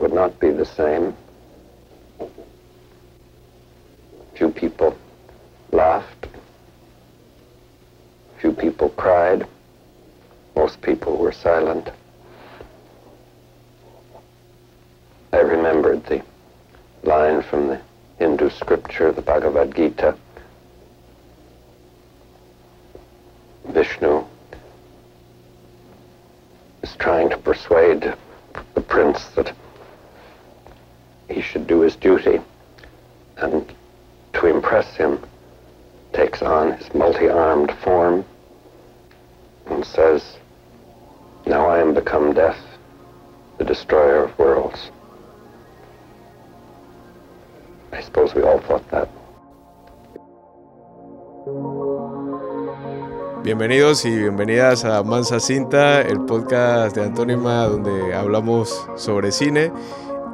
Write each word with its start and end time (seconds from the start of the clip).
would 0.00 0.12
not 0.12 0.40
be 0.40 0.50
the 0.50 0.64
same. 0.64 1.14
Few 4.34 4.50
people 4.50 4.96
laughed. 5.72 6.26
Few 8.40 8.52
people 8.52 8.88
cried. 8.90 9.46
Most 10.56 10.80
people 10.80 11.18
were 11.18 11.32
silent. 11.32 11.90
I 15.32 15.40
remembered 15.40 16.04
the 16.06 16.22
line 17.02 17.42
from 17.42 17.68
the 17.68 17.80
Hindu 18.18 18.50
scripture, 18.50 19.12
the 19.12 19.22
Bhagavad 19.22 19.74
Gita. 19.76 20.16
Bienvenidos 53.50 54.04
y 54.04 54.16
bienvenidas 54.16 54.84
a 54.84 55.02
Mansa 55.02 55.40
Cinta, 55.40 56.02
el 56.02 56.20
podcast 56.20 56.94
de 56.94 57.02
Antónima 57.02 57.64
donde 57.64 58.14
hablamos 58.14 58.88
sobre 58.94 59.32
cine. 59.32 59.72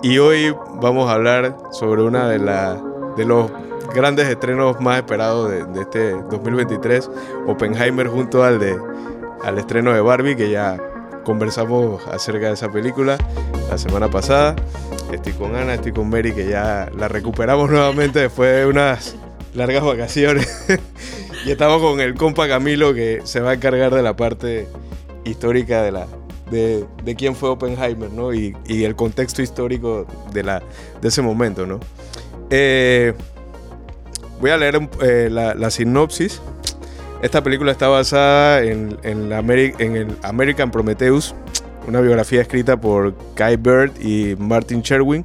Y 0.02 0.18
hoy 0.18 0.54
vamos 0.82 1.08
a 1.08 1.14
hablar 1.14 1.56
sobre 1.72 2.02
una 2.02 2.28
de, 2.28 2.38
la, 2.38 2.78
de 3.16 3.24
los 3.24 3.50
grandes 3.94 4.28
estrenos 4.28 4.82
más 4.82 4.98
esperados 4.98 5.50
de, 5.50 5.64
de 5.64 5.80
este 5.80 6.10
2023, 6.10 7.10
Oppenheimer 7.46 8.06
junto 8.08 8.44
al, 8.44 8.58
de, 8.58 8.78
al 9.42 9.56
estreno 9.56 9.94
de 9.94 10.02
Barbie, 10.02 10.36
que 10.36 10.50
ya 10.50 10.76
conversamos 11.24 12.06
acerca 12.08 12.48
de 12.48 12.52
esa 12.52 12.70
película 12.70 13.16
la 13.70 13.78
semana 13.78 14.10
pasada. 14.10 14.54
Estoy 15.10 15.32
con 15.32 15.56
Ana, 15.56 15.72
estoy 15.72 15.92
con 15.92 16.10
Mary, 16.10 16.34
que 16.34 16.48
ya 16.48 16.90
la 16.94 17.08
recuperamos 17.08 17.70
nuevamente 17.70 18.18
después 18.18 18.54
de 18.54 18.66
unas 18.66 19.16
largas 19.54 19.82
vacaciones. 19.82 20.66
Y 21.46 21.52
estamos 21.52 21.80
con 21.80 22.00
el 22.00 22.14
compa 22.14 22.48
Camilo, 22.48 22.92
que 22.92 23.20
se 23.22 23.38
va 23.38 23.50
a 23.50 23.54
encargar 23.54 23.94
de 23.94 24.02
la 24.02 24.16
parte 24.16 24.66
histórica 25.24 25.80
de 25.80 25.92
la, 25.92 26.08
de, 26.50 27.14
quién 27.16 27.36
fue 27.36 27.50
Oppenheimer, 27.50 28.10
¿no? 28.10 28.34
Y, 28.34 28.56
el 28.66 28.96
contexto 28.96 29.42
histórico 29.42 30.08
de, 30.32 30.42
la, 30.42 30.60
de 31.00 31.06
ese 31.06 31.22
momento, 31.22 31.64
¿no? 31.64 31.78
Eh, 32.50 33.12
voy 34.40 34.50
a 34.50 34.56
leer 34.56 34.88
eh, 35.00 35.28
la, 35.30 35.70
sinopsis. 35.70 36.42
Esta 37.22 37.44
película 37.44 37.70
está 37.70 37.86
basada 37.86 38.64
en, 38.64 38.98
en, 39.04 39.28
la 39.30 39.38
en 39.38 39.96
el 39.96 40.16
American 40.24 40.72
Prometheus, 40.72 41.32
una 41.86 42.00
biografía 42.00 42.40
escrita 42.42 42.76
por 42.76 43.14
Kai 43.36 43.56
Bird 43.56 43.92
y 44.00 44.34
Martin 44.36 44.82
Sherwin. 44.82 45.24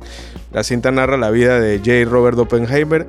La 0.53 0.63
cinta 0.63 0.91
narra 0.91 1.17
la 1.17 1.31
vida 1.31 1.59
de 1.59 1.79
J. 1.79 2.07
Robert 2.07 2.37
Oppenheimer, 2.37 3.07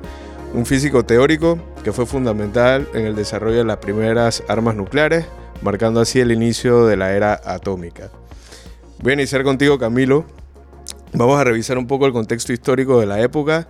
un 0.55 0.65
físico 0.65 1.05
teórico 1.05 1.59
que 1.83 1.91
fue 1.91 2.05
fundamental 2.05 2.87
en 2.93 3.05
el 3.05 3.15
desarrollo 3.15 3.57
de 3.57 3.65
las 3.65 3.77
primeras 3.77 4.43
armas 4.47 4.75
nucleares, 4.75 5.25
marcando 5.61 5.99
así 5.99 6.19
el 6.19 6.31
inicio 6.31 6.85
de 6.85 6.95
la 6.95 7.13
era 7.13 7.39
atómica. 7.43 8.09
Voy 8.99 9.11
a 9.11 9.13
iniciar 9.15 9.43
contigo, 9.43 9.77
Camilo. 9.77 10.25
Vamos 11.13 11.39
a 11.39 11.43
revisar 11.43 11.77
un 11.77 11.85
poco 11.85 12.05
el 12.05 12.13
contexto 12.13 12.53
histórico 12.53 12.99
de 12.99 13.05
la 13.05 13.21
época 13.21 13.67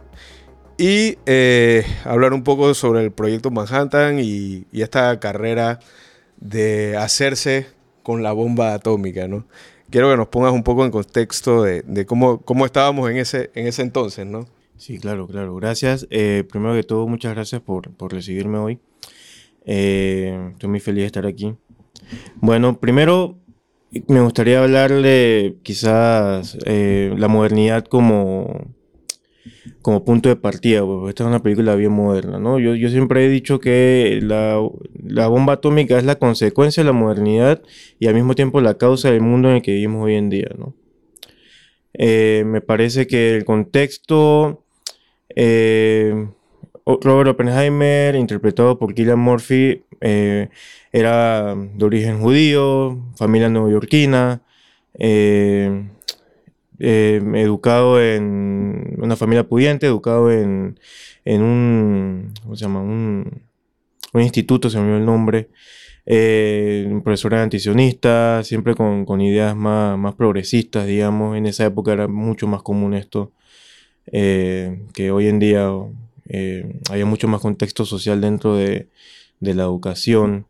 y 0.77 1.17
eh, 1.25 1.85
hablar 2.05 2.33
un 2.33 2.43
poco 2.43 2.73
sobre 2.75 3.03
el 3.03 3.11
proyecto 3.11 3.49
Manhattan 3.49 4.19
y, 4.19 4.65
esta 4.71 5.19
carrera 5.19 5.79
de 6.37 6.95
hacerse 6.97 7.67
con 8.03 8.21
la 8.21 8.31
bomba 8.31 8.73
atómica, 8.73 9.27
¿no? 9.27 9.45
Quiero 9.89 10.09
que 10.09 10.17
nos 10.17 10.27
pongas 10.27 10.53
un 10.53 10.63
poco 10.63 10.85
en 10.85 10.91
contexto 10.91 11.63
de, 11.63 11.81
de 11.81 12.05
cómo, 12.05 12.41
cómo, 12.41 12.65
estábamos 12.65 13.09
en 13.09 13.17
ese, 13.17 13.51
en 13.55 13.67
ese 13.67 13.81
entonces, 13.81 14.25
¿no? 14.25 14.47
Sí, 14.83 14.97
claro, 14.97 15.27
claro. 15.27 15.55
Gracias. 15.55 16.07
Eh, 16.09 16.43
primero 16.51 16.75
que 16.75 16.83
todo, 16.83 17.07
muchas 17.07 17.33
gracias 17.33 17.61
por, 17.61 17.91
por 17.91 18.11
recibirme 18.11 18.57
hoy. 18.57 18.79
Eh, 19.65 20.49
estoy 20.51 20.69
muy 20.69 20.81
feliz 20.81 21.03
de 21.03 21.05
estar 21.05 21.25
aquí. 21.25 21.55
Bueno, 22.35 22.77
primero 22.81 23.37
me 24.09 24.19
gustaría 24.19 24.61
hablarle 24.61 25.55
quizás 25.63 26.57
eh, 26.65 27.15
la 27.17 27.29
modernidad 27.29 27.85
como, 27.85 28.73
como 29.81 30.03
punto 30.03 30.27
de 30.27 30.35
partida, 30.35 30.81
porque 30.81 31.11
esta 31.11 31.23
es 31.23 31.29
una 31.29 31.41
película 31.41 31.75
bien 31.75 31.93
moderna, 31.93 32.37
¿no? 32.37 32.59
Yo, 32.59 32.75
yo 32.75 32.89
siempre 32.89 33.25
he 33.25 33.29
dicho 33.29 33.61
que 33.61 34.19
la, 34.21 34.61
la, 35.01 35.27
bomba 35.29 35.53
atómica 35.53 35.97
es 35.97 36.03
la 36.03 36.15
consecuencia 36.15 36.83
de 36.83 36.87
la 36.87 36.93
modernidad 36.93 37.61
y 37.99 38.07
al 38.07 38.15
mismo 38.15 38.35
tiempo 38.35 38.59
la 38.59 38.77
causa 38.77 39.11
del 39.11 39.21
mundo 39.21 39.47
en 39.49 39.55
el 39.55 39.61
que 39.61 39.71
vivimos 39.71 40.03
hoy 40.03 40.15
en 40.15 40.29
día, 40.29 40.49
¿no? 40.57 40.75
Me 41.97 42.59
parece 42.59 43.07
que 43.07 43.37
el 43.37 43.45
contexto... 43.45 44.62
Eh, 45.35 46.27
Robert 46.85 47.29
Oppenheimer, 47.29 48.15
interpretado 48.15 48.77
por 48.77 48.93
Killian 48.93 49.19
Murphy, 49.19 49.83
eh, 50.01 50.49
era 50.91 51.55
de 51.55 51.85
origen 51.85 52.19
judío, 52.19 52.99
familia 53.15 53.49
neoyorquina, 53.49 54.41
eh, 54.99 55.85
educado 56.79 58.01
en 58.01 58.97
una 58.97 59.15
familia 59.15 59.47
pudiente, 59.47 59.85
educado 59.85 60.31
en, 60.31 60.77
en 61.23 61.41
un, 61.41 62.33
¿cómo 62.43 62.55
se 62.55 62.65
llama? 62.65 62.81
Un, 62.81 63.43
instituto, 64.15 64.69
se 64.69 64.77
me 64.77 64.83
olvidó 64.83 64.97
el 64.97 65.05
nombre, 65.05 65.49
un 66.05 67.01
profesor 67.03 67.33
antisionista, 67.35 68.43
siempre 68.43 68.75
con, 68.75 69.05
con 69.05 69.21
ideas 69.21 69.55
más, 69.55 69.97
más, 69.97 70.15
progresistas, 70.15 70.85
digamos. 70.85 71.35
En 71.37 71.45
esa 71.47 71.65
época 71.65 71.93
era 71.93 72.07
mucho 72.07 72.45
más 72.47 72.61
común 72.61 72.93
esto 72.93 73.31
eh, 74.11 74.81
que 74.93 75.11
hoy 75.11 75.27
en 75.27 75.39
día. 75.39 75.69
Eh, 76.29 76.79
había 76.89 77.05
mucho 77.05 77.27
más 77.27 77.41
contexto 77.41 77.85
social 77.85 78.21
dentro 78.21 78.55
de, 78.55 78.87
la 79.39 79.63
educación. 79.63 80.47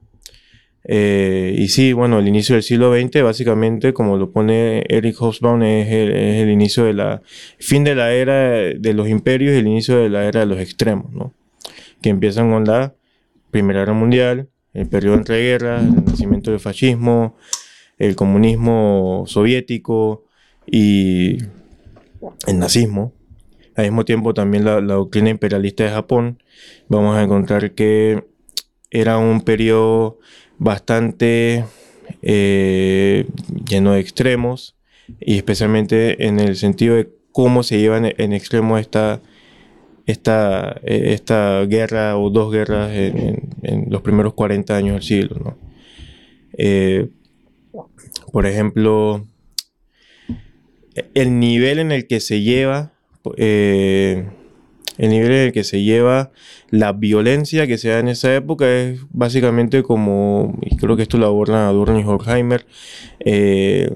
Eh, 0.85 1.55
y 1.57 1.69
sí, 1.69 1.93
bueno, 1.93 2.19
el 2.19 2.27
inicio 2.27 2.55
del 2.55 2.63
siglo 2.63 2.93
XX, 2.93 3.23
básicamente, 3.23 3.93
como 3.93 4.17
lo 4.17 4.31
pone 4.31 4.83
Eric 4.89 5.15
Hobsbawm, 5.17 5.63
es 5.63 5.87
el, 5.89 6.49
inicio 6.49 6.83
de 6.85 6.93
la 6.93 7.21
fin 7.57 7.83
de 7.83 7.95
la 7.95 8.13
era 8.13 8.51
de 8.51 8.93
los 8.93 9.09
imperios 9.09 9.53
y 9.53 9.57
el 9.57 9.67
inicio 9.67 9.97
de 9.97 10.09
la 10.09 10.25
era 10.25 10.41
de 10.41 10.45
los 10.45 10.59
extremos. 10.59 11.31
Que 12.01 12.09
empiezan 12.09 12.51
con 12.51 12.65
la 12.65 12.93
Primera 13.49 13.79
Guerra 13.79 13.93
Mundial, 13.93 14.49
el 14.73 14.87
periodo 14.87 15.15
entre 15.15 15.41
guerras, 15.41 15.83
el 15.83 16.05
nacimiento 16.05 16.51
del 16.51 16.59
fascismo, 16.59 17.35
el 17.97 18.15
comunismo 18.15 19.23
soviético 19.27 20.25
y 20.65 21.37
el 22.47 22.59
nazismo. 22.59 23.13
Al 23.75 23.85
mismo 23.85 24.05
tiempo 24.05 24.33
también 24.33 24.65
la, 24.65 24.79
doctrina 24.81 25.29
imperialista 25.29 25.83
de 25.83 25.89
Japón. 25.89 26.41
Vamos 26.89 27.15
a 27.17 27.23
encontrar 27.23 27.71
que 27.71 28.23
era 28.91 29.17
un 29.17 29.41
periodo 29.41 30.19
bastante 30.59 31.65
eh, 32.21 33.25
lleno 33.67 33.93
de 33.93 33.99
extremos 33.99 34.75
y 35.19 35.37
especialmente 35.37 36.27
en 36.27 36.39
el 36.39 36.55
sentido 36.55 36.95
de 36.95 37.09
cómo 37.31 37.63
se 37.63 37.79
lleva 37.79 37.97
en, 37.97 38.33
extremo 38.33 38.77
esta, 38.77 39.21
esta, 40.05 40.79
esta 40.83 41.65
guerra 41.65 42.17
o 42.17 42.29
dos 42.29 42.51
guerras 42.51 42.91
en, 42.93 43.87
los 43.89 44.01
primeros 44.03 44.33
40 44.33 44.75
años 44.75 44.93
del 44.93 45.03
siglo. 45.03 45.39
¿no? 45.43 45.57
Eh, 46.57 47.09
por 48.31 48.45
ejemplo, 48.45 49.25
el 51.15 51.39
nivel 51.39 51.79
en 51.79 51.91
el 51.91 52.07
que 52.07 52.19
se 52.19 52.41
lleva 52.41 52.92
eh, 53.37 54.25
el 54.97 55.09
nivel 55.09 55.31
en 55.31 55.37
el 55.47 55.51
que 55.51 55.63
se 55.63 55.81
lleva 55.81 56.31
la 56.69 56.93
violencia 56.93 57.67
que 57.67 57.77
se 57.77 57.89
da 57.89 57.99
en 57.99 58.07
esa 58.07 58.33
época 58.35 58.69
es 58.69 59.01
básicamente 59.11 59.83
como, 59.83 60.57
y 60.61 60.75
creo 60.77 60.95
que 60.95 61.03
esto 61.03 61.17
lo 61.17 61.25
abordan 61.25 61.67
Adorno 61.67 61.99
y 61.99 62.03
Horkheimer, 62.03 62.65
eh, 63.19 63.93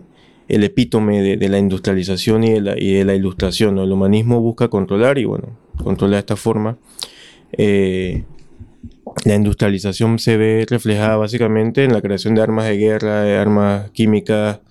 el 0.47 0.63
epítome 0.63 1.21
de, 1.21 1.49
la 1.49 1.59
industrialización 1.59 2.43
y 2.43 2.51
de 2.51 2.61
la, 2.61 2.79
y 2.79 2.93
de 2.93 3.05
la 3.05 3.15
ilustración. 3.15 3.75
¿no? 3.75 3.83
El 3.83 3.91
humanismo 3.91 4.39
busca 4.39 4.69
controlar 4.69 5.17
y 5.17 5.25
bueno, 5.25 5.57
controla 5.83 6.15
de 6.15 6.19
esta 6.19 6.35
forma. 6.35 6.77
Eh, 7.51 8.23
la 9.25 9.35
industrialización 9.35 10.19
se 10.19 10.37
ve 10.37 10.65
reflejada 10.69 11.17
básicamente 11.17 11.83
en 11.83 11.93
la 11.93 12.01
creación 12.01 12.35
de 12.35 12.41
armas 12.41 12.65
de 12.65 12.77
guerra, 12.77 13.23
de 13.23 13.37
armas 13.37 13.91
químicas, 13.91 14.61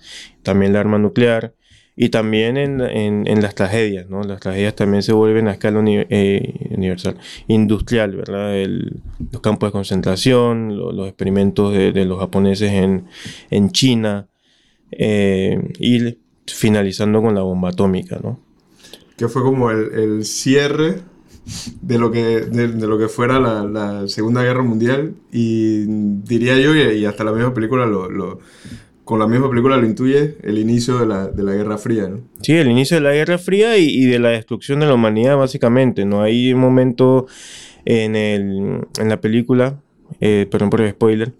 también 0.43 0.73
la 0.73 0.79
arma 0.79 0.97
nuclear 0.97 1.53
y 1.99 2.09
también 2.09 2.57
en, 2.57 2.79
en, 2.79 3.27
en, 3.27 3.41
las 3.41 3.55
tragedias, 3.55 4.07
¿no? 4.07 4.21
Las 4.21 4.39
tragedias 4.39 4.75
también 4.75 5.01
se 5.01 5.13
vuelven 5.13 5.47
a 5.47 5.53
escala 5.53 5.81
eh, 5.83 6.69
universal, 6.69 7.17
industrial, 7.47 8.15
¿verdad? 8.15 8.53
Los 9.31 9.41
campos 9.41 9.69
de 9.69 9.71
concentración, 9.71 10.77
lo, 10.77 10.91
los 10.91 11.07
experimentos 11.07 11.73
de, 11.73 12.05
los 12.05 12.19
japoneses 12.19 12.71
en, 12.71 13.07
en 13.49 13.71
China, 13.71 14.27
eh, 14.91 15.59
y 15.79 16.19
finalizando 16.45 17.19
con 17.19 17.33
la 17.33 17.41
bomba 17.41 17.69
atómica, 17.69 18.19
¿no? 18.21 18.39
Que 19.17 19.27
fue 19.27 19.41
como 19.41 19.71
el, 19.71 19.91
el 19.93 20.25
cierre 20.25 21.01
de 21.81 21.97
lo 21.97 22.11
que, 22.11 22.41
de, 22.41 22.67
lo 22.87 22.99
que 22.99 23.07
fuera 23.07 23.39
la, 23.39 23.63
la, 23.63 24.07
Segunda 24.07 24.43
Guerra 24.43 24.61
Mundial 24.61 25.15
y 25.31 25.85
diría 25.87 26.59
yo, 26.59 26.75
y, 26.75 27.05
hasta 27.05 27.23
la 27.23 27.31
misma 27.31 27.53
película 27.53 27.85
lo, 27.85 28.39
con 29.07 29.19
la 29.19 29.27
misma 29.27 29.49
película 29.49 29.77
lo 29.77 29.85
intuye, 29.85 30.35
el 30.43 30.57
inicio 30.57 30.99
de 30.99 31.05
la, 31.05 31.27
de 31.29 31.41
la 31.41 31.53
Guerra 31.53 31.77
Fría, 31.77 32.09
¿no? 32.09 32.19
Sí, 32.41 32.51
el 32.51 32.69
inicio 32.69 32.97
de 32.97 33.01
la 33.01 33.13
Guerra 33.13 33.37
Fría 33.37 33.77
y, 33.77 33.85
y, 33.85 34.05
de 34.05 34.19
la 34.19 34.29
destrucción 34.29 34.81
de 34.81 34.85
la 34.85 34.95
humanidad 34.95 35.37
básicamente, 35.37 36.03
¿no? 36.03 36.21
Hay 36.21 36.51
un 36.51 36.59
momento 36.59 37.25
en, 37.85 38.17
el, 38.17 38.85
en 38.99 39.09
la 39.09 39.21
película, 39.21 39.79
eh, 40.19 40.45
perdón 40.51 40.69
por 40.69 40.81
el 40.81 40.91
spoiler, 40.91 41.31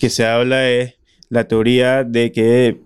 que 0.00 0.10
se 0.10 0.26
habla 0.26 0.56
de 0.56 0.96
la 1.28 1.46
teoría 1.46 2.02
de 2.02 2.32
que 2.32 2.76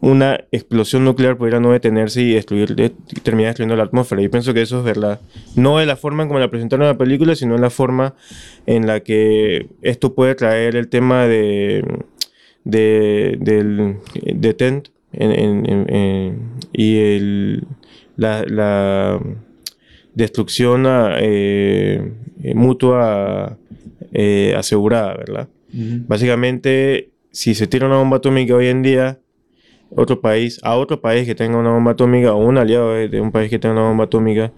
una 0.00 0.44
explosión 0.52 1.04
nuclear 1.04 1.36
pudiera 1.36 1.58
no 1.58 1.72
detenerse 1.72 2.22
y 2.22 2.34
destruir, 2.34 2.94
terminar 3.24 3.50
destruyendo 3.50 3.74
la 3.74 3.84
atmósfera. 3.84 4.22
Yo 4.22 4.30
pienso 4.30 4.54
que 4.54 4.62
eso 4.62 4.78
es 4.78 4.84
verdad. 4.84 5.20
No 5.56 5.78
de 5.78 5.86
la 5.86 5.96
forma 5.96 6.22
en 6.22 6.28
como 6.28 6.38
la 6.38 6.50
presentaron 6.50 6.86
en 6.86 6.92
la 6.92 6.98
película, 6.98 7.34
sino 7.34 7.56
en 7.56 7.60
la 7.60 7.70
forma 7.70 8.14
en 8.66 8.86
la 8.86 9.00
que 9.00 9.68
esto 9.82 10.14
puede 10.14 10.36
traer 10.36 10.76
el 10.76 10.88
tema 10.88 11.26
de, 11.26 11.84
de 12.64 13.36
del 13.40 13.96
detent 14.34 14.88
y 16.72 16.96
el, 16.98 17.66
la, 18.16 18.44
la 18.46 19.20
destrucción 20.14 20.86
eh, 20.88 22.12
mutua 22.54 23.58
eh, 24.12 24.54
asegurada, 24.56 25.14
¿verdad? 25.14 25.48
Uh 25.72 25.76
-huh. 25.76 26.06
Básicamente 26.06 27.12
si 27.32 27.54
se 27.54 27.66
tira 27.66 27.86
una 27.86 27.96
bomba 27.96 28.18
atómica 28.18 28.54
hoy 28.54 28.68
en 28.68 28.82
día, 28.82 29.18
otro 29.94 30.20
país, 30.20 30.60
a 30.62 30.76
otro 30.76 31.00
país 31.00 31.26
que 31.26 31.34
tenga 31.34 31.58
una 31.58 31.70
bomba 31.70 31.92
atómica 31.92 32.32
o 32.32 32.46
un 32.46 32.58
aliado 32.58 32.92
de, 32.94 33.20
un 33.20 33.32
país 33.32 33.50
que 33.50 33.58
tenga 33.58 33.74
una 33.74 33.88
bomba 33.88 34.04
atómica, 34.04 34.52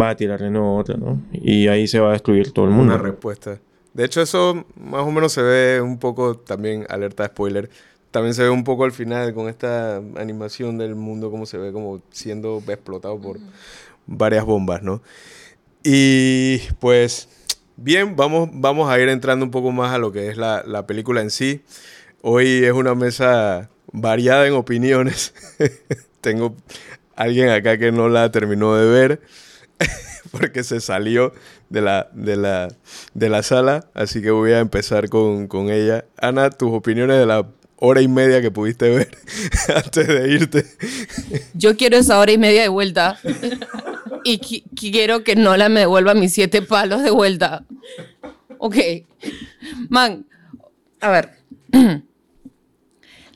va 0.00 0.10
a 0.10 0.16
tirar 0.16 0.40
de 0.40 0.50
nuevo 0.50 0.76
otra, 0.76 0.96
¿no? 0.96 1.20
Y 1.32 1.68
ahí 1.68 1.86
se 1.86 2.00
va 2.00 2.10
a 2.10 2.12
destruir 2.12 2.52
todo 2.52 2.64
el 2.64 2.70
mundo. 2.70 2.94
Una 2.94 3.02
respuesta. 3.02 3.60
De 3.94 4.04
hecho, 4.04 4.20
eso 4.20 4.66
más 4.76 5.02
o 5.02 5.10
menos 5.10 5.32
se 5.32 5.42
ve 5.42 5.80
un 5.80 5.98
poco 5.98 6.36
también, 6.36 6.84
alerta 6.88 7.26
spoiler, 7.26 7.70
también 8.10 8.34
se 8.34 8.42
ve 8.42 8.50
un 8.50 8.64
poco 8.64 8.84
al 8.84 8.92
final 8.92 9.32
con 9.34 9.48
esta 9.48 9.96
animación 10.16 10.78
del 10.78 10.94
mundo, 10.94 11.30
como 11.30 11.46
se 11.46 11.58
ve 11.58 11.72
como 11.72 12.02
siendo 12.10 12.62
explotado 12.68 13.20
por 13.20 13.38
varias 14.06 14.44
bombas, 14.44 14.82
¿no? 14.82 15.00
Y 15.84 16.58
pues, 16.80 17.28
bien, 17.76 18.16
vamos, 18.16 18.50
vamos 18.52 18.90
a 18.90 18.98
ir 18.98 19.08
entrando 19.08 19.44
un 19.44 19.50
poco 19.50 19.72
más 19.72 19.92
a 19.92 19.98
lo 19.98 20.12
que 20.12 20.28
es 20.28 20.36
la, 20.36 20.62
la 20.66 20.86
película 20.86 21.20
en 21.22 21.30
sí. 21.30 21.62
Hoy 22.22 22.64
es 22.64 22.72
una 22.72 22.94
mesa 22.94 23.70
variada 23.92 24.46
en 24.46 24.54
opiniones. 24.54 25.34
Tengo 26.20 26.56
alguien 27.16 27.50
acá 27.50 27.78
que 27.78 27.92
no 27.92 28.08
la 28.08 28.30
terminó 28.32 28.74
de 28.74 28.86
ver 28.86 29.20
porque 30.30 30.64
se 30.64 30.80
salió 30.80 31.32
de 31.74 31.80
la, 31.82 32.08
de 32.12 32.36
la, 32.36 32.68
de 33.14 33.28
la 33.28 33.42
sala. 33.42 33.90
Así 33.94 34.22
que 34.22 34.30
voy 34.30 34.52
a 34.52 34.60
empezar 34.60 35.08
con, 35.08 35.48
con 35.48 35.70
ella. 35.70 36.04
Ana, 36.16 36.50
tus 36.50 36.72
opiniones 36.72 37.18
de 37.18 37.26
la 37.26 37.46
hora 37.76 38.00
y 38.00 38.08
media 38.08 38.40
que 38.40 38.52
pudiste 38.52 38.88
ver 38.90 39.18
antes 39.74 40.06
de 40.06 40.32
irte. 40.32 40.64
Yo 41.54 41.76
quiero 41.76 41.96
esa 41.96 42.18
hora 42.20 42.30
y 42.30 42.38
media 42.38 42.62
de 42.62 42.68
vuelta. 42.68 43.18
Y 44.22 44.38
qui 44.38 44.62
quiero 44.92 45.24
que 45.24 45.34
Nola 45.34 45.68
me 45.68 45.80
devuelva 45.80 46.14
mis 46.14 46.32
siete 46.32 46.62
palos 46.62 47.02
de 47.02 47.10
vuelta. 47.10 47.64
Ok. 48.58 48.76
Man, 49.88 50.26
a 51.00 51.10
ver. 51.10 51.30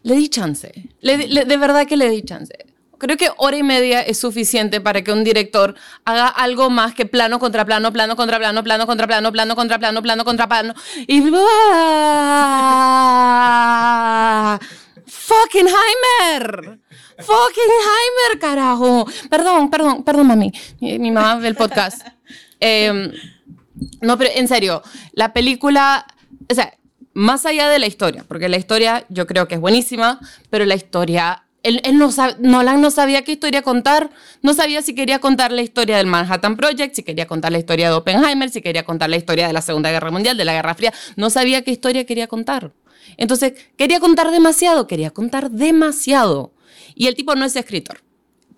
le 0.03 0.15
di 0.15 0.29
chance. 0.29 0.73
Le, 1.01 1.27
le, 1.27 1.45
de 1.45 1.57
verdad 1.57 1.87
que 1.87 1.97
le 1.97 2.09
di 2.09 2.23
chance. 2.23 2.55
Creo 2.99 3.17
que 3.17 3.31
hora 3.37 3.57
y 3.57 3.63
media 3.63 4.01
es 4.01 4.19
suficiente 4.19 4.81
para 4.81 5.03
que 5.03 5.13
un 5.13 5.25
director 5.25 5.75
haga 6.05 6.27
algo 6.29 6.69
más 6.69 6.95
que 6.95 7.07
plano 7.07 7.39
contra 7.39 7.65
plano, 7.65 7.93
plano 7.93 8.17
contra 8.17 8.39
plano, 8.39 8.63
plano 8.63 8.87
contra 8.87 9.07
plano, 9.07 9.33
plano 9.33 9.57
contra 9.57 9.79
plano, 9.79 10.03
plano 10.03 10.25
contra 10.25 10.49
plano. 10.49 10.75
Y. 11.07 11.21
¡Fucking 15.07 15.67
Heimer! 15.67 16.79
¡Fucking 17.19 17.73
Heimer, 17.89 18.39
carajo! 18.41 19.07
Perdón, 19.31 19.71
perdón, 19.71 20.03
perdón, 20.03 20.27
mami. 20.27 20.53
Mi, 20.81 21.11
mamá 21.11 21.37
ve 21.37 21.49
el 21.49 21.55
podcast. 21.55 22.07
Eh, 22.61 23.13
no, 24.01 24.19
pero 24.19 24.31
en 24.35 24.49
serio, 24.49 24.83
la 25.13 25.33
película. 25.33 26.07
O 26.51 26.55
sea, 26.55 26.75
más 27.19 27.47
allá 27.47 27.69
de 27.69 27.79
la 27.79 27.87
historia, 27.87 28.25
porque 28.27 28.49
la 28.49 28.57
historia 28.57 29.05
yo 29.09 29.27
creo 29.27 29.49
que 29.49 29.57
es 29.57 29.61
buenísima, 29.61 30.21
pero 30.51 30.65
la 30.65 30.77
historia, 30.77 31.45
él, 31.63 31.83
no 31.95 32.11
Nolan 32.39 32.81
no 32.81 32.91
sabía 32.91 33.23
qué 33.23 33.33
historia 33.33 33.63
contar, 33.63 34.11
no 34.43 34.55
sabía 34.55 34.83
si 34.83 34.95
quería 34.95 35.19
contar 35.19 35.53
la 35.53 35.63
historia 35.63 35.97
del 35.97 36.07
Manhattan 36.07 36.57
Project, 36.57 36.95
si 36.95 37.03
quería 37.03 37.27
contar 37.27 37.53
la 37.53 37.59
historia 37.59 37.89
de 37.89 37.97
Oppenheimer, 37.97 38.51
si 38.51 38.63
quería 38.63 38.85
contar 38.85 39.11
la 39.11 39.17
historia 39.17 39.47
de 39.47 39.53
la 39.53 39.63
Segunda 39.63 39.91
Guerra 39.91 40.11
Mundial, 40.11 40.37
de 40.37 40.45
la 40.45 40.53
Guerra 40.53 40.75
Fría, 40.75 40.93
no 41.17 41.31
sabía 41.31 41.63
qué 41.63 41.71
historia 41.71 42.07
quería 42.07 42.27
contar. 42.27 42.73
Entonces, 43.17 43.55
quería 43.77 44.01
contar 44.01 44.31
demasiado, 44.31 44.87
quería 44.87 45.11
contar 45.11 45.51
demasiado. 45.51 46.53
Y 46.95 47.07
el 47.07 47.15
tipo 47.15 47.35
no 47.35 47.45
es 47.45 47.57
escritor. 47.57 48.08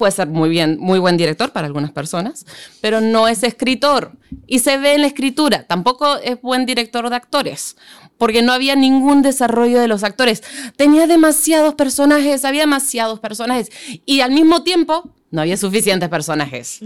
Puede 0.01 0.13
ser 0.13 0.29
muy 0.29 0.49
bien, 0.49 0.79
muy 0.81 0.99
buen 0.99 1.19
director 1.19 1.53
para 1.53 1.67
algunas 1.67 1.93
personas, 1.93 2.47
pero 2.81 3.03
no 3.03 3.29
es 3.29 3.43
escritor. 3.43 4.13
Y 4.47 4.61
se 4.61 4.79
ve 4.79 4.95
en 4.95 5.03
la 5.03 5.09
escritura. 5.09 5.67
Tampoco 5.67 6.17
es 6.17 6.41
buen 6.41 6.65
director 6.65 7.11
de 7.11 7.17
actores 7.17 7.77
porque 8.17 8.41
no 8.41 8.55
había 8.55 8.77
ningún 8.77 9.21
desarrollo 9.21 9.79
de 9.79 9.89
los 9.89 10.03
actores. 10.03 10.43
Tenía 10.77 11.07
demasiados 11.07 11.75
personajes, 11.75 12.47
había 12.47 12.63
demasiados 12.63 13.21
personajes 13.21 13.69
y 14.07 14.23
al 14.23 14.31
mismo 14.31 14.63
tiempo 14.63 15.11
no 15.31 15.43
había 15.43 15.59
suficientes 15.59 16.09
personajes. 16.09 16.81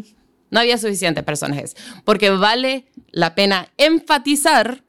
No 0.51 0.59
había 0.59 0.77
suficientes 0.77 1.23
personajes, 1.23 1.77
porque 2.05 2.31
vale 2.31 2.87
la 3.13 3.37
pena 3.37 3.69
enfatizar 3.77 4.83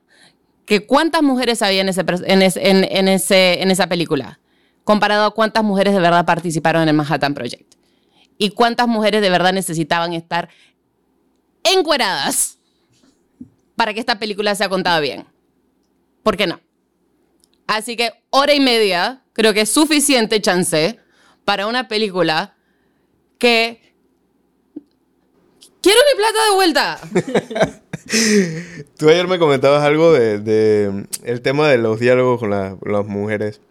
que 0.65 0.87
cuántas 0.87 1.21
mujeres 1.21 1.61
había 1.61 1.81
en, 1.81 1.89
ese, 1.89 2.03
en, 2.25 2.41
ese, 2.41 2.69
en, 2.71 2.83
en, 2.85 3.07
ese, 3.07 3.61
en 3.61 3.69
esa 3.69 3.85
película, 3.85 4.39
comparado 4.83 5.25
a 5.27 5.31
cuántas 5.31 5.63
mujeres 5.63 5.93
de 5.93 5.99
verdad 5.99 6.25
participaron 6.25 6.81
en 6.81 6.89
el 6.89 6.95
Manhattan 6.95 7.35
Project. 7.35 7.74
Y 8.37 8.51
cuántas 8.51 8.87
mujeres 8.87 9.21
de 9.21 9.29
verdad 9.29 9.53
necesitaban 9.53 10.13
estar 10.13 10.49
encueradas 11.63 12.57
para 13.75 13.93
que 13.93 13.99
esta 13.99 14.19
película 14.19 14.55
sea 14.55 14.69
contada 14.69 14.99
bien. 14.99 15.25
¿Por 16.23 16.37
qué 16.37 16.47
no? 16.47 16.59
Así 17.67 17.95
que 17.95 18.11
hora 18.29 18.53
y 18.53 18.59
media 18.59 19.21
creo 19.33 19.53
que 19.53 19.61
es 19.61 19.69
suficiente 19.69 20.41
chance 20.41 20.99
para 21.43 21.67
una 21.67 21.87
película 21.87 22.55
que... 23.37 23.81
Quiero 25.81 25.99
mi 26.11 26.17
plata 26.17 26.45
de 26.45 26.55
vuelta. 26.55 26.99
Tú 28.97 29.09
ayer 29.09 29.27
me 29.27 29.37
comentabas 29.37 29.83
algo 29.83 30.11
de, 30.13 31.05
el 31.23 31.41
tema 31.41 31.69
de 31.69 31.77
los 31.77 31.99
diálogos 31.99 32.39
con 32.39 32.49
la, 32.49 32.75
las 32.83 33.05
mujeres. 33.05 33.61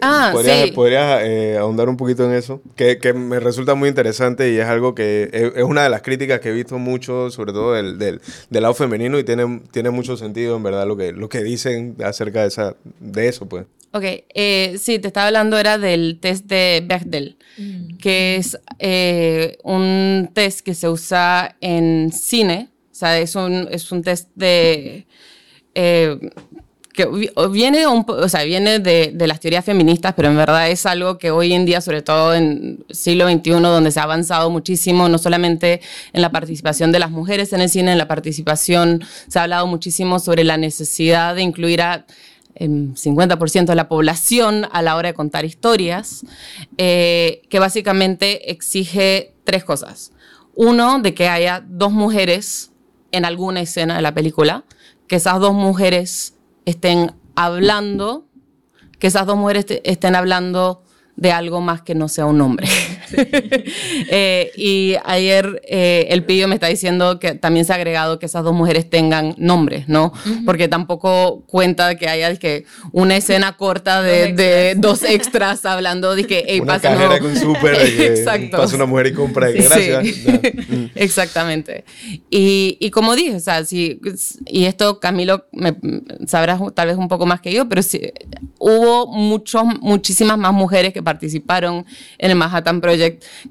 Ah, 0.00 0.30
¿Podrías, 0.32 0.64
sí. 0.64 0.72
¿podrías 0.72 1.22
eh, 1.24 1.56
ahondar 1.58 1.88
un 1.88 1.96
poquito 1.96 2.24
en 2.24 2.32
eso? 2.34 2.60
Que, 2.76 2.98
que, 2.98 3.12
me 3.12 3.40
resulta 3.40 3.74
muy 3.74 3.88
interesante 3.88 4.52
y 4.52 4.58
es 4.58 4.66
algo 4.66 4.94
que 4.94 5.30
es, 5.32 5.52
es, 5.56 5.62
una 5.62 5.82
de 5.82 5.90
las 5.90 6.02
críticas 6.02 6.40
que 6.40 6.50
he 6.50 6.52
visto 6.52 6.78
mucho, 6.78 7.30
sobre 7.30 7.52
todo 7.52 7.74
del, 7.74 7.98
del, 7.98 8.20
del, 8.50 8.62
lado 8.62 8.74
femenino, 8.74 9.18
y 9.18 9.24
tiene, 9.24 9.62
tiene 9.70 9.90
mucho 9.90 10.16
sentido, 10.16 10.56
en 10.56 10.62
verdad, 10.62 10.86
lo 10.86 10.96
que, 10.96 11.12
lo 11.12 11.28
que 11.28 11.42
dicen 11.42 11.96
acerca 12.04 12.42
de, 12.42 12.48
esa, 12.48 12.76
de 13.00 13.28
eso, 13.28 13.46
pues. 13.46 13.66
Ok, 13.92 14.04
eh, 14.34 14.76
sí, 14.80 14.98
te 14.98 15.06
estaba 15.06 15.28
hablando 15.28 15.56
era 15.56 15.78
del 15.78 16.18
test 16.20 16.46
de 16.46 16.82
Bechdel, 16.84 17.36
mm. 17.56 17.96
que 17.98 18.36
es 18.36 18.58
eh, 18.80 19.56
un 19.62 20.30
test 20.32 20.62
que 20.62 20.74
se 20.74 20.88
usa 20.88 21.56
en 21.60 22.10
cine, 22.10 22.70
o 22.90 22.94
sea, 22.94 23.18
es 23.20 23.36
un, 23.36 23.68
es 23.70 23.92
un 23.92 24.02
test 24.02 24.30
de... 24.34 25.06
Eh, 25.76 26.18
que 26.94 27.06
viene, 27.50 27.88
un, 27.88 28.06
o 28.08 28.28
sea, 28.28 28.44
viene 28.44 28.78
de, 28.78 29.10
de, 29.12 29.26
las 29.26 29.40
teorías 29.40 29.64
feministas, 29.64 30.14
pero 30.14 30.28
en 30.28 30.36
verdad 30.36 30.70
es 30.70 30.86
algo 30.86 31.18
que 31.18 31.32
hoy 31.32 31.52
en 31.52 31.66
día, 31.66 31.80
sobre 31.80 32.02
todo 32.02 32.34
en 32.34 32.84
siglo 32.88 33.28
XXI, 33.28 33.50
donde 33.50 33.90
se 33.90 33.98
ha 33.98 34.04
avanzado 34.04 34.48
muchísimo, 34.48 35.08
no 35.08 35.18
solamente 35.18 35.80
en 36.12 36.22
la 36.22 36.30
participación 36.30 36.92
de 36.92 37.00
las 37.00 37.10
mujeres 37.10 37.52
en 37.52 37.60
el 37.60 37.68
cine, 37.68 37.90
en 37.90 37.98
la 37.98 38.06
participación, 38.06 39.02
se 39.26 39.40
ha 39.40 39.42
hablado 39.42 39.66
muchísimo 39.66 40.20
sobre 40.20 40.44
la 40.44 40.56
necesidad 40.56 41.34
de 41.34 41.42
incluir 41.42 41.82
a 41.82 42.06
eh, 42.54 42.68
50% 42.68 43.66
de 43.66 43.74
la 43.74 43.88
población 43.88 44.68
a 44.70 44.80
la 44.80 44.94
hora 44.94 45.08
de 45.08 45.14
contar 45.14 45.44
historias, 45.44 46.24
eh, 46.78 47.42
que 47.50 47.58
básicamente 47.58 48.52
exige 48.52 49.34
tres 49.42 49.64
cosas. 49.64 50.12
Uno, 50.54 51.00
de 51.00 51.12
que 51.12 51.28
haya 51.28 51.64
dos 51.66 51.90
mujeres 51.90 52.70
en 53.10 53.24
alguna 53.24 53.60
escena 53.62 53.96
de 53.96 54.02
la 54.02 54.14
película, 54.14 54.64
que 55.08 55.16
esas 55.16 55.40
dos 55.40 55.54
mujeres 55.54 56.33
estén 56.64 57.12
hablando, 57.34 58.26
que 58.98 59.06
esas 59.06 59.26
dos 59.26 59.36
mujeres 59.36 59.66
estén 59.84 60.14
hablando 60.14 60.82
de 61.16 61.32
algo 61.32 61.60
más 61.60 61.82
que 61.82 61.94
no 61.94 62.08
sea 62.08 62.26
un 62.26 62.40
hombre. 62.40 62.66
Eh, 64.10 64.52
y 64.56 64.96
ayer 65.04 65.62
eh, 65.66 66.06
el 66.10 66.24
pillo 66.24 66.46
me 66.46 66.54
está 66.54 66.66
diciendo 66.68 67.18
que 67.18 67.34
también 67.34 67.64
se 67.64 67.72
ha 67.72 67.76
agregado 67.76 68.18
que 68.18 68.26
esas 68.26 68.44
dos 68.44 68.54
mujeres 68.54 68.88
tengan 68.88 69.34
nombres, 69.38 69.88
¿no? 69.88 70.12
Porque 70.44 70.68
tampoco 70.68 71.42
cuenta 71.46 71.96
que 71.96 72.08
haya 72.08 72.34
que 72.36 72.64
una 72.92 73.16
escena 73.16 73.56
corta 73.56 74.02
de, 74.02 74.32
de 74.32 74.74
dos 74.76 75.02
extras 75.02 75.64
hablando 75.64 76.14
de 76.14 76.24
que 76.24 76.44
hey, 76.46 76.60
Una 76.60 76.74
pasa, 76.74 76.90
cajera 76.90 77.18
con 77.18 77.36
súper. 77.36 77.74
Exacto. 78.00 78.56
Pasa 78.58 78.76
una 78.76 78.86
mujer 78.86 79.08
y 79.08 79.12
compra. 79.12 79.48
Sí. 79.50 79.58
Gracias. 79.58 80.04
Mm. 80.64 80.86
Exactamente. 80.94 81.84
Y, 82.30 82.76
y 82.80 82.90
como 82.90 83.14
dije, 83.14 83.36
o 83.36 83.40
sea, 83.40 83.64
sí, 83.64 84.00
y 84.46 84.64
esto 84.64 84.98
Camilo 84.98 85.46
me, 85.52 85.76
sabrás 86.26 86.60
tal 86.74 86.88
vez 86.88 86.96
un 86.96 87.08
poco 87.08 87.26
más 87.26 87.40
que 87.40 87.52
yo, 87.52 87.68
pero 87.68 87.82
sí, 87.82 88.00
hubo 88.58 89.06
muchos, 89.06 89.64
muchísimas 89.80 90.38
más 90.38 90.52
mujeres 90.52 90.92
que 90.92 91.02
participaron 91.02 91.84
en 92.18 92.30
el 92.30 92.36
Manhattan 92.36 92.80
Project 92.80 93.03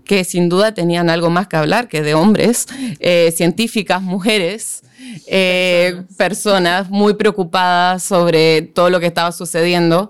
que 0.06 0.24
sin 0.24 0.50
duda 0.50 0.74
tenían 0.74 1.10
algo 1.10 1.30
más 1.30 1.48
que 1.48 1.58
hablar 1.58 1.88
que 1.88 2.02
de 2.02 2.14
hombres, 2.14 2.68
eh, 3.00 3.34
científicas, 3.36 4.02
mujeres. 4.02 4.84
eh, 5.28 6.04
personas 6.18 6.90
muy 6.90 7.16
preocupadas 7.16 8.04
sobre 8.04 8.62
todo 8.62 8.90
lo 8.90 9.02
que 9.02 9.08
estaba 9.08 9.34
sucediendo 9.34 10.10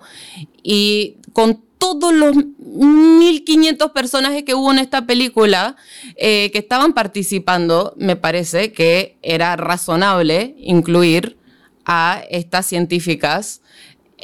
y 0.62 1.18
con 1.34 1.64
todos 1.84 2.14
los 2.14 2.34
1500 2.36 3.92
personajes 3.92 4.44
que 4.44 4.56
hubo 4.56 4.72
en 4.72 4.80
esta 4.80 5.06
película 5.06 5.76
eh, 6.16 6.50
que 6.52 6.60
estaban 6.60 6.94
participando, 6.94 7.94
me 7.98 8.16
parece 8.16 8.72
que 8.72 9.18
era 9.22 9.58
razonable 9.58 10.56
incluir 10.60 11.38
a 11.86 12.24
estas 12.30 12.68
científicas 12.68 13.62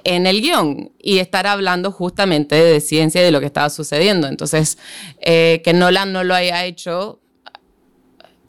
en 0.03 0.27
el 0.27 0.41
guion 0.41 0.91
y 0.99 1.19
estar 1.19 1.47
hablando 1.47 1.91
justamente 1.91 2.55
de 2.55 2.79
ciencia 2.81 3.21
y 3.21 3.23
de 3.23 3.31
lo 3.31 3.39
que 3.39 3.45
estaba 3.45 3.69
sucediendo. 3.69 4.27
Entonces, 4.27 4.77
eh, 5.19 5.61
que 5.63 5.73
Nolan 5.73 6.13
no 6.13 6.23
lo 6.23 6.35
haya 6.35 6.65
hecho, 6.65 7.19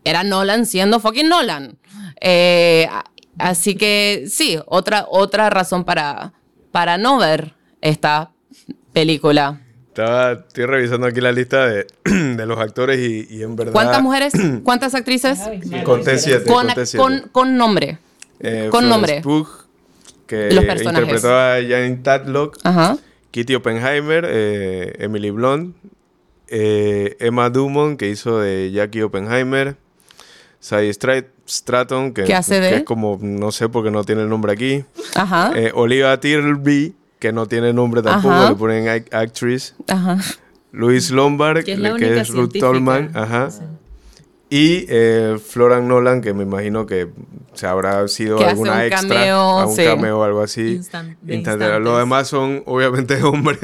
era 0.04 0.25
Nolan 0.25 0.66
siendo 0.66 1.00
fucking 1.00 1.28
Nolan. 1.28 1.78
Eh, 2.21 2.88
así 3.38 3.75
que 3.75 4.25
sí, 4.28 4.59
otra, 4.66 5.07
otra 5.09 5.50
razón 5.50 5.85
para, 5.85 6.33
para 6.73 6.99
no 6.99 7.19
ver 7.19 7.54
esta 7.80 8.33
película. 8.92 9.61
Estaba, 9.88 10.33
estoy 10.33 10.66
revisando 10.66 11.07
aquí 11.07 11.21
la 11.21 11.33
lista 11.33 11.66
de, 11.66 11.87
de 12.04 12.47
los 12.47 12.59
actores 12.59 13.00
y, 13.00 13.26
y 13.28 13.42
en 13.42 13.57
verdad. 13.57 13.73
¿Cuántas 13.73 14.02
mujeres? 14.02 14.33
¿Cuántas 14.62 14.95
actrices? 14.95 15.40
Conté 15.85 16.19
siete. 16.19 16.45
Con, 16.45 16.66
conté 16.66 16.87
siete. 16.87 17.02
con, 17.02 17.28
con 17.33 17.57
nombre. 17.57 17.99
Eh, 18.40 18.69
con 18.71 18.85
Florence 18.85 18.88
nombre. 18.88 19.21
Pugh, 19.23 19.60
que 20.31 20.51
Los 20.53 20.65
personajes. 20.65 21.01
interpretó 21.03 21.35
a 21.37 21.55
Jane 21.61 21.99
Tatlock. 22.03 22.59
Ajá. 22.63 22.97
Kitty 23.33 23.55
Oppenheimer, 23.57 24.25
eh, 24.29 24.95
Emily 25.01 25.31
Blunt, 25.31 25.75
eh, 26.49 27.17
Emma 27.21 27.51
Dumont, 27.51 27.99
que 27.99 28.09
hizo 28.09 28.39
de 28.41 28.71
Jackie 28.73 29.03
Oppenheimer, 29.03 29.77
Sadie 30.61 30.91
Strat- 30.91 31.27
Stratton, 31.49 32.13
que, 32.13 32.25
¿Qué 32.25 32.35
hace 32.35 32.61
de? 32.61 32.71
que 32.71 32.77
es 32.77 32.83
como, 32.85 33.19
no 33.21 33.51
sé 33.53 33.69
porque 33.69 33.91
no 33.91 34.05
tiene 34.05 34.23
el 34.23 34.29
nombre 34.29 34.53
aquí, 34.53 34.85
Ajá. 35.15 35.53
eh, 35.57 35.73
Olivia 35.75 36.19
Tilby, 36.21 36.95
que 37.19 37.33
no 37.33 37.47
tiene 37.47 37.73
nombre 37.73 38.03
tampoco, 38.03 38.35
Ajá. 38.35 38.51
le 38.51 38.57
ponen 38.57 38.87
act- 38.87 39.13
actress, 39.15 39.75
Ajá. 39.89 40.19
Louis 40.73 41.11
Lombard, 41.11 41.65
Que 41.65 41.73
es 41.73 41.79
la 41.79 41.89
que 41.97 42.05
única 42.07 42.21
es 42.21 42.29
Ruth. 42.31 42.53
Tolman, 42.59 43.11
ajá. 43.15 43.49
Y 44.52 44.85
eh, 44.88 45.37
Florian 45.45 45.87
Nolan, 45.87 46.21
que 46.21 46.35
me 46.35 46.42
imagino 46.42 46.85
que 46.85 47.09
se 47.54 47.69
habrá 47.69 48.07
sido 48.09 48.37
Que 48.37 48.42
hace 48.45 48.50
alguna 48.52 48.73
un 48.75 48.80
extra, 48.80 49.09
cameo, 49.09 49.37
a 49.38 49.66
un 49.66 49.76
sí. 49.76 49.85
cameo 49.85 50.19
o 50.19 50.25
algo 50.25 50.42
así. 50.42 50.76
Instan- 50.78 51.16
de 51.23 51.37
Instantáneo. 51.37 51.78
Los 51.78 51.99
demás 51.99 52.26
son 52.26 52.64
obviamente 52.66 53.23
hombres. 53.23 53.61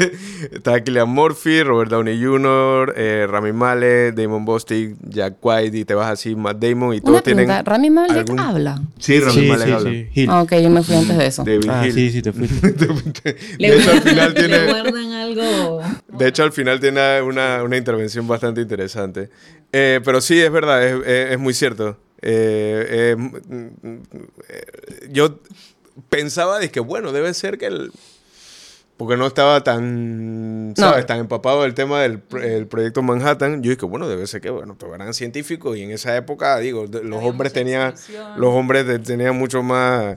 Está 0.52 0.80
Killian 0.84 1.08
Murphy, 1.08 1.64
Robert 1.64 1.90
Downey 1.90 2.22
Jr., 2.22 2.94
eh, 2.96 3.26
Rami 3.28 3.52
Malek, 3.52 4.14
Damon 4.14 4.44
Bostic, 4.44 4.94
Jack 5.08 5.34
White 5.42 5.76
y 5.76 5.84
te 5.84 5.94
vas 5.94 6.08
así, 6.12 6.36
Matt 6.36 6.58
Damon 6.58 6.94
y 6.94 7.00
todos 7.00 7.14
Una 7.14 7.22
tienen... 7.22 7.46
pregunta, 7.46 7.68
¿Rami 7.68 7.90
Malek 7.90 8.16
algún- 8.18 8.38
habla? 8.38 8.82
Sí, 9.00 9.18
Rami 9.18 9.32
Sí, 9.32 9.46
Malek 9.48 9.66
sí, 9.66 9.72
habla. 9.72 9.90
sí. 9.90 10.08
Hill. 10.14 10.28
Ah, 10.30 10.42
ok, 10.42 10.52
yo 10.54 10.70
me 10.70 10.82
fui 10.84 10.94
antes 10.94 11.18
de 11.18 11.26
eso. 11.26 11.42
David 11.44 11.68
Ah, 11.68 11.84
Hill. 11.84 11.92
sí, 11.94 12.10
sí, 12.12 12.22
te 12.22 12.32
fuiste. 12.32 12.68
De 13.58 13.76
hecho, 13.76 13.90
al 13.90 14.02
final 14.02 14.34
Le 14.34 14.40
tiene... 14.40 14.66
guardan 14.66 15.12
algo. 15.12 15.80
De 16.16 16.28
hecho, 16.28 16.44
al 16.44 16.52
final 16.52 16.78
tiene 16.78 17.20
una, 17.22 17.64
una 17.64 17.76
intervención 17.76 18.28
bastante 18.28 18.60
interesante. 18.60 19.30
Eh, 19.72 20.00
pero 20.04 20.20
sí, 20.20 20.40
es 20.40 20.50
verdad, 20.50 20.75
es, 20.85 20.95
es- 21.06 21.33
es 21.33 21.38
muy 21.38 21.54
cierto. 21.54 21.97
Eh, 22.23 22.87
eh, 22.88 23.16
mm, 23.16 23.87
mm, 23.87 24.02
eh, 24.49 24.62
yo 25.11 25.38
pensaba 26.09 26.59
de 26.59 26.71
que, 26.71 26.80
bueno, 26.80 27.12
debe 27.12 27.33
ser 27.35 27.59
que 27.59 27.66
el... 27.66 27.92
Porque 28.97 29.18
no 29.18 29.26
estaba 29.26 29.62
tan, 29.62 30.73
¿sabes? 30.75 31.04
Tan 31.04 31.18
empapado 31.18 31.62
del 31.64 31.75
tema 31.75 32.00
del 32.00 32.23
el 32.42 32.66
proyecto 32.66 33.02
Manhattan. 33.02 33.62
Yo 33.62 33.68
dije, 33.71 33.85
bueno, 33.85 34.09
debe 34.09 34.26
ser 34.26 34.40
que, 34.40 34.49
bueno, 34.49 34.75
eran 34.95 35.12
científicos 35.12 35.76
y 35.76 35.83
en 35.83 35.90
esa 35.90 36.16
época, 36.16 36.56
digo, 36.61 36.87
los 36.87 37.23
hombres 37.23 37.52
tenían, 37.52 37.92
los 38.37 38.54
hombres 38.54 38.87
tenían 39.02 39.37
mucho 39.37 39.62
más, 39.62 40.16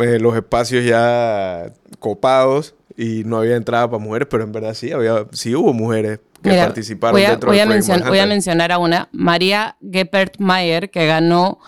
eh, 0.00 0.20
los 0.20 0.36
espacios 0.36 0.84
ya 0.84 1.72
copados 1.98 2.76
y 2.96 3.24
no 3.24 3.38
había 3.38 3.56
entrada 3.56 3.90
para 3.90 4.02
mujeres, 4.02 4.28
pero 4.30 4.44
en 4.44 4.52
verdad 4.52 4.74
sí, 4.74 4.92
había, 4.92 5.26
sí 5.32 5.54
hubo 5.54 5.72
mujeres 5.72 6.20
que 6.42 6.50
Mira, 6.50 6.64
participaron 6.64 7.14
voy 7.14 7.24
a, 7.24 7.30
dentro 7.30 7.48
voy, 7.50 7.58
del 7.58 7.66
a 7.68 7.70
proyecto 7.70 7.92
mencion- 7.94 8.08
voy 8.08 8.18
a 8.18 8.26
mencionar 8.26 8.72
a 8.72 8.78
una, 8.78 9.08
María 9.12 9.76
Geppert 9.90 10.38
Mayer, 10.38 10.90
que 10.90 11.06
ganó 11.06 11.58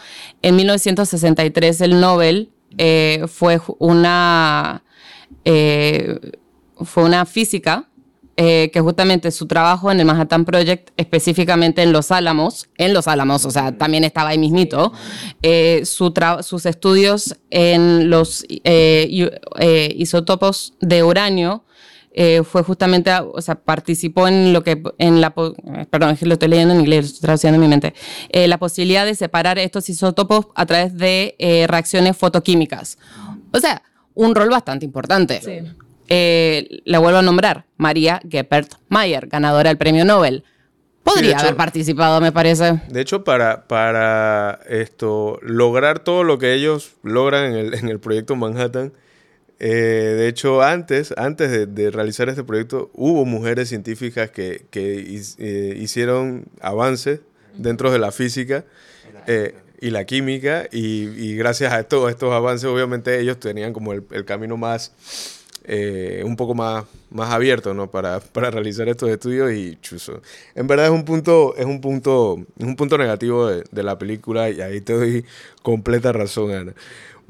en 0.42 0.56
1963 0.56 1.80
el 1.82 2.00
Nobel. 2.00 2.50
eh, 2.76 3.24
fue 3.28 3.60
una, 3.78 4.82
eh, 5.44 6.18
fue 6.82 7.04
una 7.04 7.24
física 7.24 7.88
eh, 8.36 8.70
que 8.72 8.80
justamente 8.80 9.30
su 9.30 9.46
trabajo 9.46 9.92
en 9.92 10.00
el 10.00 10.06
Manhattan 10.06 10.44
Project, 10.44 10.90
específicamente 10.96 11.82
en 11.82 11.92
Los 11.92 12.10
Álamos, 12.10 12.68
en 12.78 12.92
Los 12.92 13.06
Álamos, 13.06 13.44
o 13.44 13.50
sea, 13.50 13.76
también 13.78 14.02
estaba 14.02 14.30
ahí 14.30 14.38
mismito, 14.38 14.92
eh, 15.42 15.82
su 15.84 16.12
sus 16.42 16.66
estudios 16.66 17.36
en 17.50 18.10
los 18.10 18.44
eh, 18.48 19.30
eh, 19.58 19.94
isótopos 19.96 20.74
de 20.80 21.02
uranio 21.02 21.64
fue 22.44 22.62
justamente, 22.62 23.10
o 23.12 23.40
sea, 23.42 23.56
participó 23.56 24.28
en 24.28 24.52
lo 24.52 24.62
que, 24.62 24.80
en 24.98 25.20
la, 25.20 25.34
perdón, 25.34 26.10
es 26.10 26.20
que 26.20 26.26
lo 26.26 26.34
estoy 26.34 26.48
leyendo 26.48 26.72
en 26.72 26.78
inglés, 26.78 27.06
estoy 27.06 27.22
traduciendo 27.22 27.56
en 27.56 27.60
mi 27.60 27.66
mente, 27.66 27.92
la 28.32 28.56
posibilidad 28.58 29.04
de 29.04 29.16
separar 29.16 29.58
estos 29.58 29.88
isótopos 29.88 30.46
a 30.54 30.64
través 30.64 30.96
de 30.96 31.34
reacciones 31.68 32.16
fotoquímicas. 32.16 32.98
O 33.52 33.58
sea, 33.58 33.82
un 34.14 34.32
rol 34.36 34.48
bastante 34.48 34.84
importante. 34.84 35.40
Sí. 35.42 35.83
Eh, 36.08 36.80
la 36.84 36.98
vuelvo 36.98 37.18
a 37.18 37.22
nombrar, 37.22 37.64
María 37.76 38.20
Geppert 38.28 38.74
Mayer, 38.88 39.26
ganadora 39.26 39.70
del 39.70 39.78
premio 39.78 40.04
Nobel. 40.04 40.44
Podría 41.02 41.32
hecho- 41.32 41.40
haber 41.40 41.56
participado, 41.56 42.20
me 42.20 42.32
parece. 42.32 42.80
De 42.88 43.00
hecho, 43.00 43.24
para, 43.24 43.66
para 43.68 44.60
esto, 44.68 45.38
lograr 45.42 45.98
todo 45.98 46.24
lo 46.24 46.38
que 46.38 46.54
ellos 46.54 46.92
logran 47.02 47.52
en 47.52 47.54
el, 47.54 47.74
en 47.74 47.88
el 47.88 48.00
proyecto 48.00 48.36
Manhattan, 48.36 48.92
eh, 49.60 49.68
de 49.68 50.28
hecho, 50.28 50.62
antes, 50.62 51.12
antes 51.16 51.50
de, 51.50 51.66
de 51.66 51.90
realizar 51.90 52.28
este 52.28 52.42
proyecto, 52.42 52.90
hubo 52.94 53.24
mujeres 53.24 53.68
científicas 53.68 54.30
que, 54.30 54.66
que 54.70 54.94
his- 54.96 55.36
eh, 55.38 55.76
hicieron 55.78 56.46
avances 56.60 57.20
dentro 57.56 57.90
de 57.92 57.98
la 57.98 58.10
física 58.10 58.64
eh, 59.26 59.54
y 59.80 59.90
la 59.90 60.04
química, 60.06 60.66
y, 60.72 61.04
y 61.08 61.36
gracias 61.36 61.72
a 61.72 61.80
estos, 61.80 62.10
estos 62.10 62.32
avances, 62.32 62.64
obviamente, 62.68 63.20
ellos 63.20 63.38
tenían 63.38 63.72
como 63.72 63.92
el, 63.92 64.04
el 64.10 64.24
camino 64.24 64.56
más, 64.56 64.92
eh, 65.64 66.22
un 66.24 66.36
poco 66.36 66.54
más, 66.54 66.84
más 67.10 67.30
abierto, 67.32 67.72
¿no? 67.74 67.90
Para, 67.90 68.20
para 68.20 68.50
realizar 68.50 68.88
estos 68.88 69.08
estudios 69.10 69.52
y 69.52 69.76
chuzo. 69.80 70.20
En 70.54 70.66
verdad 70.66 70.86
es 70.86 70.92
un 70.92 71.04
punto, 71.04 71.54
es 71.56 71.64
un 71.64 71.80
punto, 71.80 72.38
es 72.58 72.64
un 72.66 72.76
punto 72.76 72.98
negativo 72.98 73.46
de, 73.46 73.64
de 73.70 73.82
la 73.82 73.98
película 73.98 74.50
y 74.50 74.60
ahí 74.60 74.80
te 74.80 74.92
doy 74.92 75.24
completa 75.62 76.12
razón, 76.12 76.50
Ana. 76.52 76.74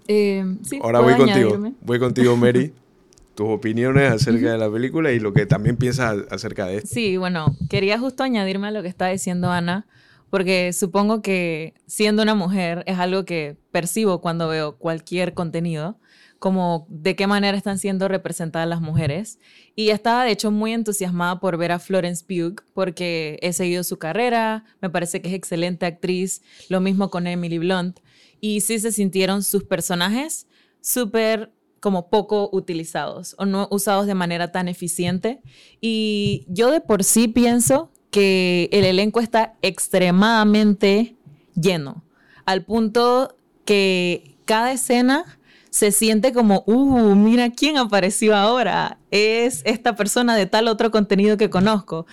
Eh, 0.09 0.45
sí, 0.63 0.79
Ahora 0.83 1.01
¿puedo 1.01 1.03
voy 1.03 1.15
contigo, 1.17 1.55
añadirme? 1.55 1.75
voy 1.81 1.99
contigo, 1.99 2.37
Mary. 2.37 2.73
Tus 3.35 3.49
opiniones 3.49 4.13
acerca 4.13 4.53
de 4.53 4.59
la 4.59 4.71
película 4.71 5.11
y 5.11 5.19
lo 5.19 5.33
que 5.33 5.45
también 5.45 5.77
piensas 5.77 6.19
acerca 6.31 6.67
de 6.67 6.77
esto. 6.79 6.89
Sí, 6.93 7.17
bueno, 7.17 7.57
quería 7.69 7.99
justo 7.99 8.23
añadirme 8.23 8.69
a 8.69 8.71
lo 8.71 8.81
que 8.83 8.89
está 8.89 9.09
diciendo 9.09 9.51
Ana, 9.51 9.87
porque 10.31 10.73
supongo 10.73 11.21
que 11.21 11.75
siendo 11.87 12.23
una 12.23 12.37
mujer 12.37 12.85
es 12.87 12.99
algo 12.99 13.25
que 13.25 13.57
percibo 13.73 14.21
cuando 14.21 14.47
veo 14.49 14.77
cualquier 14.77 15.35
contenido, 15.35 15.99
como 16.45 16.87
de 16.91 17.17
qué 17.17 17.27
manera 17.27 17.57
están 17.57 17.79
siendo 17.79 18.07
representadas 18.07 18.69
las 18.69 18.83
mujeres. 18.83 19.39
Y 19.75 19.89
estaba 19.89 20.25
de 20.25 20.33
hecho 20.33 20.51
muy 20.51 20.75
entusiasmada 20.75 21.41
por 21.41 21.57
ver 21.57 21.73
a 21.73 21.79
Florence 21.79 22.23
Pugh, 22.23 22.63
porque 22.75 23.39
he 23.41 23.55
seguido 23.55 23.83
su 23.83 23.97
carrera, 23.97 24.67
me 24.83 24.91
parece 24.91 25.23
que 25.23 25.29
es 25.29 25.35
excelente 25.35 25.87
actriz, 25.87 26.43
lo 26.69 26.83
mismo 26.83 27.09
con 27.09 27.27
Emily 27.27 27.57
Blunt, 27.57 28.01
y 28.43 28.61
sí 28.61 28.79
se 28.79 28.93
sintieron 28.93 29.43
sus 29.43 29.65
personajes 29.65 30.47
súper 30.83 31.51
como 31.81 32.11
poco 32.11 32.51
utilizados 32.53 33.35
o 33.39 33.47
no 33.47 33.67
usados 33.71 34.07
de 34.07 34.15
manera 34.15 34.53
tan 34.53 34.69
eficiente. 34.69 35.41
Y 35.81 36.45
yo 36.49 36.71
de 36.71 36.83
por 36.83 37.05
sí 37.05 37.27
pienso 37.27 37.91
que 38.11 38.69
el 38.71 38.85
elenco 38.85 39.21
está 39.21 39.55
extremadamente 39.63 41.17
lleno, 41.55 42.05
al 42.45 42.67
punto 42.67 43.35
que 43.65 44.37
cada 44.45 44.73
escena 44.73 45.39
se 45.75 45.91
siente 45.91 46.33
como, 46.33 46.63
uh, 46.69 47.17
mira 47.17 47.51
quién 47.51 47.79
apareció 47.79 48.37
ahora, 48.37 48.99
es 49.11 49.61
esta 49.65 49.97
persona 49.97 50.37
de 50.37 50.47
tal 50.47 50.69
otro 50.69 50.93
contenido 50.93 51.37
que 51.37 51.51
conozco. 51.51 52.07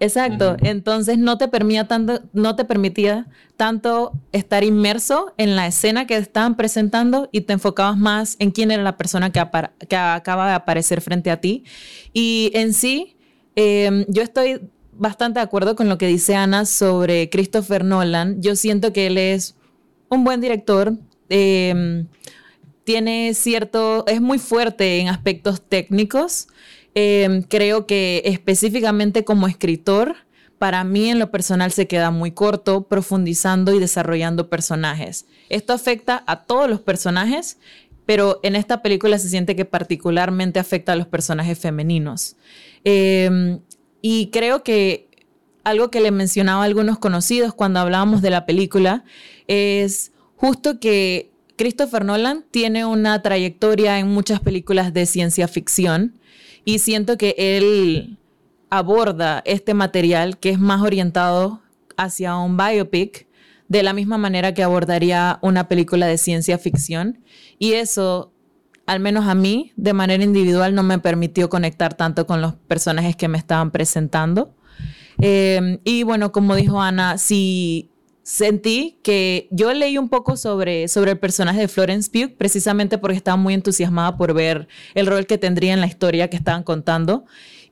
Exacto. 0.00 0.56
Entonces 0.62 1.18
no 1.18 1.36
te 1.36 1.48
permitía 1.48 1.86
tanto, 1.86 2.22
no 2.32 2.56
te 2.56 2.64
permitía 2.64 3.26
tanto 3.58 4.12
estar 4.32 4.64
inmerso 4.64 5.34
en 5.36 5.54
la 5.54 5.66
escena 5.66 6.06
que 6.06 6.16
estaban 6.16 6.56
presentando 6.56 7.28
y 7.30 7.42
te 7.42 7.52
enfocabas 7.52 7.98
más 7.98 8.36
en 8.38 8.50
quién 8.50 8.70
era 8.70 8.82
la 8.82 8.96
persona 8.96 9.30
que, 9.30 9.46
que 9.86 9.96
acaba 9.96 10.48
de 10.48 10.54
aparecer 10.54 11.02
frente 11.02 11.30
a 11.30 11.42
ti. 11.42 11.64
Y 12.14 12.52
en 12.54 12.72
sí, 12.72 13.18
em, 13.54 14.06
yo 14.08 14.22
estoy 14.22 14.62
bastante 14.92 15.40
de 15.40 15.44
acuerdo 15.44 15.76
con 15.76 15.90
lo 15.90 15.98
que 15.98 16.06
dice 16.06 16.36
Ana 16.36 16.64
sobre 16.64 17.28
Christopher 17.28 17.84
Nolan. 17.84 18.40
Yo 18.40 18.56
siento 18.56 18.94
que 18.94 19.08
él 19.08 19.18
es 19.18 19.56
un 20.08 20.24
buen 20.24 20.40
director. 20.40 20.94
Em, 21.28 22.06
tiene 22.84 23.34
cierto, 23.34 24.04
es 24.06 24.20
muy 24.20 24.38
fuerte 24.38 24.98
en 24.98 25.08
aspectos 25.08 25.62
técnicos. 25.62 26.48
Em, 26.94 27.42
creo 27.42 27.86
que 27.86 28.22
específicamente 28.24 29.24
como 29.24 29.46
escritor, 29.46 30.16
para 30.58 30.84
mí 30.84 31.10
en 31.10 31.18
lo 31.18 31.30
personal 31.30 31.72
se 31.72 31.88
queda 31.88 32.10
muy 32.10 32.30
corto 32.32 32.86
profundizando 32.86 33.74
y 33.74 33.80
desarrollando 33.80 34.48
personajes. 34.48 35.26
Esto 35.48 35.72
afecta 35.72 36.22
a 36.26 36.44
todos 36.44 36.70
los 36.70 36.80
personajes, 36.80 37.58
pero 38.06 38.38
en 38.42 38.54
esta 38.56 38.82
película 38.82 39.18
se 39.18 39.28
siente 39.28 39.56
que 39.56 39.64
particularmente 39.64 40.60
afecta 40.60 40.92
a 40.92 40.96
los 40.96 41.06
personajes 41.08 41.58
femeninos. 41.58 42.36
Em, 42.84 43.60
y 44.02 44.28
creo 44.30 44.62
que 44.62 45.08
algo 45.64 45.90
que 45.90 46.00
le 46.00 46.10
mencionaba 46.10 46.62
a 46.62 46.66
algunos 46.66 46.98
conocidos 46.98 47.54
cuando 47.54 47.80
hablábamos 47.80 48.22
de 48.22 48.30
la 48.30 48.46
película 48.46 49.04
es 49.48 50.12
justo 50.36 50.78
que 50.78 51.31
Christopher 51.62 52.04
Nolan 52.04 52.44
tiene 52.50 52.84
una 52.86 53.22
trayectoria 53.22 54.00
en 54.00 54.08
muchas 54.08 54.40
películas 54.40 54.92
de 54.92 55.06
ciencia 55.06 55.46
ficción 55.46 56.18
y 56.64 56.80
siento 56.80 57.16
que 57.16 57.36
él 57.38 58.18
aborda 58.68 59.44
este 59.44 59.72
material 59.72 60.38
que 60.38 60.50
es 60.50 60.58
más 60.58 60.82
orientado 60.82 61.62
hacia 61.96 62.36
un 62.36 62.56
biopic 62.56 63.28
de 63.68 63.84
la 63.84 63.92
misma 63.92 64.18
manera 64.18 64.54
que 64.54 64.64
abordaría 64.64 65.38
una 65.40 65.68
película 65.68 66.08
de 66.08 66.18
ciencia 66.18 66.58
ficción. 66.58 67.20
Y 67.60 67.74
eso, 67.74 68.32
al 68.84 68.98
menos 68.98 69.28
a 69.28 69.36
mí, 69.36 69.72
de 69.76 69.92
manera 69.92 70.24
individual, 70.24 70.74
no 70.74 70.82
me 70.82 70.98
permitió 70.98 71.48
conectar 71.48 71.94
tanto 71.94 72.26
con 72.26 72.40
los 72.40 72.54
personajes 72.54 73.14
que 73.14 73.28
me 73.28 73.38
estaban 73.38 73.70
presentando. 73.70 74.52
Eh, 75.20 75.78
y 75.84 76.02
bueno, 76.02 76.32
como 76.32 76.56
dijo 76.56 76.82
Ana, 76.82 77.18
si 77.18 77.91
sentí 78.22 78.98
que 79.02 79.48
yo 79.50 79.72
leí 79.72 79.98
un 79.98 80.08
poco 80.08 80.36
sobre, 80.36 80.88
sobre 80.88 81.12
el 81.12 81.18
personaje 81.18 81.60
de 81.60 81.68
Florence 81.68 82.10
Pugh, 82.10 82.36
precisamente 82.36 82.98
porque 82.98 83.16
estaba 83.16 83.36
muy 83.36 83.54
entusiasmada 83.54 84.16
por 84.16 84.34
ver 84.34 84.68
el 84.94 85.06
rol 85.06 85.26
que 85.26 85.38
tendría 85.38 85.74
en 85.74 85.80
la 85.80 85.86
historia 85.86 86.28
que 86.28 86.36
estaban 86.36 86.62
contando. 86.62 87.24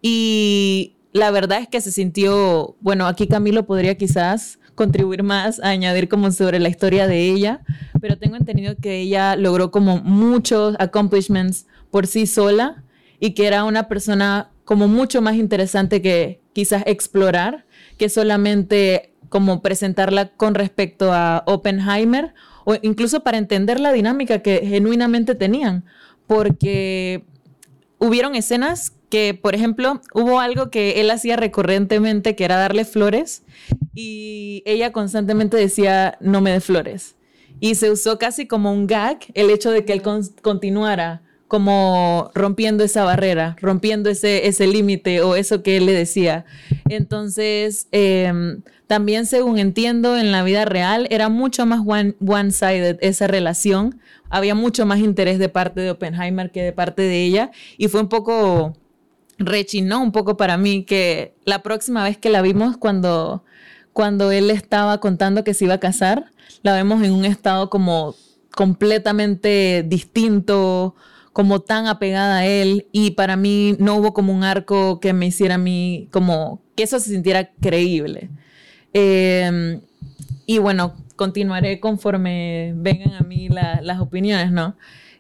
Y 0.03 0.97
la 1.13 1.31
verdad 1.31 1.61
es 1.61 1.69
que 1.69 1.81
se 1.81 1.93
sintió, 1.93 2.77
bueno, 2.81 3.07
aquí 3.07 3.27
Camilo 3.27 3.67
podría 3.67 3.97
quizás 3.97 4.59
contribuir 4.75 5.23
más 5.23 5.61
a 5.61 5.69
añadir 5.69 6.09
como 6.09 6.31
sobre 6.31 6.59
la 6.59 6.69
historia 6.69 7.07
de 7.07 7.31
ella, 7.31 7.61
pero 8.01 8.17
tengo 8.19 8.37
entendido 8.37 8.77
que 8.81 9.01
ella 9.01 9.37
logró 9.37 9.71
como 9.71 9.99
muchos 9.99 10.75
accomplishments 10.79 11.67
por 11.91 12.07
sí 12.07 12.27
sola 12.27 12.83
y 13.19 13.33
que 13.33 13.47
era 13.47 13.65
una 13.65 13.89
persona 13.89 14.51
como 14.65 14.89
mucho 14.89 15.21
más 15.21 15.35
interesante 15.35 16.01
que 16.01 16.41
quizás 16.53 16.83
explorar 16.87 17.67
que 17.99 18.09
solamente 18.09 19.10
como 19.31 19.63
presentarla 19.63 20.29
con 20.29 20.55
respecto 20.55 21.13
a 21.15 21.43
Oppenheimer 21.47 22.35
o 22.67 22.75
incluso 22.83 23.21
para 23.21 23.39
entender 23.39 23.81
la 23.81 23.93
dinámica 23.93 24.41
que 24.41 24.61
genuinamente 24.67 25.35
tenían, 25.35 25.85
porque 26.27 27.25
hubieron 27.99 28.35
escenas 28.35 28.93
que, 29.09 29.35
por 29.35 29.55
ejemplo, 29.55 30.01
hubo 30.15 30.41
algo 30.41 30.71
que 30.71 31.01
él 31.01 31.11
hacía 31.11 31.37
recurrentemente, 31.37 32.37
que 32.37 32.45
era 32.45 32.57
darle 32.57 32.85
flores, 32.85 33.43
y 33.95 34.63
ella 34.67 34.93
constantemente 34.93 35.57
decía, 35.57 36.17
no 36.21 36.41
me 36.41 36.53
dé 36.53 36.61
flores. 36.61 37.17
Y 37.59 37.75
se 37.75 37.91
usó 37.91 38.19
casi 38.19 38.47
como 38.47 38.73
un 38.73 38.87
gag 38.87 39.19
el 39.35 39.51
hecho 39.51 39.71
de 39.71 39.85
que 39.85 39.93
él 39.93 40.03
continuara 40.43 41.23
como 41.51 42.31
rompiendo 42.33 42.85
esa 42.85 43.03
barrera, 43.03 43.57
rompiendo 43.61 44.09
ese, 44.09 44.47
ese 44.47 44.69
límite 44.69 45.21
o 45.21 45.35
eso 45.35 45.65
que 45.65 45.79
él 45.79 45.87
le 45.87 45.93
decía. 45.93 46.45
Entonces, 46.89 47.89
em, 47.91 48.63
también 48.91 49.25
según 49.25 49.57
entiendo, 49.61 50.19
en 50.19 50.33
la 50.33 50.43
vida 50.43 50.65
real 50.65 51.07
era 51.11 51.29
mucho 51.29 51.65
más 51.65 51.79
one-sided 51.87 52.99
esa 53.01 53.29
relación. 53.29 54.01
Había 54.31 54.57
mucho 54.57 54.85
más 54.85 54.99
interés 54.99 55.39
de 55.39 55.49
parte 55.49 55.81
de 55.81 55.93
Oppenheimer 55.93 56.51
que 56.51 56.65
de 56.65 56.73
parte 56.73 57.03
de 57.03 57.25
ella. 57.25 57.53
Y 57.79 57.87
fue 57.87 58.01
un 58.01 58.09
poco 58.09 58.77
rechinó 59.39 60.03
un 60.03 60.11
poco 60.11 60.37
para 60.37 60.57
mí 60.57 60.83
que 60.83 61.37
la 61.45 61.63
próxima 61.63 62.03
vez 62.03 62.19
que 62.19 62.31
la 62.31 62.43
vimos 62.43 62.77
cuando, 62.79 63.45
cuando 63.93 64.33
él 64.33 64.51
estaba 64.51 64.99
contando 64.99 65.45
que 65.45 65.55
se 65.55 65.67
iba 65.67 65.75
a 65.75 65.79
casar, 65.79 66.33
la 66.63 66.75
vemos 66.75 67.01
en 67.05 67.13
un 67.13 67.25
estado 67.25 67.71
como 67.71 68.17
completamente 68.57 69.85
distinto, 69.87 70.97
como 71.33 71.61
tan 71.61 71.87
apegada 71.87 72.39
a 72.39 72.47
él 72.47 72.89
y 72.91 73.13
para 73.13 73.37
mí 73.37 73.77
no 73.79 73.95
hubo 73.95 74.15
como 74.15 74.33
un 74.33 74.43
arco 74.43 74.99
que 74.99 75.13
me 75.13 75.27
hiciera 75.27 75.55
a 75.55 75.59
mí 75.59 76.09
como 76.11 76.61
que 76.75 76.83
eso 76.83 76.99
se 76.99 77.11
sintiera 77.11 77.53
creíble. 77.61 78.31
Em, 78.93 79.81
y 80.47 80.59
bueno, 80.59 80.95
continuaré 81.17 81.81
conforme 81.81 82.73
vengan 82.77 83.15
a 83.15 83.21
mí 83.21 83.49
las 83.49 84.01
opiniones, 84.01 84.51
¿no? 84.53 84.77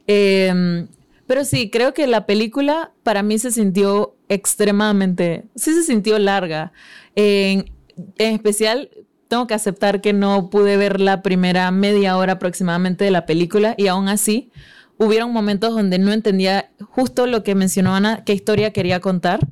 Em, 0.06 0.88
pero 1.26 1.44
sí, 1.44 1.70
creo 1.70 1.94
que 1.94 2.06
la 2.06 2.26
película 2.26 2.92
para 3.02 3.22
mí 3.22 3.38
se 3.38 3.50
sintió 3.52 4.16
extremadamente, 4.28 5.44
sí 5.54 5.72
se 5.72 5.85
sintió 5.85 6.18
larga. 6.18 6.72
En, 7.14 7.70
en 8.18 8.35
especial, 8.35 8.90
tengo 9.28 9.46
que 9.46 9.54
aceptar 9.54 10.00
que 10.00 10.12
no 10.12 10.50
pude 10.50 10.76
ver 10.76 11.00
la 11.00 11.22
primera 11.22 11.70
media 11.70 12.16
hora 12.16 12.33
aproximadamente 12.35 13.04
de 13.04 13.12
la 13.12 13.26
película 13.26 13.76
y 13.78 13.87
aún 13.87 14.09
así 14.09 14.50
hubieron 14.98 15.33
momentos 15.33 15.72
donde 15.72 15.98
no 15.98 16.12
entendía 16.12 16.72
justo 16.90 17.26
lo 17.26 17.44
que 17.44 17.54
mencionó 17.54 17.94
Ana, 17.94 18.24
qué 18.24 18.35
historia 18.35 18.72
quería 18.72 19.00
contar. 19.00 19.46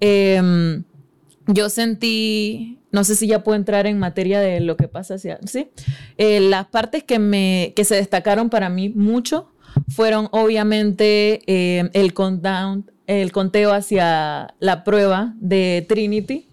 Em, 0.00 0.82
yo 1.46 1.70
sentí, 1.70 2.79
no 2.92 3.04
sé 3.04 3.14
si 3.14 3.26
ya 3.26 3.42
puedo 3.42 3.56
entrar 3.56 3.86
en 3.86 3.98
materia 3.98 4.40
de 4.40 4.60
lo 4.60 4.76
que 4.76 4.88
pasa 4.88 5.14
hacia, 5.14 5.38
sí, 5.46 5.70
eh, 6.18 6.40
las 6.40 6.66
partes 6.66 7.04
que, 7.04 7.18
me, 7.18 7.72
que 7.76 7.84
se 7.84 7.96
destacaron 7.96 8.50
para 8.50 8.68
mí 8.68 8.88
mucho 8.88 9.52
fueron 9.88 10.28
obviamente 10.32 11.40
em, 11.46 11.90
el 11.92 12.12
countdown, 12.12 12.90
el 13.06 13.32
conteo 13.32 13.72
hacia 13.72 14.54
la 14.58 14.84
prueba 14.84 15.34
de 15.40 15.84
Trinity. 15.88 16.48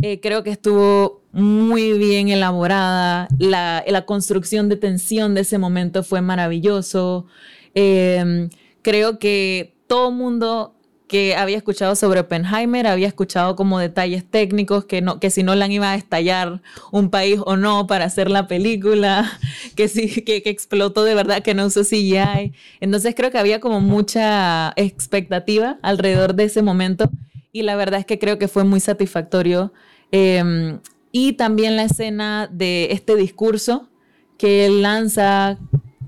Eh, 0.00 0.20
creo 0.20 0.42
que 0.42 0.50
estuvo 0.50 1.22
muy 1.32 1.98
bien 1.98 2.28
elaborada, 2.28 3.28
la, 3.38 3.84
la 3.86 4.06
construcción 4.06 4.68
de 4.68 4.76
tensión 4.76 5.34
de 5.34 5.42
ese 5.42 5.58
momento 5.58 6.02
fue 6.02 6.20
maravilloso. 6.20 7.26
Creo 7.74 9.18
que 9.18 9.74
todo 9.86 10.10
mundo 10.10 10.77
que 11.08 11.34
había 11.34 11.56
escuchado 11.56 11.96
sobre 11.96 12.20
Oppenheimer 12.20 12.86
había 12.86 13.08
escuchado 13.08 13.56
como 13.56 13.78
detalles 13.78 14.24
técnicos 14.30 14.84
que 14.84 15.00
no 15.00 15.18
que 15.18 15.30
si 15.30 15.42
no 15.42 15.54
la 15.54 15.66
iba 15.66 15.90
a 15.90 15.94
estallar 15.96 16.60
un 16.92 17.10
país 17.10 17.40
o 17.44 17.56
no 17.56 17.86
para 17.86 18.04
hacer 18.04 18.30
la 18.30 18.46
película 18.46 19.38
que 19.74 19.88
sí 19.88 20.22
que, 20.22 20.42
explotó 20.44 21.04
de 21.04 21.14
verdad 21.14 21.42
que 21.42 21.54
no 21.54 21.66
usó 21.66 21.82
CGI 21.82 22.52
entonces 22.80 23.14
creo 23.16 23.30
que 23.30 23.38
había 23.38 23.58
como 23.58 23.80
mucha 23.80 24.72
expectativa 24.76 25.78
alrededor 25.82 26.34
de 26.34 26.44
ese 26.44 26.62
momento 26.62 27.10
y 27.52 27.62
la 27.62 27.76
verdad 27.76 28.00
es 28.00 28.06
que 28.06 28.18
creo 28.18 28.38
que 28.38 28.48
fue 28.48 28.64
muy 28.64 28.80
satisfactorio. 28.80 29.72
Em, 30.12 30.80
y 31.12 31.34
también 31.34 31.76
la 31.76 31.84
escena 31.84 32.48
de 32.52 32.88
este 32.92 33.16
discurso 33.16 33.88
que 34.36 34.66
él 34.66 34.82
lanza 34.82 35.58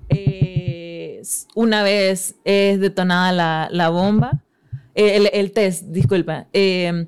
eh, 0.08 1.22
una 1.54 1.82
vez 1.82 2.36
es 2.44 2.80
detonada 2.80 3.68
la, 3.70 3.88
bomba, 3.88 4.42
eh, 5.00 5.30
el, 5.32 5.52
test, 5.52 5.84
disculpa. 5.84 6.46
Em, 6.52 7.06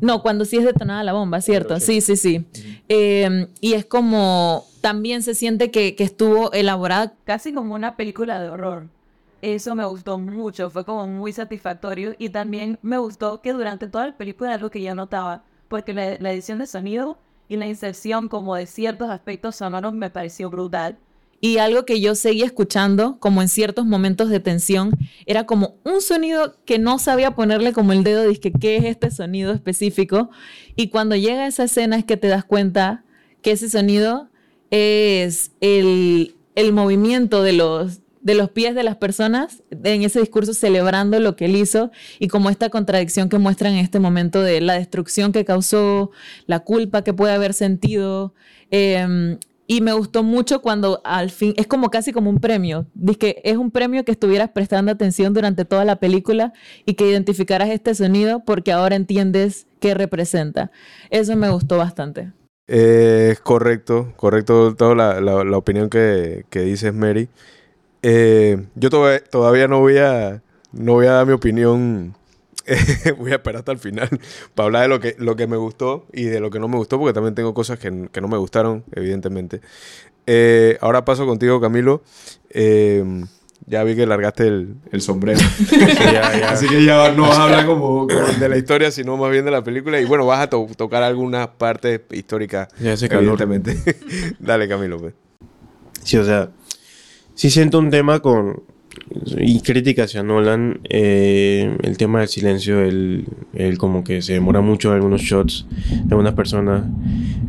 no, 0.00 0.22
cuando 0.22 0.44
sí 0.44 0.56
es 0.56 0.64
detonada 0.64 1.04
la 1.04 1.12
bomba, 1.12 1.40
¿cierto? 1.40 1.78
Sí, 1.80 2.00
sí, 2.00 2.16
sí. 2.16 2.46
Em, 2.88 3.48
y 3.60 3.74
es 3.74 3.84
como, 3.84 4.64
también 4.80 5.22
se 5.22 5.34
siente 5.34 5.70
que, 5.70 5.94
que, 5.94 6.04
estuvo 6.04 6.52
elaborada 6.52 7.14
casi 7.24 7.52
como 7.52 7.74
una 7.74 7.96
película 7.96 8.40
de 8.40 8.48
horror. 8.48 8.88
Eso 9.42 9.74
me 9.74 9.84
gustó 9.84 10.18
mucho, 10.18 10.70
fue 10.70 10.84
como 10.84 11.06
muy 11.06 11.32
satisfactorio 11.32 12.14
y 12.18 12.28
también 12.28 12.78
me 12.82 12.98
gustó 12.98 13.40
que 13.40 13.52
durante 13.52 13.88
toda 13.88 14.06
la 14.06 14.16
película 14.16 14.54
algo 14.54 14.70
que 14.70 14.80
ya 14.80 14.94
notaba, 14.94 15.44
porque 15.68 15.92
la, 15.92 16.16
la 16.18 16.32
edición 16.32 16.58
de 16.58 16.66
sonido 16.66 17.18
y 17.48 17.56
la 17.56 17.66
inserción 17.66 18.28
como 18.28 18.54
de 18.54 18.66
ciertos 18.66 19.10
aspectos 19.10 19.56
sonoros 19.56 19.92
me 19.92 20.10
pareció 20.10 20.48
brutal. 20.48 20.96
Y 21.44 21.58
algo 21.58 21.84
que 21.84 22.00
yo 22.00 22.14
seguía 22.14 22.46
escuchando, 22.46 23.18
como 23.18 23.42
en 23.42 23.48
ciertos 23.48 23.84
momentos 23.84 24.30
de 24.30 24.38
tensión, 24.38 24.92
era 25.26 25.44
como 25.44 25.74
un 25.82 26.00
sonido 26.00 26.54
que 26.64 26.78
no 26.78 27.00
sabía 27.00 27.32
ponerle 27.32 27.72
como 27.72 27.92
el 27.92 28.04
dedo, 28.04 28.22
dije, 28.22 28.52
¿qué 28.52 28.76
es 28.76 28.84
este 28.84 29.10
sonido 29.10 29.52
específico? 29.52 30.30
Y 30.76 30.90
cuando 30.90 31.16
llega 31.16 31.48
esa 31.48 31.64
escena 31.64 31.96
es 31.96 32.04
que 32.04 32.16
te 32.16 32.28
das 32.28 32.44
cuenta 32.44 33.04
que 33.42 33.50
ese 33.50 33.68
sonido 33.68 34.30
es 34.70 35.50
el, 35.60 36.36
el 36.54 36.72
movimiento 36.72 37.42
de 37.42 37.54
los, 37.54 38.02
de 38.20 38.36
los 38.36 38.50
pies 38.50 38.76
de 38.76 38.84
las 38.84 38.94
personas 38.94 39.64
en 39.82 40.02
ese 40.02 40.20
discurso 40.20 40.54
celebrando 40.54 41.18
lo 41.18 41.34
que 41.34 41.46
él 41.46 41.56
hizo 41.56 41.90
y 42.20 42.28
como 42.28 42.50
esta 42.50 42.70
contradicción 42.70 43.28
que 43.28 43.38
muestran 43.38 43.72
en 43.72 43.80
este 43.80 43.98
momento 43.98 44.42
de 44.42 44.60
la 44.60 44.74
destrucción 44.74 45.32
que 45.32 45.44
causó, 45.44 46.12
la 46.46 46.60
culpa 46.60 47.02
que 47.02 47.12
puede 47.12 47.32
haber 47.32 47.52
sentido. 47.52 48.32
Em, 48.70 49.38
y 49.66 49.80
me 49.80 49.92
gustó 49.92 50.22
mucho 50.22 50.60
cuando 50.60 51.00
al 51.04 51.30
fin, 51.30 51.54
es 51.56 51.66
como 51.66 51.90
casi 51.90 52.12
como 52.12 52.30
un 52.30 52.40
premio. 52.40 52.86
Dice 52.94 53.18
que 53.18 53.42
es 53.44 53.56
un 53.56 53.70
premio 53.70 54.04
que 54.04 54.12
estuvieras 54.12 54.50
prestando 54.50 54.92
atención 54.92 55.32
durante 55.34 55.64
toda 55.64 55.84
la 55.84 55.96
película 55.96 56.52
y 56.84 56.94
que 56.94 57.08
identificaras 57.08 57.70
este 57.70 57.94
sonido 57.94 58.44
porque 58.44 58.72
ahora 58.72 58.96
entiendes 58.96 59.66
qué 59.80 59.94
representa. 59.94 60.70
Eso 61.10 61.36
me 61.36 61.50
gustó 61.50 61.78
bastante. 61.78 62.32
Es 62.66 63.40
correcto, 63.40 64.12
correcto 64.16 64.74
toda 64.74 64.94
la, 64.94 65.20
la, 65.20 65.44
la 65.44 65.56
opinión 65.56 65.90
que, 65.90 66.44
que, 66.48 66.60
dices, 66.60 66.94
Mary. 66.94 67.28
Eh, 68.02 68.66
yo 68.74 68.90
todavía, 68.90 69.68
no, 69.68 69.80
voy 69.80 69.98
a, 69.98 70.42
no 70.72 70.94
voy 70.94 71.06
a 71.06 71.12
dar 71.12 71.26
mi 71.26 71.32
opinión 71.32 72.14
voy 73.18 73.32
a 73.32 73.36
esperar 73.36 73.60
hasta 73.60 73.72
el 73.72 73.78
final 73.78 74.08
para 74.54 74.66
hablar 74.66 74.82
de 74.82 74.88
lo 74.88 75.00
que, 75.00 75.16
lo 75.18 75.36
que 75.36 75.46
me 75.46 75.56
gustó 75.56 76.06
y 76.12 76.24
de 76.24 76.40
lo 76.40 76.50
que 76.50 76.58
no 76.58 76.68
me 76.68 76.76
gustó, 76.76 76.98
porque 76.98 77.12
también 77.12 77.34
tengo 77.34 77.54
cosas 77.54 77.78
que, 77.78 78.08
que 78.10 78.20
no 78.20 78.28
me 78.28 78.36
gustaron, 78.36 78.84
evidentemente. 78.92 79.60
Eh, 80.26 80.78
ahora 80.80 81.04
paso 81.04 81.26
contigo, 81.26 81.60
Camilo. 81.60 82.02
Eh, 82.50 83.24
ya 83.66 83.84
vi 83.84 83.94
que 83.94 84.06
largaste 84.06 84.46
el, 84.46 84.74
el 84.90 85.00
sombrero. 85.00 85.40
Así 86.48 86.66
que 86.68 86.84
ya 86.84 87.12
no 87.12 87.22
vas 87.22 87.38
a 87.38 87.44
hablar 87.44 87.66
como, 87.66 88.06
de 88.06 88.48
la 88.48 88.56
historia, 88.56 88.90
sino 88.90 89.16
más 89.16 89.30
bien 89.30 89.44
de 89.44 89.50
la 89.50 89.62
película. 89.62 90.00
Y 90.00 90.04
bueno, 90.04 90.26
vas 90.26 90.40
a 90.40 90.50
tocar 90.50 91.02
algunas 91.02 91.48
partes 91.48 92.00
históricas, 92.10 92.68
ya 92.80 92.94
evidentemente. 92.94 93.78
Dale, 94.38 94.68
Camilo. 94.68 94.98
Pues. 94.98 95.14
Sí, 96.02 96.16
o 96.16 96.24
sea, 96.24 96.50
sí 97.34 97.50
siento 97.50 97.78
un 97.78 97.90
tema 97.90 98.20
con, 98.20 98.62
y 99.38 99.60
crítica 99.60 100.04
hacia 100.04 100.22
Nolan, 100.22 100.80
eh, 100.88 101.76
el 101.82 101.96
tema 101.96 102.20
del 102.20 102.28
silencio, 102.28 102.80
el, 102.80 103.26
como 103.78 104.04
que 104.04 104.22
se 104.22 104.34
demora 104.34 104.60
mucho 104.60 104.92
algunos 104.92 105.22
shots 105.22 105.66
de 105.88 106.10
algunas 106.10 106.34
personas. 106.34 106.84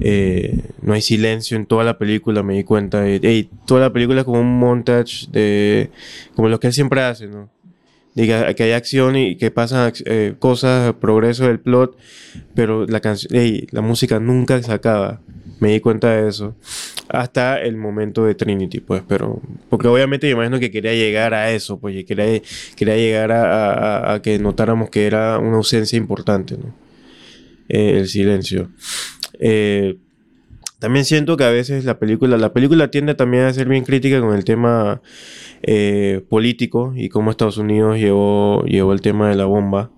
Eh, 0.01 0.59
no 0.81 0.93
hay 0.93 1.01
silencio 1.01 1.57
en 1.57 1.65
toda 1.65 1.83
la 1.83 1.97
película, 1.97 2.43
me 2.43 2.55
di 2.55 2.63
cuenta. 2.63 3.05
Hey, 3.05 3.49
toda 3.65 3.81
la 3.81 3.93
película 3.93 4.21
es 4.21 4.25
como 4.25 4.41
un 4.41 4.59
montage 4.59 5.27
de. 5.31 5.89
como 6.35 6.49
lo 6.49 6.59
que 6.59 6.67
él 6.67 6.73
siempre 6.73 7.01
hace, 7.01 7.27
¿no? 7.27 7.49
De 8.15 8.27
que, 8.55 8.63
hay 8.63 8.71
acción 8.71 9.15
y 9.15 9.37
que 9.37 9.49
pasan 9.49 9.91
eh, 10.05 10.35
cosas, 10.37 10.93
progreso 10.95 11.47
del 11.47 11.59
plot, 11.59 11.97
pero 12.53 12.85
la 12.85 12.99
canción, 12.99 13.31
la 13.71 13.81
música 13.81 14.19
nunca 14.19 14.61
se 14.61 14.71
acaba. 14.71 15.21
Me 15.59 15.71
di 15.71 15.79
cuenta 15.79 16.11
de 16.11 16.27
eso. 16.29 16.55
Hasta 17.09 17.61
el 17.61 17.77
momento 17.77 18.25
de 18.25 18.35
Trinity, 18.35 18.79
pues, 18.79 19.03
pero. 19.07 19.41
Porque 19.69 19.87
obviamente 19.87 20.27
yo 20.27 20.35
imagino 20.35 20.59
que 20.59 20.71
quería 20.71 20.93
llegar 20.93 21.33
a 21.33 21.51
eso, 21.51 21.79
pues, 21.79 22.03
quería, 22.05 22.41
quería 22.75 22.95
llegar 22.97 23.31
a, 23.31 24.19
que 24.21 24.39
notáramos 24.39 24.89
que 24.89 25.05
era 25.05 25.39
una 25.39 25.57
ausencia 25.57 25.97
importante, 25.97 26.57
¿no? 26.57 26.83
Eh, 27.69 27.99
el 27.99 28.07
silencio. 28.07 28.69
Eh, 29.39 29.97
también 30.79 31.05
siento 31.05 31.37
que 31.37 31.45
a 31.45 31.49
veces 31.49 31.85
la 31.85 31.97
película, 31.97 32.37
la 32.37 32.51
película 32.51 32.91
tiende 32.91 33.15
también 33.15 33.43
a 33.43 33.53
ser 33.53 33.69
bien 33.69 33.85
crítica 33.85 34.19
con 34.19 34.35
el 34.35 34.43
tema 34.43 35.01
eh, 35.61 36.21
político 36.29 36.93
y 36.95 37.07
cómo 37.09 37.31
Estados 37.31 37.57
Unidos 37.57 37.97
llevó, 37.97 38.63
llevó 38.65 38.91
el 38.91 39.01
tema 39.01 39.29
de 39.29 39.35
la 39.35 39.45
bomba. 39.45 39.91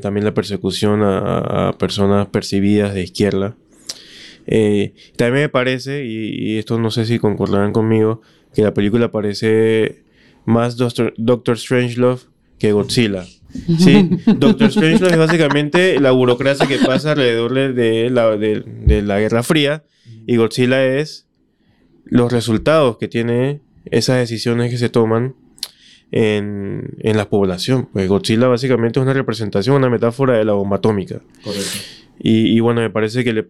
también 0.00 0.24
la 0.24 0.32
persecución 0.32 1.02
a, 1.02 1.74
personas 1.78 2.28
percibidas 2.28 2.94
de 2.94 3.02
izquierda. 3.02 3.56
Eh, 4.46 4.94
también 5.16 5.44
me 5.44 5.48
parece, 5.48 6.04
y, 6.04 6.58
esto 6.58 6.78
no 6.78 6.90
sé 6.90 7.06
si 7.06 7.18
concordarán 7.18 7.72
conmigo, 7.72 8.22
que 8.54 8.62
la 8.62 8.74
película 8.74 9.10
parece 9.10 10.04
más 10.44 10.76
Doctor, 10.76 11.14
Doctor 11.16 11.58
Strangelove 11.58 12.22
que 12.58 12.72
Godzilla. 12.72 13.24
Sí, 13.78 14.10
Doctor 14.36 14.70
Strangelove 14.70 15.12
es 15.12 15.18
básicamente 15.18 16.00
la 16.00 16.10
burocracia 16.10 16.66
que 16.66 16.78
pasa 16.78 17.12
alrededor 17.12 17.52
de 17.74 18.10
la, 18.10 18.36
de, 18.36 19.02
la 19.02 19.18
Guerra 19.20 19.42
Fría 19.42 19.84
y 20.26 20.36
Godzilla 20.36 20.84
es 20.84 21.26
los 22.04 22.32
resultados 22.32 22.98
que 22.98 23.08
tiene 23.08 23.60
esas 23.86 24.18
decisiones 24.18 24.70
que 24.70 24.78
se 24.78 24.88
toman 24.88 25.34
en, 26.10 26.96
en, 27.00 27.16
la 27.16 27.28
población. 27.28 27.88
Pues 27.92 28.08
Godzilla 28.08 28.46
básicamente 28.48 28.98
es 28.98 29.02
una 29.02 29.14
representación, 29.14 29.76
una 29.76 29.90
metáfora 29.90 30.36
de 30.36 30.44
la 30.44 30.52
bomba 30.52 30.76
atómica. 30.76 31.20
Correcto. 31.42 31.78
Y, 32.20 32.56
y 32.56 32.60
bueno, 32.60 32.80
me 32.80 32.90
parece 32.90 33.24
que 33.24 33.32
le 33.32 33.48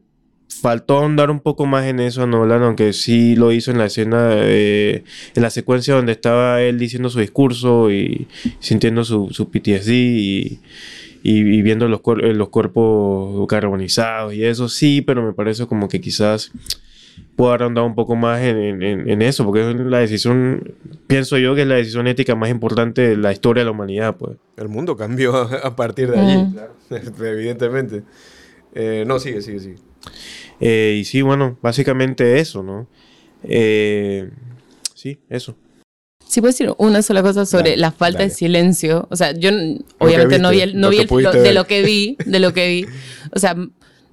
faltó 0.49 0.99
ahondar 0.99 1.31
un 1.31 1.41
poco 1.41 1.67
más 1.67 1.85
en 1.87 2.01
eso 2.01 2.23
a 2.23 2.27
Nolan, 2.27 2.63
aunque 2.63 2.93
sí 2.93 3.37
lo 3.37 3.53
hizo 3.53 3.71
en 3.71 3.79
la 3.79 3.87
escena, 3.87 4.31
en 4.43 5.03
la 5.35 5.51
secuencia 5.51 5.95
donde 5.95 6.13
estaba 6.13 6.63
él 6.63 6.79
diciendo 6.79 7.11
su 7.11 7.21
discurso 7.21 7.91
y 7.91 8.29
sintiendo 8.61 9.05
su, 9.05 9.29
su 9.31 9.51
PTSD 9.51 9.91
y, 9.91 10.61
y, 11.23 11.63
viendo 11.63 11.89
los, 11.89 12.01
los 12.05 12.49
cuerpos 12.49 13.47
carbonizados 13.49 14.35
y 14.35 14.45
eso, 14.45 14.69
sí, 14.69 15.03
pero 15.03 15.23
me 15.23 15.33
parece 15.33 15.67
como 15.67 15.89
que 15.89 16.01
quizás 16.01 16.53
puedo 17.37 17.51
haber 17.51 17.65
ahondado 17.65 17.87
un 17.87 17.95
poco 17.95 18.17
más 18.17 18.41
en, 18.43 18.83
en, 18.83 19.23
eso, 19.23 19.45
porque 19.45 19.69
es 19.69 19.77
la 19.77 19.99
decisión, 19.99 20.75
pienso 21.07 21.39
yo 21.39 21.55
que 21.55 21.63
es 21.63 21.67
la 21.67 21.77
decisión 21.77 22.07
ética 22.07 22.35
más 22.35 22.51
importante 22.51 23.03
de 23.03 23.17
la 23.17 23.33
historia 23.33 23.63
de 23.63 23.65
la 23.67 23.71
humanidad, 23.73 24.17
pues. 24.17 24.37
El 24.57 24.69
mundo 24.69 24.97
cambió 24.97 25.35
a 25.65 25.77
partir 25.77 26.11
de 26.11 26.19
allí, 26.19 26.55
evidentemente. 27.21 28.03
Eh, 28.75 29.05
no, 29.07 29.19
sigue, 29.19 29.41
sigue, 29.43 29.61
sigue. 29.61 29.77
Eh, 30.61 30.99
y 31.01 31.05
sí, 31.05 31.23
bueno, 31.23 31.59
básicamente 31.63 32.39
eso, 32.41 32.63
¿no? 32.63 32.87
Eh, 33.43 34.31
sí, 34.95 35.19
eso. 35.29 35.57
Sí, 36.27 36.41
puedo 36.41 36.53
decir 36.53 36.73
una 36.79 37.03
sola 37.03 37.23
cosa 37.23 37.47
sobre 37.47 37.77
la 37.77 37.93
falta 37.93 38.23
de 38.23 38.31
silencio. 38.31 39.07
O 39.11 39.17
sea, 39.17 39.33
yo 39.33 39.51
obviamente 39.99 40.39
no 40.39 40.51
vi, 40.51 40.63
el, 40.63 40.81
no 40.81 40.91
vi 40.91 40.99
de 40.99 41.53
lo 41.53 41.67
que 41.67 41.83
vi, 41.83 42.17
de 42.25 42.41
lo 42.41 42.53
que 42.53 42.69
vi. 42.69 42.87
O 43.33 43.39
sea, 43.39 43.57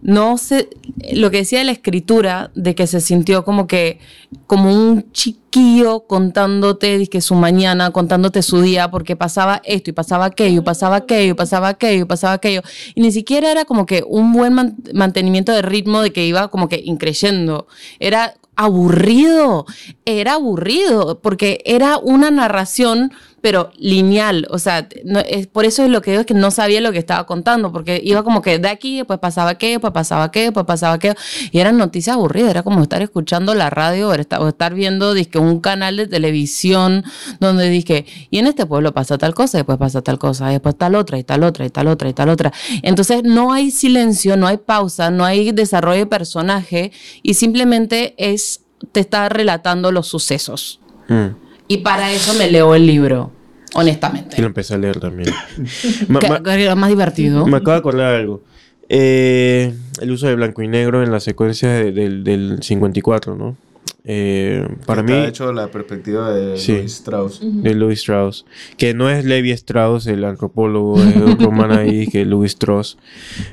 no 0.02 0.38
sé, 0.38 0.70
lo 1.14 1.30
que 1.30 1.38
decía 1.38 1.60
de 1.60 1.66
la 1.66 1.72
escritura, 1.72 2.52
de 2.56 2.74
que 2.74 2.88
se 2.88 3.02
sintió 3.02 3.46
como 3.46 3.68
que, 3.68 4.00
como 4.48 4.74
un 4.74 5.12
chiquillo 5.12 6.08
contándote 6.08 7.08
que 7.08 7.22
su 7.22 7.36
mañana, 7.36 7.92
contándote 7.92 8.42
su 8.42 8.62
día, 8.62 8.90
porque 8.90 9.16
pasaba 9.16 9.62
esto 9.64 9.92
y 9.92 9.94
pasaba 9.94 10.26
aquello, 10.26 10.64
pasaba 10.64 10.98
aquello, 10.98 11.36
pasaba 11.36 11.68
aquello, 11.70 12.08
pasaba 12.08 12.34
aquello. 12.34 12.62
Y 12.96 13.02
ni 13.02 13.12
siquiera 13.12 13.52
era 13.52 13.66
como 13.66 13.86
que 13.86 14.04
un 14.08 14.34
buen 14.34 14.76
mantenimiento 14.94 15.52
de 15.52 15.62
ritmo 15.62 16.02
de 16.02 16.12
que 16.12 16.26
iba 16.26 16.48
como 16.48 16.68
que 16.68 16.82
increyendo. 16.84 17.68
Era 18.00 18.36
aburrido, 18.56 19.66
era 20.06 20.34
aburrido, 20.34 21.20
porque 21.22 21.62
era 21.66 21.98
una 21.98 22.32
narración 22.32 23.12
pero 23.42 23.72
lineal, 23.78 24.48
o 24.52 24.60
sea, 24.60 24.88
es, 25.28 25.48
por 25.48 25.66
eso 25.66 25.84
es 25.84 25.90
lo 25.90 26.02
que 26.02 26.12
digo 26.12 26.22
es 26.22 26.28
que 26.28 26.34
no 26.34 26.52
sabía 26.52 26.80
lo 26.80 26.92
que 26.92 27.00
estaba 27.00 27.26
contando, 27.26 27.72
porque 27.72 28.00
iba 28.04 28.24
como 28.24 28.42
que 28.42 28.60
de 28.60 28.70
aquí, 28.70 28.98
después 28.98 29.20
pasaba 29.20 29.52
aquello, 29.52 29.74
después 29.74 29.94
pasaba 29.94 30.26
aquello, 30.26 30.46
después 30.46 30.66
pasaba 30.66 30.94
aquello, 30.94 31.16
y 31.52 31.60
eran 31.60 31.78
noticias 31.78 32.16
aburridas, 32.16 32.52
era 32.52 32.64
como 32.64 32.84
estar 32.84 33.02
escuchando 33.02 33.56
la 33.56 33.70
radio 33.70 34.10
o 34.10 34.14
estar, 34.14 34.74
viendo 34.74 35.14
disque, 35.14 35.40
un 35.40 35.60
canal 35.60 35.98
de 35.98 36.08
televisión 36.08 37.04
donde 37.40 37.70
dije, 37.70 38.06
y 38.30 38.38
en 38.38 38.48
este 38.48 38.66
pueblo 38.66 38.94
pasa 38.94 39.18
tal 39.18 39.34
cosa, 39.34 39.58
después 39.58 39.78
pasa 39.80 40.02
tal 40.02 40.20
cosa, 40.20 40.48
después 40.50 40.78
tal 40.78 40.96
otra, 40.96 41.18
y 41.18 41.24
tal 41.24 41.44
otra, 41.44 41.66
y 41.66 41.70
tal 41.70 41.88
otra, 41.88 42.10
y 42.10 42.14
tal 42.14 42.30
otra. 42.30 42.54
Entonces 42.84 43.24
no 43.24 43.54
hay 43.54 43.72
silencio, 43.72 44.38
no 44.38 44.48
hay 44.48 44.58
pausa, 44.58 45.10
no 45.10 45.26
hay 45.26 45.52
desarrollo 45.52 46.02
de 46.02 46.06
personaje, 46.06 46.92
y 47.24 47.34
simplemente 47.34 48.14
es, 48.18 48.62
te 48.92 49.00
está 49.00 49.30
relatando 49.30 49.92
los 49.92 50.08
sucesos. 50.08 50.80
Mm. 51.08 51.51
Y 51.72 51.78
para 51.78 52.12
eso 52.12 52.34
me 52.34 52.52
leo 52.52 52.76
el 52.76 52.86
libro, 52.86 53.32
honestamente. 53.76 54.36
Y 54.38 54.42
lo 54.42 54.48
empecé 54.48 54.74
a 54.74 54.78
leer 54.78 55.00
también. 55.00 55.30
era 56.46 56.76
más 56.76 56.90
divertido. 56.90 57.48
Me 57.48 57.56
acabo 57.56 57.72
de 57.72 57.78
acordar 57.78 58.14
algo. 58.14 58.42
Eh, 58.90 59.74
el 60.02 60.12
uso 60.12 60.28
de 60.28 60.36
blanco 60.36 60.62
y 60.62 60.68
negro 60.68 61.02
en 61.02 61.14
la 61.14 61.22
secuencia 61.22 61.70
del 61.70 62.58
54, 62.62 63.38
¿no? 63.38 63.56
Eh, 64.04 64.68
para 64.86 65.02
mí. 65.02 65.14
Está 65.14 65.30
hecho 65.30 65.54
la 65.54 65.68
perspectiva 65.72 66.34
de 66.34 66.58
Louis 66.58 66.92
Strauss. 66.92 67.40
De 67.42 67.74
Louis 67.74 68.00
Strauss. 68.00 68.46
Que 68.76 68.94
no 68.94 69.10
es 69.10 69.24
Levi 69.24 69.52
Strauss, 69.52 70.08
el 70.08 70.26
antropólogo, 70.26 71.02
es 71.02 71.16
otro 71.16 71.52
man 71.52 71.72
ahí 71.72 72.06
que 72.08 72.26
Louis 72.26 72.52
Strauss. 72.52 72.98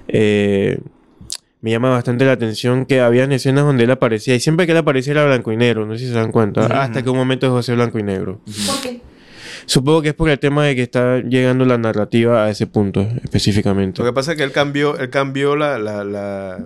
Eh, 0.09 0.81
me 1.61 1.71
llama 1.71 1.91
bastante 1.91 2.25
la 2.25 2.33
atención 2.33 2.87
que 2.87 3.01
habían 3.01 3.33
escenas 3.33 3.65
donde 3.65 3.85
él 3.85 3.91
aparecía 3.91 4.35
y 4.35 4.41
siempre 4.41 4.67
que 4.67 4.73
él 4.73 4.79
aparecía 4.79 5.13
era 5.13 5.25
blanco 5.27 5.53
y 5.53 5.57
negro, 5.57 5.87
no 5.87 5.95
sé 5.95 6.01
si 6.01 6.07
se 6.07 6.15
dan 6.15 6.31
cuenta, 6.31 6.67
hasta 6.83 7.03
que 7.03 7.11
un 7.11 7.17
momento 7.17 7.47
dejó 7.47 7.57
de 7.57 7.63
ser 7.65 7.77
blanco 7.77 7.99
y 7.99 8.03
negro. 8.03 8.41
¿Por 8.67 8.81
qué? 8.81 9.01
Supongo 9.67 10.01
que 10.01 10.09
es 10.09 10.15
por 10.15 10.31
el 10.31 10.39
tema 10.39 10.65
de 10.65 10.75
que 10.75 10.83
está 10.83 11.19
llegando 11.19 11.67
la 11.67 11.77
narrativa 11.77 12.45
a 12.45 12.51
ese 12.51 12.67
punto 12.67 13.07
específicamente. 13.23 14.01
Lo 14.01 14.09
que 14.09 14.15
pasa 14.15 14.33
es 14.33 14.39
que 14.39 14.45
él 14.45 14.53
cambió, 14.53 14.97
él 14.97 15.11
cambió 15.11 15.57
la, 15.57 15.79
la, 15.79 16.65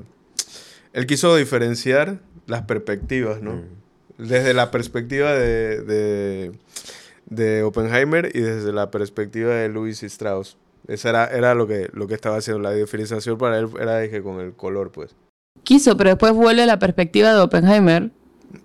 Él 0.93 1.07
quiso 1.07 1.35
diferenciar 1.35 2.21
las 2.47 2.63
perspectivas, 2.63 3.43
¿no? 3.43 3.55
Mm. 3.55 4.29
Desde 4.29 4.55
la 4.55 4.71
perspectiva 4.71 5.33
de, 5.33 5.83
de, 5.83 6.53
de 7.27 7.63
Oppenheimer 7.65 8.31
y 8.35 8.41
desde 8.41 8.73
la 8.73 8.93
perspectiva 8.93 9.53
de 9.53 9.69
Louis 9.69 10.01
Strauss. 10.05 10.57
Esa 10.89 11.11
era, 11.11 11.27
era 11.27 11.55
lo, 11.55 11.67
que, 11.67 11.89
lo 11.93 12.07
que 12.07 12.15
estaba 12.15 12.37
haciendo. 12.37 12.61
La 12.63 12.73
diferenciación 12.73 13.39
para 13.39 13.59
él 13.59 13.69
era 13.81 13.99
dije, 14.01 14.23
con 14.23 14.41
el 14.41 14.53
color, 14.53 14.91
pues. 14.93 15.15
Quiso, 15.65 15.97
pero 15.97 16.11
después 16.11 16.33
vuelve 16.33 16.63
a 16.63 16.67
la 16.67 16.79
perspectiva 16.79 17.33
de 17.33 17.41
Oppenheimer. 17.41 18.11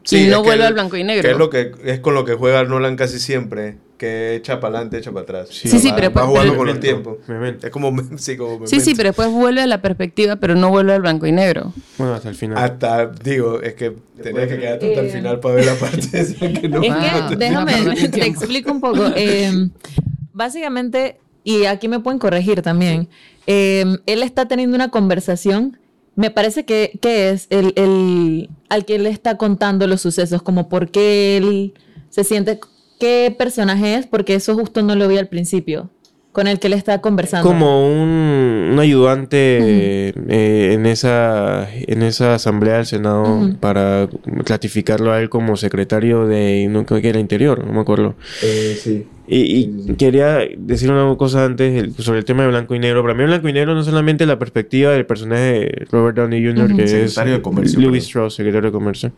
Sí, 0.04 0.26
y 0.26 0.28
no 0.28 0.42
que 0.42 0.48
vuelve 0.50 0.64
el- 0.64 0.68
al 0.68 0.74
blanco 0.74 0.98
y 0.98 1.04
negro. 1.04 1.22
Que 1.24 1.32
es 1.32 1.38
lo 1.38 1.50
que 1.50 1.72
es 1.86 2.00
con 2.02 2.14
lo 2.14 2.26
que 2.26 2.34
juega 2.34 2.64
Nolan 2.66 2.98
casi 2.98 3.20
siempre, 3.20 3.78
que 3.98 4.36
echa 4.36 4.60
para 4.60 4.76
adelante, 4.80 4.98
echa 4.98 5.12
para 5.12 5.24
atrás. 5.24 5.48
Sí. 5.50 5.70
Sí, 5.70 5.80
sí, 5.80 5.90
Va- 5.92 5.96
pero 5.96 6.08
va 6.14 6.22
después- 6.22 6.26
jugando 6.28 6.52
pero- 6.54 6.58
con 6.58 6.68
los 6.68 6.80
tiempos. 6.82 7.18
Es 7.64 7.70
como 7.72 7.96
sí, 8.18 8.36
como 8.36 8.68
Sí, 8.68 8.82
sí, 8.82 8.96
pero 8.96 9.10
después 9.10 9.30
vuelve 9.30 9.62
a 9.62 9.68
la 9.68 9.82
perspectiva, 9.82 10.36
pero 10.38 10.56
no 10.56 10.70
vuelve 10.70 10.94
al 10.94 11.02
blanco 11.02 11.26
y 11.28 11.32
negro. 11.32 11.72
Bueno, 11.98 12.16
hasta 12.16 12.28
el 12.30 12.36
final. 12.36 12.58
Hasta, 12.58 13.06
digo, 13.08 13.62
es 13.62 13.76
que 13.76 13.94
tenías 14.22 14.48
que 14.50 14.58
quedarte 14.60 14.88
hasta 14.90 15.00
el 15.02 15.06
Eh, 15.08 15.10
final 15.12 15.40
para 15.40 15.56
ver 15.56 15.66
la 15.68 15.76
parte 15.76 16.20
esa 16.20 16.40
que 16.52 16.68
no 16.68 16.82
Es 16.84 16.92
Ah, 16.92 17.28
que, 17.30 17.36
no 17.36 17.40
déjame, 17.40 17.74
te 18.12 18.26
explico 18.26 18.72
un 18.72 18.82
poco. 18.82 19.04
Eh, 19.16 19.70
básicamente, 20.34 21.18
y 21.48 21.64
aquí 21.64 21.88
me 21.88 22.02
pueden 22.02 22.20
corregir 22.20 22.62
también, 22.62 23.08
eh, 23.48 23.86
él 24.06 24.22
está 24.22 24.50
teniendo 24.50 24.76
una 24.76 24.92
conversación, 24.92 25.78
me 26.14 26.30
parece 26.30 26.66
que, 26.66 27.00
que 27.02 27.30
es 27.30 27.48
el, 27.50 27.72
el 27.78 28.50
al 28.68 28.84
que 28.84 29.00
le 29.00 29.10
está 29.10 29.38
contando 29.38 29.88
los 29.88 30.02
sucesos, 30.02 30.42
como 30.42 30.68
por 30.68 30.92
qué 30.92 31.38
él 31.38 31.74
se 32.10 32.26
siente, 32.26 32.60
qué 33.00 33.34
personaje 33.38 33.96
es, 33.96 34.08
porque 34.08 34.36
eso 34.36 34.56
justo 34.56 34.82
no 34.82 34.94
lo 34.96 35.08
vi 35.08 35.18
al 35.20 35.30
principio, 35.30 35.90
con 36.34 36.48
el 36.48 36.60
que 36.60 36.68
él 36.68 36.74
está 36.74 37.00
conversando. 37.00 37.48
como 37.48 37.88
un, 37.88 38.10
un 38.74 38.80
ayudante 38.82 39.38
eh, 39.40 40.74
en 40.74 40.86
esa 40.86 41.70
en 41.72 42.04
esa 42.04 42.36
asamblea 42.36 42.76
del 42.76 42.88
Senado 42.88 43.52
para 43.62 44.10
ratificarlo 44.46 45.14
a 45.14 45.22
él 45.22 45.30
como 45.30 45.56
secretario 45.56 46.28
de 46.28 46.68
no 46.70 46.86
creo 46.86 47.02
que 47.02 47.08
era 47.08 47.22
interior, 47.22 47.66
no 47.66 47.72
me 47.72 47.80
acuerdo. 47.80 48.16
Eh, 48.44 48.78
sí. 48.84 49.08
Y, 49.30 49.40
y 49.92 49.96
quería 49.98 50.40
decir 50.58 50.90
una 50.90 51.14
cosa 51.18 51.44
antes 51.44 51.84
el- 51.84 51.94
sobre 51.96 52.20
el 52.20 52.26
tema 52.26 52.44
de 52.44 52.50
blanco 52.50 52.74
y 52.76 52.80
negro. 52.80 53.02
Para 53.02 53.14
mí 53.14 53.24
blanco 53.26 53.50
y 53.50 53.54
negro 53.54 53.76
no 53.76 53.84
solamente 53.84 54.26
la 54.26 54.40
perspectiva 54.40 54.92
del 54.92 55.06
personaje 55.06 55.42
de 55.42 55.88
Robert 55.92 56.16
Downey 56.16 56.42
Jr., 56.46 56.76
que 56.76 56.84
es 56.84 56.92
Secretario 56.92 57.34
de 57.34 57.42
Comercio, 57.42 57.80
Louis. 57.82 58.04
Strauss, 58.06 58.36
secretario 58.36 58.70
de 58.70 58.72
Comercio. 58.72 59.12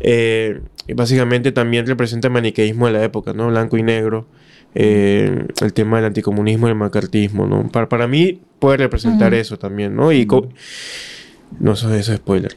Eh, 0.00 0.60
y 0.86 0.92
básicamente 0.94 1.52
también 1.52 1.86
representa 1.86 2.28
el 2.28 2.32
maniqueísmo 2.34 2.86
de 2.86 2.92
la 2.94 3.04
época, 3.04 3.32
¿no? 3.34 3.48
Blanco 3.48 3.76
y 3.76 3.82
negro. 3.82 4.26
eh, 4.74 5.46
el 5.62 5.72
tema 5.72 5.96
del 5.96 6.06
anticomunismo 6.06 6.66
y 6.68 6.70
el 6.70 6.76
macartismo, 6.76 7.46
¿no? 7.46 7.68
Para, 7.68 7.88
para 7.88 8.06
mí 8.06 8.40
puede 8.58 8.76
representar 8.78 9.32
eso 9.34 9.58
también, 9.58 9.94
¿no? 9.96 10.12
Y 10.12 10.26
co- 10.26 10.48
no 11.58 11.72
eso, 11.72 11.92
eso 11.94 12.12
es 12.12 12.18
spoiler. 12.18 12.54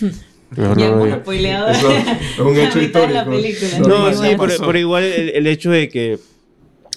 Mejor 0.56 0.78
Ya 0.78 0.88
no 0.90 1.06
Eso 1.06 1.90
es 1.90 2.38
un 2.38 2.56
hecho 2.60 2.80
histórico. 2.80 3.24
No, 3.80 3.88
No, 3.88 4.12
sí, 4.12 4.18
bueno. 4.18 4.38
pero, 4.46 4.66
pero 4.66 4.78
igual 4.78 5.04
el, 5.04 5.28
el 5.30 5.46
hecho 5.46 5.70
de 5.70 5.88
que 5.88 6.18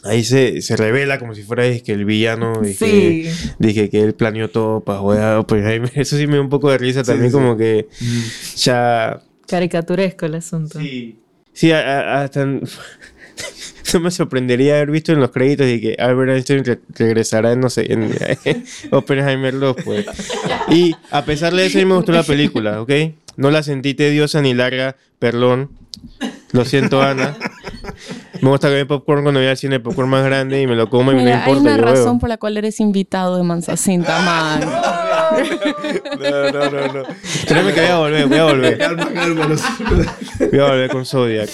ahí 0.03 0.23
se, 0.23 0.61
se 0.61 0.77
revela 0.77 1.19
como 1.19 1.35
si 1.35 1.43
fuera 1.43 1.63
que 1.81 1.91
el 1.91 2.05
villano, 2.05 2.61
dije, 2.61 2.85
Sí. 3.29 3.53
dije 3.59 3.89
que 3.89 4.01
él 4.01 4.13
planeó 4.13 4.49
todo 4.49 4.79
para 4.81 4.99
joder 4.99 5.21
a 5.23 5.39
Oppenheimer. 5.39 5.91
Eso 5.95 6.17
sí 6.17 6.27
me 6.27 6.35
da 6.37 6.41
un 6.41 6.49
poco 6.49 6.71
de 6.71 6.77
risa 6.77 7.03
Sí, 7.03 7.11
también, 7.11 7.31
sí. 7.31 7.37
como 7.37 7.57
que 7.57 7.87
ya... 8.55 9.21
Caricaturesco 9.47 10.25
el 10.27 10.35
asunto. 10.35 10.79
Sí, 10.79 11.19
sí 11.53 11.71
a- 11.71 11.79
a- 12.19 12.23
hasta... 12.23 12.45
No 13.93 13.99
me 13.99 14.11
sorprendería 14.11 14.75
haber 14.75 14.91
visto 14.91 15.11
en 15.11 15.19
los 15.19 15.31
créditos 15.31 15.67
y 15.67 15.81
que 15.81 15.95
Albert 15.99 16.31
Einstein 16.31 16.63
re- 16.63 16.79
regresará 16.97 17.51
en, 17.51 17.59
no 17.59 17.69
sé, 17.69 17.91
en 17.91 18.13
Oppenheimer 18.91 19.59
2, 19.59 19.75
pues. 19.83 20.05
Y 20.69 20.95
a 21.09 21.25
pesar 21.25 21.53
de 21.53 21.65
eso, 21.65 21.77
a 21.77 21.81
mí 21.81 21.85
me 21.85 21.95
gustó 21.95 22.13
la 22.13 22.23
película, 22.23 22.81
¿ok? 22.81 22.91
No 23.37 23.49
la 23.51 23.63
sentí 23.63 23.93
tediosa 23.93 24.41
ni 24.41 24.53
larga, 24.53 24.95
perdón. 25.19 25.71
Lo 26.51 26.65
siento, 26.65 27.01
Ana. 27.01 27.37
Me 28.41 28.49
gusta 28.49 28.67
comer 28.69 28.87
popcorn 28.87 29.23
cuando 29.23 29.39
voy 29.39 29.47
al 29.49 29.55
cine, 29.57 29.79
popcorn 29.79 30.09
más 30.09 30.25
grande 30.25 30.61
y 30.61 30.67
me 30.67 30.75
lo 30.75 30.89
como 30.89 31.11
y 31.11 31.15
me 31.15 31.21
no 31.21 31.25
Mira, 31.25 31.45
hay 31.45 31.51
importa. 31.53 31.61
una 31.61 31.77
yo 31.77 31.83
razón 31.91 32.13
veo. 32.13 32.19
por 32.19 32.29
la 32.29 32.37
cual 32.37 32.57
eres 32.57 32.79
invitado 32.79 33.37
de 33.37 33.43
Mansacinta, 33.43 34.19
man. 34.25 34.59
No, 36.19 36.51
no, 36.51 36.69
no, 36.71 36.93
no. 36.93 37.03
Créeme 37.47 37.73
que 37.73 37.81
voy 37.81 37.89
a 37.89 37.97
volver, 37.99 38.27
voy 38.27 38.37
a 38.37 38.43
volver. 38.45 38.77
Calma, 38.77 39.09
calma. 39.13 39.47
Voy 40.51 40.59
a 40.59 40.63
volver 40.65 40.89
con 40.89 41.05
Zodiac. 41.05 41.49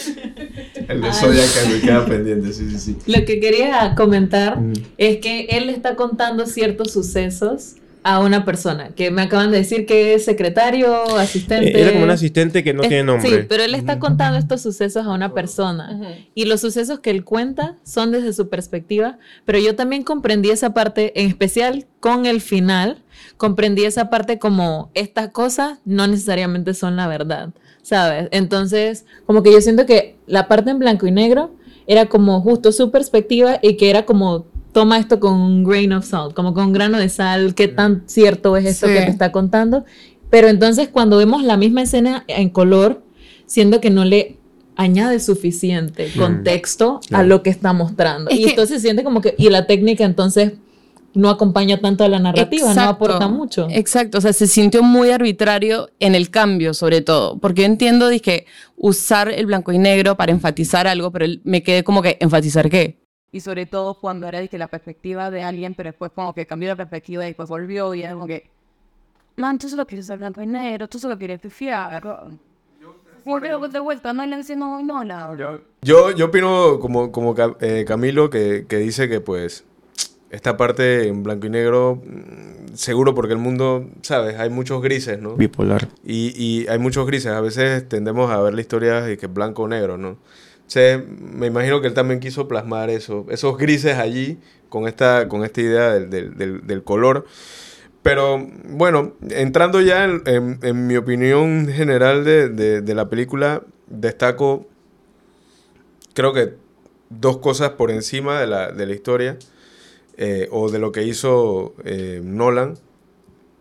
El 0.88 1.02
de 1.02 1.14
Zodiac 1.14 1.46
que 1.54 1.70
me 1.76 1.82
queda 1.82 2.06
pendiente, 2.06 2.54
sí, 2.54 2.70
sí, 2.72 2.80
sí. 2.80 2.98
Lo 3.12 3.26
que 3.26 3.40
quería 3.40 3.94
comentar 3.96 4.58
Mm. 4.60 4.74
es 4.98 5.18
que 5.18 5.46
él 5.52 5.70
está 5.70 5.96
contando 5.96 6.46
ciertos 6.46 6.92
sucesos 6.94 7.76
a 8.04 8.20
una 8.20 8.46
persona 8.46 8.90
que 8.96 9.12
me 9.12 9.24
acaban 9.24 9.52
de 9.52 9.58
decir 9.58 9.86
que 9.86 10.14
es 10.14 10.24
secretario, 10.26 11.18
asistente. 11.18 11.80
Era 11.80 11.92
como 11.92 12.06
un 12.06 12.10
asistente 12.10 12.64
que 12.64 12.74
no 12.74 12.84
Es- 12.84 12.90
tiene 12.90 13.04
nombre. 13.04 13.30
Sí, 13.30 13.46
pero 13.50 13.64
él 13.64 13.76
está 13.76 14.00
contando 14.00 14.38
estos 14.40 14.62
sucesos 14.62 15.06
a 15.06 15.10
una 15.12 15.34
persona. 15.34 16.00
Y 16.34 16.46
los 16.46 16.62
sucesos 16.62 17.00
que 17.00 17.10
él 17.10 17.24
cuenta 17.24 17.76
son 17.84 18.12
desde 18.12 18.32
su 18.34 18.50
perspectiva, 18.50 19.18
pero 19.46 19.60
yo 19.60 19.76
también 19.76 20.04
comprendí 20.04 20.50
esa 20.50 20.74
parte, 20.74 21.20
en 21.20 21.28
especial 21.28 21.86
con 22.00 22.26
el 22.26 22.40
final, 22.42 23.04
comprendí 23.38 23.84
esa 23.84 24.10
parte 24.10 24.40
como 24.40 24.90
estas 24.94 25.30
cosas 25.30 25.80
no 25.86 26.08
necesariamente 26.08 26.74
son 26.74 26.96
la 26.96 27.08
verdad, 27.08 27.50
¿sabes? 27.82 28.30
Entonces, 28.32 29.06
como 29.26 29.44
que 29.44 29.52
yo 29.52 29.60
siento 29.62 29.86
que 29.86 30.16
la 30.28 30.48
parte 30.48 30.70
en 30.72 30.80
blanco 30.80 31.08
y 31.08 31.12
negro 31.12 31.56
era 31.88 32.06
como 32.08 32.42
justo 32.42 32.72
su 32.72 32.92
perspectiva 32.92 33.60
y 33.62 33.76
que 33.78 33.90
era 33.90 34.06
como 34.06 34.46
toma 34.78 35.00
esto 35.00 35.20
con 35.20 35.34
un 35.34 35.64
grain 35.64 35.92
of 35.92 36.06
salt, 36.06 36.36
como 36.36 36.54
con 36.54 36.66
un 36.66 36.74
grano 36.74 37.00
de 37.00 37.10
sal, 37.10 37.56
qué 37.56 37.68
tan 37.68 38.04
cierto 38.06 38.56
es 38.58 38.66
esto 38.66 38.86
Sí. 38.86 38.94
que 38.94 39.00
te 39.02 39.10
está 39.10 39.32
contando. 39.32 39.86
Pero 40.30 40.50
entonces 40.50 40.88
cuando 40.88 41.18
vemos 41.18 41.44
la 41.44 41.58
misma 41.58 41.82
escena 41.82 42.24
en 42.28 42.50
color, 42.50 43.02
siendo 43.48 43.82
que 43.82 43.90
no 43.90 44.06
le 44.06 44.38
añade 44.76 45.20
suficiente 45.20 46.12
contexto 46.16 47.00
a 47.12 47.24
lo 47.24 47.42
que 47.42 47.50
está 47.50 47.74
mostrando. 47.74 48.30
Es 48.30 48.38
y 48.38 48.44
que- 48.44 48.50
entonces 48.52 48.76
se 48.78 48.82
siente 48.90 49.04
como 49.04 49.22
que, 49.22 49.34
y 49.40 49.50
la 49.50 49.66
técnica 49.66 50.04
entonces 50.04 50.54
no 51.16 51.32
acompaña 51.32 51.80
tanto 51.80 52.04
a 52.04 52.08
la 52.10 52.20
narrativa, 52.20 52.72
no 52.76 52.82
aporta 52.84 53.28
mucho. 53.28 53.68
Exacto, 53.72 54.20
o 54.20 54.22
sea, 54.22 54.32
se 54.34 54.46
sintió 54.46 54.84
muy 54.84 55.10
arbitrario 55.10 55.90
en 56.00 56.14
el 56.14 56.30
cambio, 56.30 56.76
sobre 56.76 57.02
todo, 57.02 57.40
porque 57.40 57.62
yo 57.62 57.66
entiendo 57.66 58.10
dije, 58.10 58.46
usar 58.76 59.30
el 59.30 59.48
blanco 59.48 59.72
y 59.72 59.80
negro 59.80 60.16
para 60.18 60.32
enfatizar 60.32 60.86
algo, 60.86 61.12
pero 61.12 61.26
me 61.46 61.64
quedé 61.64 61.84
como 61.84 62.04
que, 62.04 62.18
¿enfatizar 62.22 62.70
qué? 62.70 63.00
Y 63.32 63.42
sobre 63.42 63.66
todo 63.66 63.96
cuando 64.00 64.28
era 64.28 64.40
dije, 64.40 64.58
la 64.58 64.68
perspectiva 64.68 65.30
de 65.30 65.44
alguien, 65.44 65.74
pero 65.76 65.90
después 65.90 66.12
como 66.14 66.34
que 66.34 66.46
cambió 66.46 66.70
la 66.70 66.76
perspectiva 66.76 67.24
y 67.24 67.28
después 67.28 67.50
volvió 67.50 67.94
y 67.94 68.04
era 68.04 68.14
como 68.14 68.28
que, 68.28 68.50
man, 69.36 69.60
tú 69.60 69.70
solo 69.70 69.86
quieres 69.86 70.10
el 70.10 70.20
blanco 70.20 70.42
y 70.42 70.48
negro, 70.48 70.88
tú 70.88 70.98
solo 71.00 71.18
quieres 71.18 71.42
fiar. 71.54 72.04
Volvió 73.26 73.60
de 73.60 73.80
vuelta, 73.80 74.14
no 74.14 74.26
le 74.26 74.56
no, 74.56 74.82
no, 74.82 75.04
no. 75.04 75.60
Yo, 75.82 76.12
yo 76.12 76.26
opino 76.28 76.80
como, 76.80 77.12
como 77.12 77.36
eh, 77.60 77.84
Camilo 77.86 78.30
que, 78.30 78.66
que 78.70 78.78
dice 78.78 79.10
que 79.10 79.20
pues 79.20 79.66
esta 80.30 80.58
parte 80.58 81.08
en 81.08 81.24
blanco 81.24 81.48
y 81.48 81.50
negro, 81.50 82.02
mm, 82.06 82.76
seguro 82.76 83.14
porque 83.16 83.34
el 83.34 83.40
mundo, 83.40 83.86
¿sabes? 84.02 84.40
Hay 84.40 84.50
muchos 84.50 84.82
grises, 84.82 85.20
¿no? 85.20 85.36
Bipolar. 85.36 85.90
Y, 86.06 86.34
y 86.42 86.68
hay 86.68 86.80
muchos 86.80 87.06
grises. 87.06 87.32
A 87.32 87.42
veces 87.42 87.88
tendemos 87.88 88.32
a 88.32 88.42
ver 88.42 88.54
la 88.54 88.62
historia 88.62 89.02
de 89.02 89.18
que 89.18 89.28
blanco 89.28 89.64
o 89.64 89.68
negro, 89.68 89.98
¿no? 89.98 90.18
Me 91.10 91.48
imagino 91.48 91.82
que 91.82 91.88
él 91.88 91.94
también 91.94 92.20
quiso 92.20 92.48
plasmar 92.48 92.90
eso, 92.90 93.26
esos 93.30 93.58
grises 93.58 93.98
allí 93.98 94.40
con 94.70 94.88
esta, 94.88 95.28
con 95.30 95.44
esta 95.46 95.62
idea 95.62 95.92
del, 95.94 96.10
del- 96.10 96.38
color. 96.84 97.26
Pero 98.04 98.40
bueno, 98.70 99.14
entrando 99.32 99.82
ya 99.82 100.06
en, 100.06 100.24
en- 100.26 100.60
mi 100.88 100.98
opinión 100.98 101.68
general 101.70 102.24
de, 102.26 102.50
de- 102.50 102.82
de 102.82 102.96
la 102.96 103.10
película, 103.10 103.64
destaco, 103.88 104.68
creo 106.14 106.34
que 106.34 106.56
dos 107.10 107.38
cosas 107.38 107.72
por 107.72 107.92
encima 107.92 108.40
de 108.40 108.48
la, 108.48 108.72
de 108.72 108.86
la 108.86 108.94
historia 108.94 109.38
eh, 110.18 110.48
o 110.52 110.70
de 110.72 110.80
lo 110.80 110.92
que 110.92 111.04
hizo 111.04 111.76
eh, 111.86 112.22
Nolan. 112.24 112.78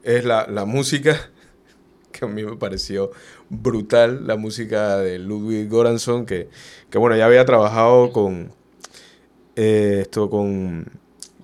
Es 0.03 0.25
la, 0.25 0.47
la 0.49 0.64
música, 0.66 1.31
que 2.12 2.25
a 2.27 2.29
mí 2.29 2.45
me 2.45 2.57
pareció 2.57 3.12
brutal, 3.51 4.27
la 4.27 4.37
música 4.37 4.99
de 4.99 5.19
Ludwig 5.19 5.69
Göransson, 5.69 6.27
que, 6.27 6.49
que 6.91 6.99
bueno, 6.99 7.17
ya 7.17 7.27
había 7.27 7.45
trabajado 7.45 8.13
con, 8.13 8.53
eh, 9.57 10.01
esto, 10.03 10.31
con, 10.31 10.87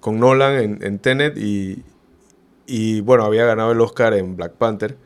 con 0.00 0.20
Nolan 0.20 0.54
en, 0.54 0.78
en 0.82 0.98
Tenet 0.98 1.36
y, 1.38 1.82
y 2.66 3.00
bueno, 3.00 3.24
había 3.24 3.44
ganado 3.44 3.72
el 3.72 3.80
Oscar 3.80 4.14
en 4.14 4.36
Black 4.36 4.52
Panther. 4.52 4.96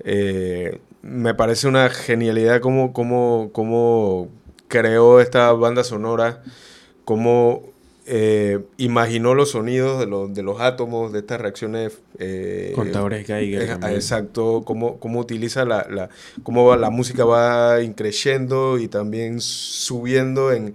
Eh, 0.00 0.80
me 1.02 1.34
parece 1.34 1.68
una 1.68 1.88
genialidad 1.90 2.60
cómo, 2.60 2.92
cómo, 2.92 3.50
cómo 3.52 4.28
creó 4.68 5.20
esta 5.20 5.52
banda 5.52 5.84
sonora, 5.84 6.42
cómo 7.04 7.69
eh, 8.12 8.58
imaginó 8.76 9.34
los 9.34 9.52
sonidos 9.52 10.00
de 10.00 10.06
los, 10.06 10.34
de 10.34 10.42
los 10.42 10.60
átomos, 10.60 11.12
de 11.12 11.20
estas 11.20 11.40
reacciones. 11.40 11.98
eh, 12.18 12.72
Contadores 12.74 13.24
Geiger 13.26 13.62
eh. 13.92 13.94
Exacto, 13.94 14.62
cómo, 14.66 14.98
cómo 14.98 15.20
utiliza 15.20 15.64
la, 15.64 15.86
la, 15.88 16.08
cómo 16.42 16.66
va- 16.66 16.76
la 16.76 16.90
música 16.90 17.24
va 17.24 17.80
increciendo 17.82 18.78
y 18.78 18.88
también 18.88 19.40
subiendo 19.40 20.52
en, 20.52 20.74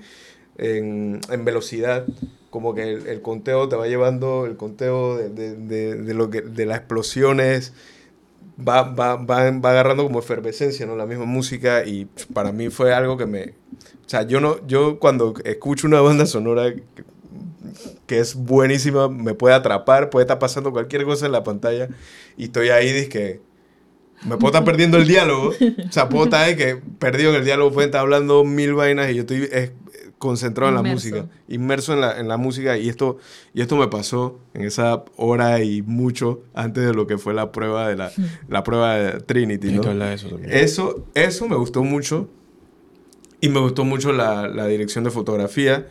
en, 0.58 1.20
en 1.30 1.46
velocidad. 1.46 2.06
Como 2.50 2.74
que 2.74 2.84
el, 2.94 3.08
el 3.08 3.22
conteo 3.22 3.68
te 3.68 3.76
va 3.76 3.86
llevando, 3.88 4.46
el 4.46 4.56
conteo 4.56 5.18
de, 5.18 5.30
de, 5.30 5.56
de- 5.58 5.96
de 5.96 6.14
lo 6.14 6.30
que, 6.30 6.42
de 6.42 6.66
las 6.66 6.78
explosiones 6.78 7.74
va, 8.58 8.84
va, 8.84 9.18
va, 9.18 9.52
va 9.52 9.70
agarrando 9.72 10.04
como 10.04 10.20
efervescencia, 10.20 10.86
¿no? 10.86 10.96
La 10.96 11.06
misma 11.06 11.26
música 11.26 11.84
y 11.86 12.08
para 12.34 12.54
mí 12.54 12.70
fue 12.70 12.94
algo 12.94 13.18
que 13.18 13.26
me... 13.26 13.44
O 14.06 14.08
sea, 14.08 14.22
yo, 14.24 14.40
no, 14.40 14.66
yo 14.68 15.00
cuando 15.00 15.34
escucho 15.44 15.88
una 15.88 16.00
banda 16.00 16.26
sonora 16.26 16.74
que, 18.08 18.20
es 18.20 18.36
buenísima, 18.36 19.10
me 19.10 19.34
puede 19.34 19.56
atrapar, 19.56 20.10
puede 20.10 20.24
estar 20.24 20.40
pasando 20.40 20.72
cualquier 20.72 21.06
cosa 21.06 21.26
en 21.26 21.32
la 21.32 21.44
pantalla 21.44 21.90
y 22.38 22.46
estoy 22.46 22.70
ahí, 22.70 23.08
que 23.08 23.42
me 24.24 24.38
puedo 24.38 24.48
estar 24.48 24.64
perdiendo 24.64 24.98
el 24.98 25.08
diálogo. 25.08 25.52
O 25.88 25.92
sea, 25.92 26.10
puedo 26.10 26.26
estar 26.26 26.56
que 26.56 26.78
perdido 27.00 27.32
en 27.32 27.38
el 27.38 27.46
diálogo, 27.46 27.72
pueden 27.72 27.90
estar 27.90 28.02
hablando 28.02 28.44
mil 28.44 28.74
vainas 28.74 29.12
y 29.12 29.16
yo 29.16 29.22
estoy 29.22 29.48
eh, 29.52 29.74
concentrado 30.18 30.70
en 30.70 30.76
la 30.76 30.84
música, 30.84 31.28
inmerso 31.48 31.94
en 31.94 32.02
la, 32.02 32.20
en 32.20 32.28
la 32.28 32.38
música 32.38 32.78
y 32.78 32.90
esto, 32.90 33.18
y 33.54 33.62
esto 33.62 33.76
me 33.76 33.88
pasó 33.88 34.40
en 34.54 34.64
esa 34.64 35.04
hora 35.18 35.62
y 35.62 35.82
mucho 35.82 36.44
antes 36.54 36.86
de 36.86 36.94
lo 36.94 37.08
que 37.08 37.18
fue 37.18 37.34
la 37.34 37.52
prueba 37.52 37.88
de 37.90 37.96
la, 37.96 38.12
la 38.48 38.64
prueba 38.64 38.96
de 38.96 39.20
Trinity, 39.22 39.68
Tienes 39.68 39.82
que 39.82 39.86
¿no? 39.88 39.92
hablar 39.92 40.10
de 40.10 40.16
eso. 40.16 40.40
Eso, 40.44 41.06
eso 41.14 41.48
me 41.48 41.56
gustó 41.56 41.84
mucho. 41.84 42.30
Y 43.42 43.50
me 43.50 43.60
gustó 43.60 43.84
mucho 43.84 44.12
la, 44.12 44.48
la 44.48 44.66
dirección 44.66 45.04
de 45.04 45.12
fotografía 45.12 45.88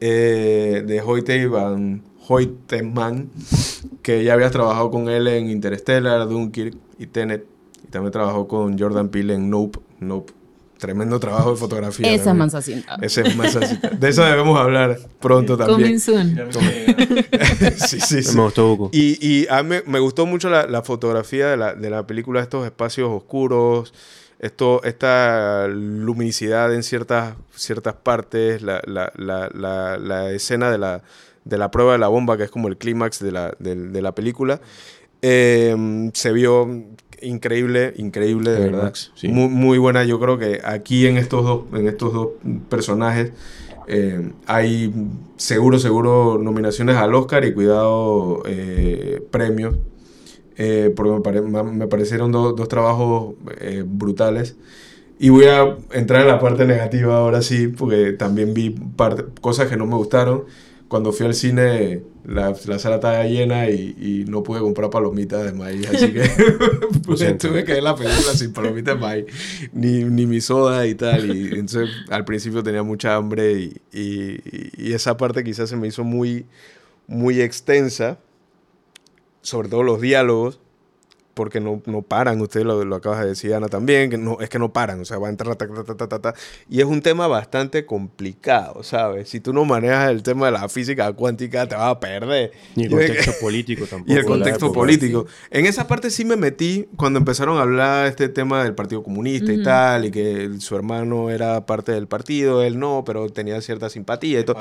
eh, 0.00 0.82
de 0.86 1.00
Hoyte 1.00 1.46
Van 1.46 2.02
Hoyteman, 2.26 3.28
que 4.02 4.22
ya 4.22 4.34
habías 4.34 4.52
trabajado 4.52 4.90
con 4.90 5.08
él 5.08 5.26
en 5.26 5.50
Interstellar, 5.50 6.28
Dunkirk 6.28 6.76
y 6.98 7.06
Tenet. 7.06 7.44
Y 7.84 7.88
también 7.88 8.12
trabajó 8.12 8.46
con 8.46 8.78
Jordan 8.78 9.08
Peele 9.08 9.34
en 9.34 9.50
Nope. 9.50 9.80
Nope. 9.98 10.32
Tremendo 10.78 11.20
trabajo 11.20 11.50
de 11.50 11.56
fotografía. 11.56 12.06
Esa 12.06 12.14
es 12.14 12.24
también. 12.24 12.38
Mansa 12.38 12.62
Cinta. 12.62 12.96
Ese 13.02 13.20
es 13.20 13.56
así. 13.56 13.78
De 13.98 14.08
eso 14.08 14.24
debemos 14.24 14.58
hablar 14.58 14.98
pronto 15.20 15.58
Coming 15.58 15.98
también. 15.98 16.00
soon. 16.00 16.38
sí, 17.76 18.00
sí, 18.00 18.22
sí. 18.22 18.36
Me 18.36 18.44
gustó 18.44 18.68
Buco. 18.68 18.90
Y, 18.92 19.18
y 19.20 19.46
a 19.50 19.62
mí 19.62 19.68
me, 19.68 19.82
me 19.86 19.98
gustó 19.98 20.24
mucho 20.24 20.48
la, 20.48 20.66
la 20.66 20.82
fotografía 20.82 21.48
de 21.48 21.56
la, 21.58 21.74
de 21.74 21.90
la 21.90 22.06
película, 22.06 22.40
estos 22.40 22.64
espacios 22.64 23.10
oscuros, 23.10 23.92
esto, 24.40 24.82
esta 24.82 25.68
luminicidad 25.68 26.74
en 26.74 26.82
ciertas, 26.82 27.34
ciertas 27.54 27.94
partes, 27.94 28.62
la, 28.62 28.82
la, 28.86 29.12
la, 29.16 29.48
la, 29.54 29.98
la 29.98 30.30
escena 30.32 30.70
de 30.70 30.78
la, 30.78 31.02
de 31.44 31.58
la 31.58 31.70
prueba 31.70 31.92
de 31.92 31.98
la 31.98 32.08
bomba, 32.08 32.36
que 32.36 32.44
es 32.44 32.50
como 32.50 32.68
el 32.68 32.76
clímax 32.76 33.20
de 33.20 33.32
la, 33.32 33.54
de, 33.58 33.76
de 33.76 34.02
la 34.02 34.14
película, 34.14 34.60
eh, 35.22 36.10
se 36.14 36.32
vio 36.32 36.66
increíble, 37.22 37.92
increíble, 37.98 38.50
de 38.50 38.64
El 38.64 38.70
verdad. 38.70 38.84
Max, 38.84 39.12
sí. 39.14 39.28
Muy, 39.28 39.48
muy 39.48 39.78
buena. 39.78 40.04
Yo 40.04 40.18
creo 40.18 40.38
que 40.38 40.60
aquí 40.64 41.06
en 41.06 41.18
estos 41.18 41.44
dos, 41.44 41.64
en 41.74 41.86
estos 41.86 42.14
dos 42.14 42.28
personajes 42.70 43.32
eh, 43.88 44.32
hay 44.46 44.90
seguro, 45.36 45.78
seguro 45.78 46.38
nominaciones 46.40 46.96
al 46.96 47.14
Oscar 47.14 47.44
y 47.44 47.52
cuidado 47.52 48.42
eh, 48.46 49.22
premios. 49.30 49.76
Eh, 50.62 50.92
porque 50.94 51.12
me, 51.12 51.20
pare- 51.22 51.40
me 51.80 51.86
parecieron 51.86 52.30
do- 52.32 52.52
dos 52.52 52.68
trabajos 52.68 53.34
eh, 53.60 53.82
brutales. 53.86 54.56
Y 55.18 55.28
voy 55.30 55.44
a 55.46 55.76
entrar 55.92 56.22
en 56.22 56.28
la 56.28 56.38
parte 56.38 56.64
negativa 56.66 57.16
ahora 57.16 57.40
sí, 57.42 57.68
porque 57.68 58.12
también 58.12 58.52
vi 58.54 58.70
parte- 58.70 59.24
cosas 59.40 59.68
que 59.68 59.76
no 59.76 59.86
me 59.86 59.96
gustaron. 59.96 60.44
Cuando 60.88 61.12
fui 61.12 61.24
al 61.26 61.34
cine, 61.34 62.02
la, 62.24 62.52
la 62.66 62.78
sala 62.80 62.96
estaba 62.96 63.22
llena 63.24 63.70
y, 63.70 63.94
y 64.00 64.24
no 64.28 64.42
pude 64.42 64.58
comprar 64.60 64.90
palomitas 64.90 65.44
de 65.44 65.52
maíz, 65.52 65.86
así 65.88 66.12
que 66.12 66.22
pues, 67.06 67.20
tuve 67.38 67.64
que 67.64 67.74
ver 67.74 67.82
la 67.84 67.94
película 67.94 68.32
sin 68.34 68.52
palomitas 68.52 68.96
de 68.96 69.00
maíz, 69.00 69.24
ni, 69.72 70.02
ni 70.04 70.26
mi 70.26 70.40
soda 70.40 70.86
y 70.88 70.94
tal. 70.96 71.24
Y 71.26 71.44
entonces 71.58 71.88
al 72.10 72.24
principio 72.24 72.62
tenía 72.64 72.82
mucha 72.82 73.14
hambre 73.14 73.52
y, 73.52 73.76
y- 73.92 74.40
y 74.88 74.92
esa 74.94 75.16
parte 75.16 75.44
quizás 75.44 75.70
se 75.70 75.76
me 75.76 75.86
hizo 75.86 76.02
muy, 76.02 76.44
muy 77.06 77.40
extensa, 77.40 78.18
sobre 79.42 79.68
todo 79.68 79.82
los 79.82 80.00
diálogos, 80.00 80.60
porque 81.34 81.60
no, 81.60 81.80
no 81.86 82.02
paran, 82.02 82.40
usted 82.40 82.64
lo, 82.64 82.84
lo 82.84 82.96
acabas 82.96 83.20
de 83.20 83.28
decir, 83.28 83.54
Ana, 83.54 83.68
también, 83.68 84.10
que 84.10 84.18
no, 84.18 84.38
es 84.40 84.50
que 84.50 84.58
no 84.58 84.74
paran, 84.74 85.00
o 85.00 85.04
sea, 85.06 85.18
va 85.18 85.28
a 85.28 85.30
entrar, 85.30 85.56
ta, 85.56 85.66
ta, 85.66 85.84
ta, 85.84 85.94
ta, 85.96 86.08
ta, 86.08 86.18
ta, 86.18 86.34
y 86.68 86.80
es 86.80 86.84
un 86.84 87.00
tema 87.00 87.28
bastante 87.28 87.86
complicado, 87.86 88.82
¿sabes? 88.82 89.28
Si 89.28 89.40
tú 89.40 89.52
no 89.52 89.64
manejas 89.64 90.10
el 90.10 90.22
tema 90.22 90.46
de 90.46 90.52
la 90.52 90.68
física 90.68 91.10
cuántica, 91.12 91.66
te 91.66 91.76
vas 91.76 91.92
a 91.92 92.00
perder. 92.00 92.52
Ni 92.74 92.84
el 92.84 92.90
contexto 92.90 93.32
político 93.40 93.86
tampoco. 93.86 94.12
y 94.12 94.16
el 94.16 94.24
contexto 94.26 94.66
época. 94.66 94.80
político. 94.80 95.26
En 95.50 95.64
esa 95.64 95.86
parte 95.86 96.10
sí 96.10 96.24
me 96.24 96.36
metí 96.36 96.88
cuando 96.96 97.18
empezaron 97.18 97.56
a 97.58 97.62
hablar 97.62 98.06
este 98.06 98.28
tema 98.28 98.62
del 98.62 98.74
Partido 98.74 99.02
Comunista 99.02 99.52
y 99.52 99.62
tal, 99.62 100.04
y 100.04 100.10
que 100.10 100.50
su 100.58 100.76
hermano 100.76 101.30
era 101.30 101.64
parte 101.64 101.92
del 101.92 102.06
partido, 102.06 102.62
él 102.62 102.78
no, 102.78 103.02
pero 103.06 103.30
tenía 103.30 103.60
cierta 103.62 103.88
simpatía 103.88 104.40
y 104.40 104.44
todo. 104.44 104.58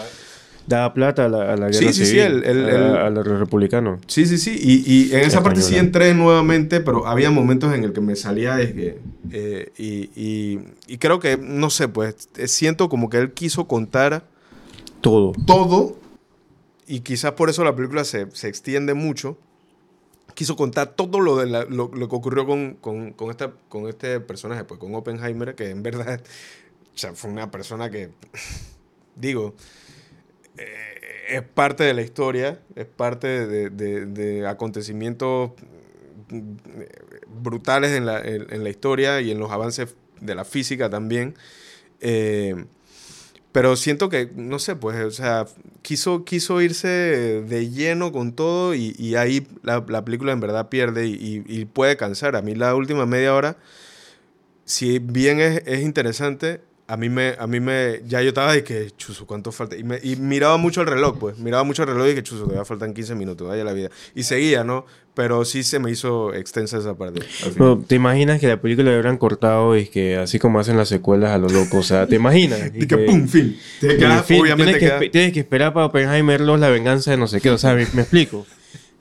Daba 0.70 0.94
plata 0.94 1.26
a 1.26 1.30
la, 1.30 1.54
a 1.54 1.58
la 1.58 1.74
Sí, 1.74 1.80
guerra 1.80 1.94
sí, 1.94 2.06
sí, 2.06 2.12
civil, 2.12 2.22
el- 2.22 2.44
el- 2.46 2.66
a- 2.66 2.76
el- 2.76 2.96
a 2.98 3.10
los 3.10 3.28
republicanos. 3.40 4.00
Sí, 4.08 4.26
sí, 4.28 4.38
sí. 4.38 4.56
Y, 4.62 4.84
y 5.10 5.14
en 5.14 5.22
esa 5.22 5.42
parte 5.44 5.62
sí 5.62 5.74
Española. 5.76 5.86
entré 5.88 6.14
nuevamente, 6.14 6.80
pero 6.80 7.08
había 7.08 7.32
momentos 7.32 7.74
en 7.74 7.84
el 7.84 7.92
que 7.92 8.02
me 8.02 8.16
salía 8.16 8.56
de 8.56 8.74
que... 8.74 9.00
eh, 9.32 9.72
y, 9.78 10.12
y- 10.16 10.60
y 10.88 10.98
creo 11.00 11.20
que, 11.20 11.38
no 11.38 11.70
sé, 11.72 11.88
pues 11.88 12.30
eh, 12.38 12.48
siento 12.48 12.88
como 12.88 13.10
que 13.10 13.18
él 13.18 13.32
quiso 13.34 13.68
contar 13.68 14.24
Todo. 15.02 15.34
todo 15.48 15.98
y 16.88 17.02
quizás 17.02 17.32
por 17.34 17.50
eso 17.50 17.64
la 17.64 17.76
película 17.76 18.04
se, 18.04 18.28
se 18.32 18.48
extiende 18.48 18.94
mucho. 18.94 19.38
Quiso 20.36 20.56
contar 20.56 20.94
todo 20.96 21.20
lo, 21.20 21.36
de 21.38 21.48
la- 21.48 21.66
lo, 21.66 21.90
lo 21.94 22.08
que 22.10 22.16
ocurrió 22.16 22.46
con, 22.46 22.76
con, 22.76 23.12
con 23.14 23.32
esta, 23.32 23.52
con 23.70 23.88
este 23.90 24.20
personaje, 24.20 24.64
pues 24.64 24.80
con 24.80 24.94
Oppenheimer, 24.96 25.56
que 25.56 25.70
en 25.72 25.82
verdad 25.84 26.22
o 26.96 26.98
sea, 26.98 27.14
fue 27.14 27.32
una 27.32 27.50
persona 27.52 27.90
que, 27.90 28.10
digo, 29.16 29.56
eh, 30.60 31.36
es 31.38 31.42
parte 31.44 31.84
de 31.84 31.94
la 31.94 32.02
historia, 32.02 32.60
es 32.76 32.86
parte 32.86 33.48
de, 33.48 33.70
de- 33.70 34.06
de 34.08 34.48
acontecimientos 34.48 35.52
mm, 36.30 36.54
brutales 37.42 37.92
en 37.92 38.06
la, 38.06 38.20
en- 38.22 38.48
en 38.54 38.64
la 38.64 38.70
historia 38.70 39.22
y 39.22 39.32
en 39.32 39.40
los 39.40 39.52
avances 39.52 39.96
de 40.22 40.36
la 40.36 40.46
física 40.46 40.90
también. 40.90 41.36
Eh, 42.02 42.66
pero 43.52 43.76
siento 43.76 44.10
que, 44.10 44.32
no 44.36 44.60
sé, 44.60 44.76
pues, 44.76 45.04
o 45.04 45.12
sea, 45.12 45.48
quiso, 45.82 46.24
quiso 46.26 46.62
irse 46.62 46.88
de 46.88 47.70
lleno 47.72 48.12
con 48.12 48.34
todo 48.34 48.76
y, 48.76 48.96
y 49.00 49.16
ahí 49.16 49.48
la, 49.64 49.84
la 49.88 50.06
película 50.06 50.34
en 50.34 50.40
verdad 50.40 50.70
pierde 50.70 51.08
y, 51.08 51.14
y- 51.16 51.44
y 51.62 51.66
puede 51.66 51.98
cansar. 51.98 52.36
A 52.36 52.42
mí 52.44 52.56
la 52.56 52.76
última 52.76 53.06
media 53.08 53.34
hora, 53.36 53.58
si 54.66 55.00
bien 55.00 55.40
es, 55.40 55.64
es 55.66 55.82
interesante, 55.82 56.62
a 56.92 56.98
mí 56.98 57.08
me, 57.08 57.36
a 57.38 57.46
mí 57.48 57.60
me, 57.60 58.02
ya 58.08 58.22
yo 58.22 58.30
estaba 58.30 58.52
de 58.54 58.64
que, 58.64 58.90
chuzo, 58.98 59.26
¿cuánto 59.28 59.52
falta? 59.52 59.76
Y, 59.78 59.84
me- 59.84 60.00
y 60.02 60.16
miraba 60.16 60.58
mucho 60.58 60.82
el 60.82 60.88
reloj, 60.88 61.18
pues, 61.20 61.38
miraba 61.38 61.64
mucho 61.64 61.84
el 61.84 61.90
reloj 61.90 62.08
y 62.10 62.16
que, 62.16 62.24
chuzo, 62.24 62.44
todavía 62.44 62.66
faltan 62.66 62.94
15 62.94 63.14
minutos, 63.16 63.48
vaya 63.48 63.64
la 63.64 63.74
vida. 63.74 63.90
Y 64.16 64.24
seguía, 64.24 64.64
¿no? 64.64 64.86
Pero 65.14 65.46
sí 65.46 65.64
se 65.64 65.80
me 65.80 65.92
hizo 65.92 66.34
extensa 66.34 66.78
esa 66.78 66.96
parte. 66.96 67.22
No, 67.58 67.78
¿Te 67.80 67.96
imaginas 67.96 68.40
que 68.40 68.48
la 68.48 68.60
película 68.60 68.90
le 68.90 68.96
hubieran 68.98 69.18
cortado 69.18 69.78
y 69.78 69.86
que 69.88 70.18
así 70.18 70.40
como 70.40 70.60
hacen 70.60 70.78
las 70.78 70.90
secuelas 70.90 71.32
a 71.32 71.38
lo 71.38 71.48
loco? 71.50 71.78
O 71.78 71.84
sea, 71.84 72.08
¿te 72.08 72.16
imaginas? 72.16 72.60
Y 72.74 72.88
que, 72.88 72.98
pum, 72.98 73.28
fin. 73.28 73.58
Te 73.82 73.94
y 73.94 73.98
queda- 73.98 74.24
fin, 74.24 74.42
obviamente 74.42 74.80
tienes, 74.80 75.00
que, 75.00 75.10
tienes 75.10 75.34
que 75.34 75.40
esperar 75.42 75.74
para 75.74 75.86
Oppenheimer 75.88 76.42
los 76.42 76.60
la 76.60 76.70
venganza 76.70 77.12
de 77.12 77.18
no 77.18 77.28
sé 77.28 77.40
qué. 77.42 77.50
O 77.52 77.58
sea, 77.58 77.76
me, 77.76 77.86
me 77.94 78.02
explico. 78.02 78.46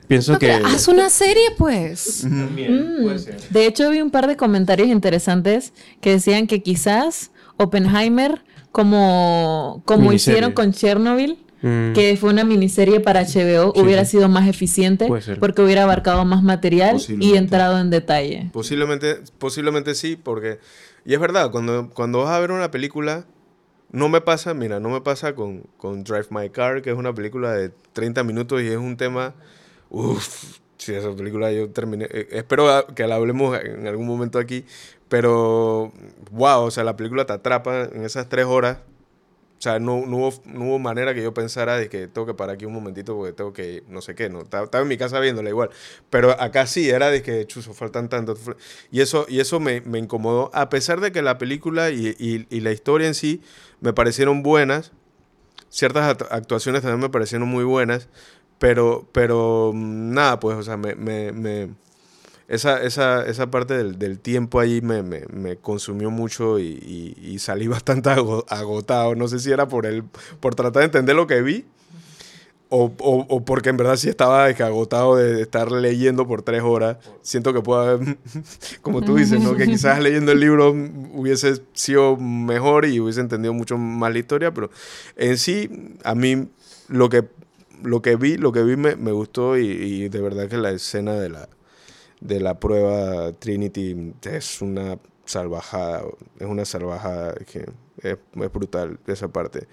Pienso 0.07 0.33
No, 0.33 0.39
que... 0.39 0.51
haz 0.51 0.87
una 0.87 1.09
serie, 1.09 1.51
pues. 1.57 2.25
Mm. 2.25 3.07
De 3.51 3.65
hecho, 3.65 3.89
vi 3.91 4.01
un 4.01 4.09
par 4.11 4.27
de 4.27 4.35
comentarios 4.35 4.89
interesantes 4.89 5.71
que 6.01 6.11
decían 6.11 6.47
que 6.47 6.61
quizás 6.63 7.31
Oppenheimer, 7.59 8.41
como, 8.71 9.81
como 9.85 10.03
Miniserie. 10.09 10.37
hicieron 10.39 10.53
con 10.53 10.71
Chernobyl, 10.73 11.37
Mm. 11.61 11.91
que 11.91 12.15
fue 12.15 12.29
una 12.29 12.45
miniserie 12.45 13.01
para 13.01 13.19
HBO, 13.25 13.73
Sí, 13.75 13.81
hubiera 13.81 14.05
sí. 14.05 14.11
sido 14.11 14.29
más 14.29 14.47
eficiente 14.47 15.09
porque 15.41 15.61
hubiera 15.61 15.83
abarcado 15.83 16.23
más 16.23 16.41
material 16.41 17.01
y 17.19 17.35
entrado 17.35 17.77
en 17.79 17.89
detalle. 17.89 18.49
Posiblemente, 18.53 19.17
posiblemente 19.39 19.93
sí, 19.93 20.15
porque... 20.15 20.59
Y 21.03 21.13
es 21.15 21.19
verdad, 21.19 21.51
cuando, 21.51 21.89
cuando 21.93 22.19
vas 22.19 22.29
a 22.31 22.39
ver 22.39 22.51
una 22.51 22.71
película, 22.71 23.25
no 23.91 24.07
me 24.07 24.21
pasa, 24.21 24.53
mira, 24.53 24.79
no 24.79 24.87
me 24.89 25.01
pasa 25.01 25.35
con, 25.35 25.63
con 25.75 26.05
Drive 26.05 26.27
My 26.29 26.49
Car, 26.49 26.81
que 26.81 26.91
es 26.91 26.95
una 26.95 27.13
película 27.13 27.51
de 27.51 27.71
30 27.91 28.23
minutos 28.23 28.61
y 28.61 28.67
es 28.67 28.77
un 28.77 28.95
tema... 28.95 29.33
Uff, 29.89 30.59
sí, 30.77 30.93
esa 30.93 31.11
película 31.13 31.51
yo 31.51 31.69
terminé... 31.71 32.05
eh, 32.09 32.27
espero 32.31 32.69
a- 32.73 32.87
que 32.87 33.05
la 33.05 33.15
hablemos 33.15 33.59
en 33.61 33.85
algún 33.85 34.07
momento 34.07 34.39
aquí, 34.39 34.63
pero... 35.09 35.91
Wow, 36.31 36.63
o 36.65 36.71
sea, 36.71 36.83
la 36.83 36.95
película 36.95 37.25
te 37.25 37.33
atrapa 37.33 37.83
en 37.85 38.03
esas 38.05 38.29
tres 38.29 38.45
horas. 38.45 38.79
O 39.59 39.61
sea, 39.61 39.77
no, 39.79 40.05
no, 40.05 40.17
hubo, 40.17 40.33
no 40.45 40.65
hubo 40.65 40.79
manera 40.79 41.13
que 41.13 41.21
yo 41.21 41.33
pensara 41.33 41.77
de 41.77 41.89
que 41.89 42.07
tengo 42.07 42.25
que 42.25 42.33
parar 42.33 42.55
aquí 42.55 42.65
un 42.65 42.73
momentito 42.73 43.15
porque 43.17 43.33
tengo 43.33 43.51
que, 43.53 43.83
no 43.89 44.01
sé 44.01 44.15
qué, 44.15 44.29
no. 44.29 44.41
Estaba, 44.41 44.69
en 44.81 44.87
mi 44.87 44.97
casa 44.97 45.19
viéndola 45.19 45.49
igual. 45.49 45.69
Pero 46.09 46.31
acá 46.41 46.65
sí, 46.67 46.89
era 46.89 47.09
de 47.11 47.21
que, 47.23 47.45
chuzo, 47.45 47.73
faltan 47.73 48.07
tantos. 48.09 48.39
Y 48.91 49.01
eso, 49.01 49.25
y 49.29 49.41
eso 49.41 49.59
me, 49.59 49.81
me 49.81 49.99
incomodó. 49.99 50.49
A 50.53 50.69
pesar 50.69 51.01
de 51.01 51.11
que 51.11 51.21
la 51.21 51.37
película 51.37 51.89
y, 51.91 52.15
y- 52.19 52.59
la 52.61 52.71
historia 52.71 53.07
en 53.07 53.15
sí 53.15 53.41
me 53.81 53.91
parecieron 53.93 54.43
buenas, 54.43 54.93
ciertas 55.69 56.17
act- 56.17 56.27
actuaciones 56.31 56.81
también 56.81 57.01
me 57.01 57.09
parecieron 57.09 57.47
muy 57.47 57.63
buenas, 57.63 58.07
pero, 58.59 59.07
pero 59.13 59.71
mm, 59.73 60.13
nada, 60.13 60.39
pues, 60.39 60.57
o 60.57 60.63
sea, 60.63 60.77
me- 60.77 60.95
me- 60.95 61.31
esa, 62.49 62.81
esa, 62.83 63.25
esa 63.25 63.49
parte 63.51 63.77
del, 63.77 63.97
del 63.97 64.19
tiempo 64.19 64.59
ahí 64.59 64.81
me, 64.81 65.01
me- 65.03 65.25
me 65.31 65.55
consumió 65.55 66.09
mucho 66.11 66.59
y, 66.59 66.65
y- 66.65 67.15
y 67.33 67.39
salí 67.39 67.67
bastante 67.69 68.09
ago- 68.09 68.43
agotado. 68.49 69.15
No 69.15 69.27
sé 69.29 69.39
si 69.39 69.51
era 69.51 69.67
por, 69.67 69.85
el, 69.85 70.03
por 70.41 70.55
tratar 70.55 70.81
de 70.81 70.85
entender 70.87 71.15
lo 71.15 71.27
que 71.27 71.41
vi 71.41 71.65
o, 72.71 72.91
o- 72.99 73.25
o 73.29 73.45
porque 73.45 73.69
en 73.69 73.77
verdad 73.77 73.95
sí 73.95 74.09
estaba 74.09 74.45
agotado 74.45 75.15
de 75.15 75.41
estar 75.41 75.71
leyendo 75.71 76.27
por 76.27 76.43
tres 76.43 76.61
horas. 76.61 76.97
Siento 77.23 77.51
que 77.53 77.61
puedo 77.61 77.81
haber, 77.81 78.17
como 78.81 79.01
tú 79.01 79.15
dices, 79.15 79.41
¿no? 79.41 79.55
que 79.55 79.65
quizás 79.67 79.99
leyendo 80.01 80.31
el 80.31 80.39
libro 80.39 80.69
hubiese 81.13 81.61
sido 81.73 82.15
mejor 82.17 82.85
y 82.85 82.99
hubiese 82.99 83.21
entendido 83.21 83.53
mucho 83.53 83.77
más 83.77 84.13
la 84.13 84.19
historia, 84.19 84.53
pero 84.53 84.69
en 85.15 85.37
sí, 85.37 85.97
a 86.03 86.13
mí 86.13 86.47
lo 86.87 87.09
que, 87.09 87.25
lo 87.83 88.01
que 88.03 88.15
vi, 88.15 88.37
lo 88.37 88.51
que 88.51 88.61
vi 88.63 88.75
me, 88.75 88.95
me 88.95 89.11
gustó 89.11 89.57
y, 89.57 89.65
y 89.67 90.09
de 90.09 90.21
verdad 90.21 90.47
que 90.47 90.57
la 90.57 90.69
escena 90.71 91.13
de 91.13 91.29
la, 91.29 91.49
de 92.21 92.39
la 92.39 92.59
prueba 92.59 93.31
Trinity 93.33 94.13
es 94.23 94.61
una 94.61 94.97
salvajada, 95.25 96.03
es 96.39 96.47
una 96.47 96.65
salvajada 96.65 97.33
que 97.51 97.65
es, 98.01 98.17
es 98.41 98.51
brutal 98.53 98.99
esa 99.07 99.27
parte. 99.27 99.67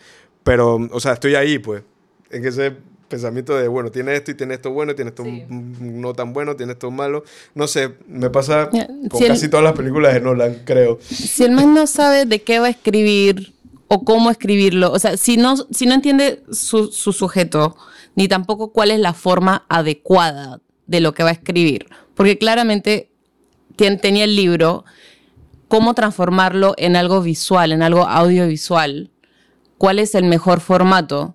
Pero, 0.44 0.76
o 0.92 1.01
sea, 1.01 1.12
estoy 1.14 1.34
ahí, 1.34 1.59
pues, 1.59 1.82
en 2.30 2.47
ese 2.47 2.72
pensamiento 3.09 3.55
de, 3.57 3.68
bueno, 3.68 3.90
tiene 3.90 4.14
esto 4.16 4.32
y 4.32 4.34
tiene 4.34 4.55
esto 4.55 4.70
bueno, 4.72 4.94
tiene 4.94 5.11
esto 5.11 5.22
Sí. 5.24 5.44
no 5.49 6.12
tan 6.12 6.32
bueno, 6.32 6.57
tiene 6.57 6.72
esto 6.72 6.90
malo. 6.90 7.22
No 7.55 7.66
sé, 7.68 7.94
me 8.09 8.30
pasa 8.30 8.68
Ya, 8.72 8.86
con 9.09 9.18
si 9.18 9.24
el- 9.24 9.30
casi 9.30 9.49
todas 9.49 9.64
las 9.64 9.74
películas 9.74 10.12
de 10.14 10.20
Nolan, 10.20 10.62
creo. 10.64 10.99
Si 11.01 11.44
el 11.44 11.53
man 11.53 11.72
no 11.72 11.86
sabe 11.86 12.26
de 12.26 12.42
qué 12.42 12.59
va 12.59 12.66
a 12.66 12.70
escribir 12.70 13.55
o 13.88 14.05
cómo 14.05 14.30
escribirlo, 14.30 14.90
o 14.92 14.99
sea, 14.99 15.16
si 15.16 15.36
no, 15.36 15.57
si 15.57 15.86
no 15.86 15.94
entiende 15.94 16.42
su, 16.51 16.88
su 16.88 17.12
sujeto, 17.12 17.76
ni 18.16 18.26
tampoco 18.26 18.72
cuál 18.72 18.90
es 18.90 18.99
la 18.99 19.14
forma 19.14 19.64
adecuada 19.68 20.61
de 20.88 21.01
lo 21.01 21.14
que 21.14 21.22
va 21.22 21.28
a 21.30 21.32
escribir, 21.32 21.86
porque 22.17 22.39
claramente 22.39 23.12
tien- 23.77 24.01
tenía 24.01 24.25
el 24.25 24.35
libro, 24.35 24.85
cómo 25.69 25.95
transformarlo 25.95 26.75
en 26.79 26.97
algo 26.97 27.21
visual, 27.23 27.71
en 27.73 27.83
algo 27.83 28.09
audiovisual, 28.09 29.11
cuál 29.79 29.99
es 30.01 30.14
el 30.14 30.25
mejor 30.25 30.61
formato. 30.61 31.35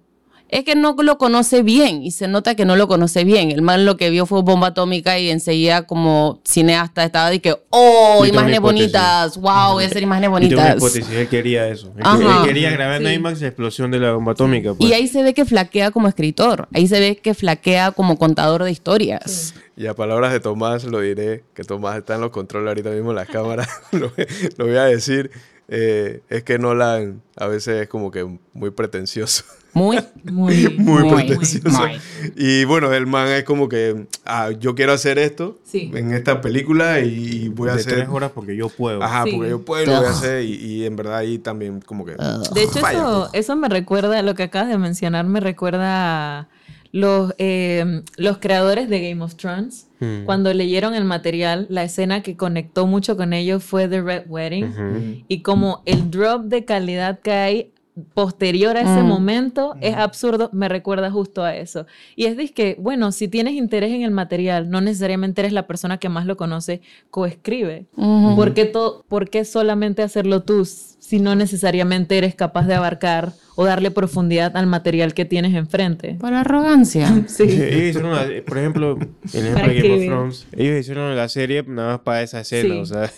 Es 0.52 0.66
que 0.66 0.76
no 0.76 0.95
lo 1.02 1.18
conoce 1.18 1.64
bien 1.64 2.04
y 2.04 2.12
se 2.12 2.28
nota 2.28 2.56
que 2.56 2.66
no 2.66 2.76
lo 2.76 2.89
conoce 2.89 3.24
bien. 3.24 3.52
El 3.52 3.62
man 3.62 3.86
lo 3.86 3.95
que 3.95 4.10
vio 4.10 4.26
fue 4.26 4.41
bomba 4.41 4.68
atómica 4.68 5.18
y 5.18 5.30
enseguida 5.30 5.88
como 5.88 6.41
cineasta 6.43 7.06
estaba 7.06 7.30
de 7.30 7.39
que, 7.39 7.56
oh, 7.70 8.18
Yo 8.20 8.26
imágenes 8.26 8.60
bonitas, 8.60 9.38
wow, 9.38 9.74
voy 9.76 9.86
a 9.86 9.88
hacer 9.88 10.04
imágenes 10.04 10.30
Y 10.41 10.49
tengo 10.49 10.62
una 10.62 10.74
bonitas. 10.74 10.78
hipótesis, 10.78 11.10
él 11.18 11.28
quería 11.30 11.68
eso. 11.70 11.88
Él, 11.95 12.04
Ajá. 12.04 12.41
él 12.41 12.47
quería 12.47 12.70
grabar 12.70 13.02
en 13.02 13.08
Sí. 13.08 13.14
IMAX 13.14 13.39
la 13.41 13.47
explosión 13.47 13.91
de 13.91 13.99
la 13.99 14.12
bomba 14.12 14.34
atómica. 14.34 14.74
Pues. 14.74 14.89
Y 14.89 14.93
ahí 14.93 15.08
se 15.08 15.24
ve 15.24 15.34
que 15.34 15.45
flaquea 15.45 15.91
como 15.91 16.10
escritor, 16.10 16.68
ahí 16.74 16.86
se 16.86 16.99
ve 16.99 17.16
que 17.16 17.34
flaquea 17.34 17.91
como 17.91 18.18
contador 18.18 18.66
de 18.66 18.72
historias. 18.72 19.54
Y 19.78 19.88
a 19.88 19.93
palabras 19.95 20.34
de 20.34 20.41
Tomás 20.41 20.84
lo 20.84 20.99
diré, 20.99 21.45
que 21.54 21.64
Tomás 21.64 21.97
está 21.97 22.16
en 22.16 22.22
los 22.22 22.32
controles 22.32 22.68
ahorita 22.68 22.89
mismo 22.89 23.12
en 23.12 23.16
las 23.16 23.30
cámaras, 23.30 23.70
lo, 23.93 24.12
lo 24.58 24.66
voy 24.66 24.76
a 24.76 24.84
decir, 24.84 25.32
eh, 25.70 26.20
es 26.30 26.43
que 26.43 26.60
Nolan 26.60 27.22
a 27.38 27.47
veces 27.47 27.84
es 27.84 27.88
como 27.88 28.12
que 28.12 28.28
muy 28.54 28.72
pretencioso. 28.72 29.45
Muy, 29.74 29.98
Muy, 30.24 30.68
muy, 30.78 31.04
Muy, 31.04 31.14
pretencioso. 31.26 31.70
muy. 31.80 31.92
Y 32.36 32.66
bueno, 32.66 32.92
el 32.94 33.08
man 33.08 33.28
es 33.30 33.44
como 33.44 33.70
que, 33.70 34.06
ah, 34.26 34.52
yo 34.60 34.76
quiero 34.76 34.92
hacer 34.94 35.18
esto 35.18 35.60
Sí. 35.64 35.90
en 35.94 36.14
esta 36.14 36.42
película 36.42 37.00
y, 37.00 37.50
voy 37.50 37.70
a 37.70 37.74
de 37.76 37.80
hacer... 37.80 37.94
tres 37.94 38.10
horas 38.10 38.32
porque 38.36 38.56
yo 38.56 38.68
puedo. 38.70 39.02
Ajá, 39.02 39.24
Sí. 39.24 39.32
porque 39.34 39.50
yo 39.50 39.62
puedo 39.64 39.84
y 39.84 39.86
lo 39.88 39.98
voy 39.98 40.06
a 40.06 40.10
hacer 40.10 40.44
y, 40.44 40.54
y 40.56 40.86
en 40.86 40.96
verdad 40.96 41.18
ahí 41.18 41.38
también 41.38 41.80
como 41.82 42.06
que... 42.06 42.12
De 42.54 42.64
hecho, 42.64 42.80
eso, 42.86 43.30
pues. 43.32 43.42
eso 43.44 43.56
me 43.56 43.70
recuerda, 43.70 44.22
lo 44.22 44.36
que 44.36 44.44
acabas 44.44 44.70
de 44.70 44.78
mencionar, 44.78 45.26
me 45.26 45.40
recuerda 45.40 46.40
a 46.40 46.48
los, 46.92 47.34
eh, 47.38 48.02
los 48.18 48.40
creadores 48.40 48.90
de 48.90 49.10
Game 49.10 49.24
of 49.24 49.36
Thrones. 49.36 49.88
Mm. 50.02 50.26
Cuando 50.26 50.54
leyeron 50.54 50.94
el 50.96 51.06
material, 51.06 51.66
la 51.70 51.84
escena 51.84 52.22
que 52.22 52.36
conectó 52.36 52.88
mucho 52.88 53.16
con 53.16 53.32
ellos 53.34 53.64
fue 53.64 53.88
The 53.88 54.02
Red 54.02 54.24
Wedding. 54.28 55.24
Y 55.28 55.42
como 55.42 55.82
el 55.86 56.12
drop 56.12 56.44
de 56.46 56.66
calidad 56.66 57.20
que 57.22 57.32
hay 57.32 57.71
posterior 58.14 58.78
a 58.78 58.82
ese 58.82 59.04
Mm. 59.04 59.08
momento 59.08 59.76
es 59.82 59.96
absurdo, 59.96 60.50
me 60.54 60.70
recuerda 60.70 61.12
justo 61.12 61.44
a 61.44 61.56
eso. 61.56 61.86
Y 62.16 62.26
es 62.26 62.52
que, 62.52 62.78
bueno, 62.80 63.12
si 63.12 63.28
tienes 63.28 63.54
interés 63.54 63.92
en 63.92 64.04
el 64.04 64.12
material, 64.12 64.70
no 64.70 64.80
necesariamente 64.82 65.42
eres 65.42 65.54
la 65.54 65.68
persona 65.68 65.98
que 65.98 66.10
más 66.10 66.26
lo 66.26 66.38
conoce, 66.38 66.82
coescribe. 67.10 67.86
Ujú. 67.98 68.36
¿Por, 68.36 68.54
qué 68.54 68.66
¿Por 69.08 69.30
qué 69.30 69.44
solamente 69.46 70.04
hacerlo 70.04 70.42
tú 70.44 70.66
si 71.02 71.20
no 71.20 71.34
necesariamente 71.36 72.18
eres 72.18 72.36
capaz 72.36 72.68
de 72.68 72.76
abarcar 72.76 73.34
o 73.56 73.66
darle 73.66 73.91
profundidad 73.91 74.56
al 74.56 74.66
material 74.68 75.14
que 75.14 75.26
tienes 75.26 75.54
enfrente? 75.56 76.16
Por 76.20 76.34
arrogancia. 76.34 77.24
Sí. 77.28 77.43
Ellos 77.43 77.89
hicieron 77.89 78.12
una- 78.12 78.28
por 78.45 78.58
ejemplo, 78.60 78.97
el 79.34 79.39
ejemplo 79.39 79.54
Para 79.62 79.68
de 79.74 79.82
Game 79.82 79.93
of. 79.95 80.06
Thrones, 80.06 80.47
ellos 80.56 80.80
hicieron 80.80 81.16
la 81.18 81.28
serie 81.28 81.64
nada 81.68 81.93
más 81.93 81.99
para 82.02 82.22
esa 82.22 82.39
escena, 82.41 82.76
Sí. 82.76 82.80
o 82.80 82.86
sea. 82.86 83.12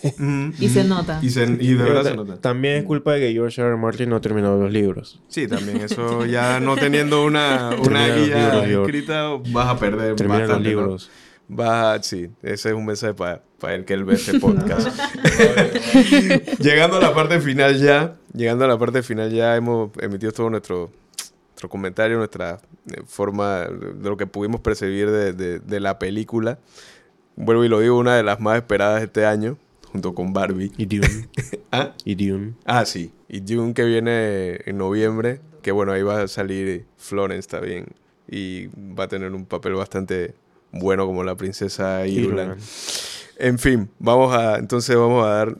Y 0.59 0.69
se 0.69 0.83
nota. 0.85 1.19
Y, 1.21 1.29
se- 1.29 1.43
y 1.59 1.73
de 1.75 1.83
verdad 1.83 2.03
se 2.03 2.15
nota. 2.15 2.37
también 2.37 2.75
es 2.77 2.83
culpa 2.85 3.13
de 3.13 3.19
que 3.27 3.33
George 3.33 3.61
R. 3.61 3.69
R. 3.71 3.77
Martin 3.77 4.09
no 4.09 4.21
terminó 4.21 4.57
los 4.57 4.71
libros. 4.71 5.19
Sí, 5.27 5.47
también 5.47 5.77
eso 5.81 6.25
ya 6.25 6.59
no 6.61 6.75
teniendo 6.77 7.23
una, 7.25 7.71
una 7.85 8.07
guía 8.15 8.63
libros, 8.65 8.85
escrita 8.87 9.29
vas 9.51 9.67
a 9.67 9.77
perder 9.77 10.15
Termina 10.15 10.39
los 10.39 10.47
bastante, 10.49 10.73
¿no? 10.73 10.97
Vas 11.47 11.99
a- 11.99 12.03
sí, 12.03 12.29
ese 12.41 12.69
es 12.69 12.75
un 12.75 12.85
mensaje 12.85 13.13
para 13.13 13.41
el 13.75 13.85
que 13.85 13.93
él 13.93 14.03
ve 14.05 14.15
este 14.15 14.39
podcast. 14.39 14.87
llegando 16.59 16.97
a 16.97 17.01
la 17.01 17.13
parte 17.13 17.39
final 17.39 17.77
ya, 17.79 18.15
llegando 18.33 18.65
a 18.65 18.67
la 18.67 18.77
parte 18.77 19.03
final 19.03 19.31
ya 19.31 19.55
hemos 19.55 19.91
emitido 19.99 20.31
todo 20.31 20.49
nuestro, 20.49 20.91
nuestro 21.49 21.69
comentario, 21.69 22.17
nuestra 22.17 22.59
eh, 22.91 23.01
forma 23.05 23.61
de 23.67 24.09
lo 24.09 24.17
que 24.17 24.27
pudimos 24.27 24.61
percibir 24.61 25.09
de, 25.11 25.33
de- 25.33 25.59
de 25.59 25.79
la 25.79 25.99
película. 25.99 26.59
Vuelvo 27.35 27.63
y 27.65 27.69
lo 27.69 27.79
digo, 27.79 27.97
una 27.97 28.15
de 28.15 28.23
las 28.23 28.39
más 28.39 28.57
esperadas 28.57 29.01
este 29.03 29.25
año, 29.25 29.57
junto 29.91 30.13
con 30.13 30.33
Barbie. 30.33 30.71
Y 30.77 30.85
Dune. 30.85 31.29
¿Ah? 31.71 31.93
y 32.05 32.15
Dune. 32.15 32.53
Ah, 32.65 32.85
sí. 32.85 33.11
Y 33.27 33.39
Dune 33.39 33.73
que 33.73 33.83
viene 33.85 34.59
en 34.65 34.77
noviembre, 34.77 35.41
que 35.63 35.71
bueno, 35.71 35.91
ahí 35.93 36.03
va 36.03 36.21
a 36.21 36.27
salir 36.27 36.85
Florence 36.97 37.49
también. 37.49 37.87
Y 38.29 38.67
va 38.67 39.05
a 39.05 39.07
tener 39.07 39.31
un 39.33 39.45
papel 39.45 39.73
bastante 39.73 40.35
bueno 40.73 41.05
como 41.05 41.23
la 41.23 41.35
princesa 41.35 42.05
Irulan. 42.05 42.57
En 43.37 43.57
fin, 43.57 43.89
vamos 43.97 44.33
a, 44.33 44.57
entonces 44.57 44.95
vamos 44.95 45.25
a 45.25 45.29
dar, 45.29 45.57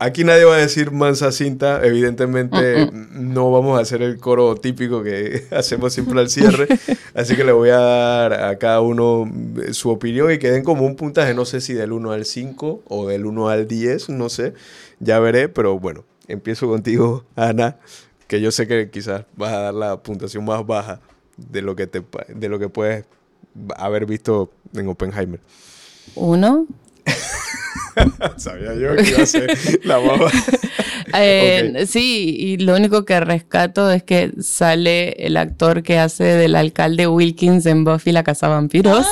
aquí 0.00 0.24
nadie 0.24 0.44
va 0.44 0.56
a 0.56 0.58
decir 0.58 0.90
mansa 0.90 1.30
cinta, 1.30 1.80
evidentemente 1.86 2.90
no 3.12 3.52
vamos 3.52 3.78
a 3.78 3.82
hacer 3.82 4.02
el 4.02 4.18
coro 4.18 4.56
típico 4.56 5.04
que 5.04 5.44
hacemos 5.52 5.92
siempre 5.92 6.18
al 6.18 6.28
cierre, 6.28 6.66
así 7.14 7.36
que 7.36 7.44
le 7.44 7.52
voy 7.52 7.70
a 7.70 7.78
dar 7.78 8.32
a 8.32 8.58
cada 8.58 8.80
uno 8.80 9.30
eh, 9.62 9.74
su 9.74 9.90
opinión 9.90 10.32
y 10.32 10.38
que 10.38 10.50
den 10.50 10.64
como 10.64 10.84
un 10.84 10.96
puntaje, 10.96 11.34
no 11.34 11.44
sé 11.44 11.60
si 11.60 11.72
del 11.72 11.92
1 11.92 12.10
al 12.10 12.24
5 12.24 12.82
o 12.88 13.06
del 13.06 13.26
1 13.26 13.48
al 13.48 13.68
10, 13.68 14.08
no 14.10 14.28
sé, 14.28 14.54
ya 14.98 15.20
veré, 15.20 15.48
pero 15.48 15.78
bueno, 15.78 16.04
empiezo 16.26 16.66
contigo, 16.66 17.24
Ana, 17.36 17.78
que 18.26 18.40
yo 18.40 18.50
sé 18.50 18.66
que 18.66 18.90
quizás 18.90 19.24
vas 19.36 19.52
a 19.52 19.60
dar 19.60 19.74
la 19.74 20.02
puntuación 20.02 20.44
más 20.44 20.66
baja 20.66 21.00
de 21.36 21.62
lo 21.62 21.76
que, 21.76 21.86
te, 21.86 22.02
de 22.34 22.48
lo 22.48 22.58
que 22.58 22.68
puedes 22.68 23.04
haber 23.76 24.06
visto 24.06 24.50
en 24.74 24.88
Oppenheimer. 24.88 25.40
Uno. 26.14 26.66
Sabía 28.36 28.74
yo 28.74 28.94
que 28.96 29.08
iba 29.08 29.22
a 29.22 29.26
ser 29.26 29.56
la 29.84 29.98
baja. 29.98 30.30
Eh, 31.14 31.86
Sí, 31.88 32.36
y 32.38 32.58
lo 32.58 32.76
único 32.76 33.06
que 33.06 33.18
rescato 33.18 33.90
es 33.90 34.02
que 34.02 34.32
sale 34.42 35.12
el 35.24 35.38
actor 35.38 35.82
que 35.82 35.98
hace 35.98 36.24
del 36.24 36.54
alcalde 36.54 37.06
Wilkins 37.06 37.64
en 37.64 37.84
Buffy 37.84 38.12
la 38.12 38.24
Casa 38.24 38.48
Vampiros. 38.48 39.06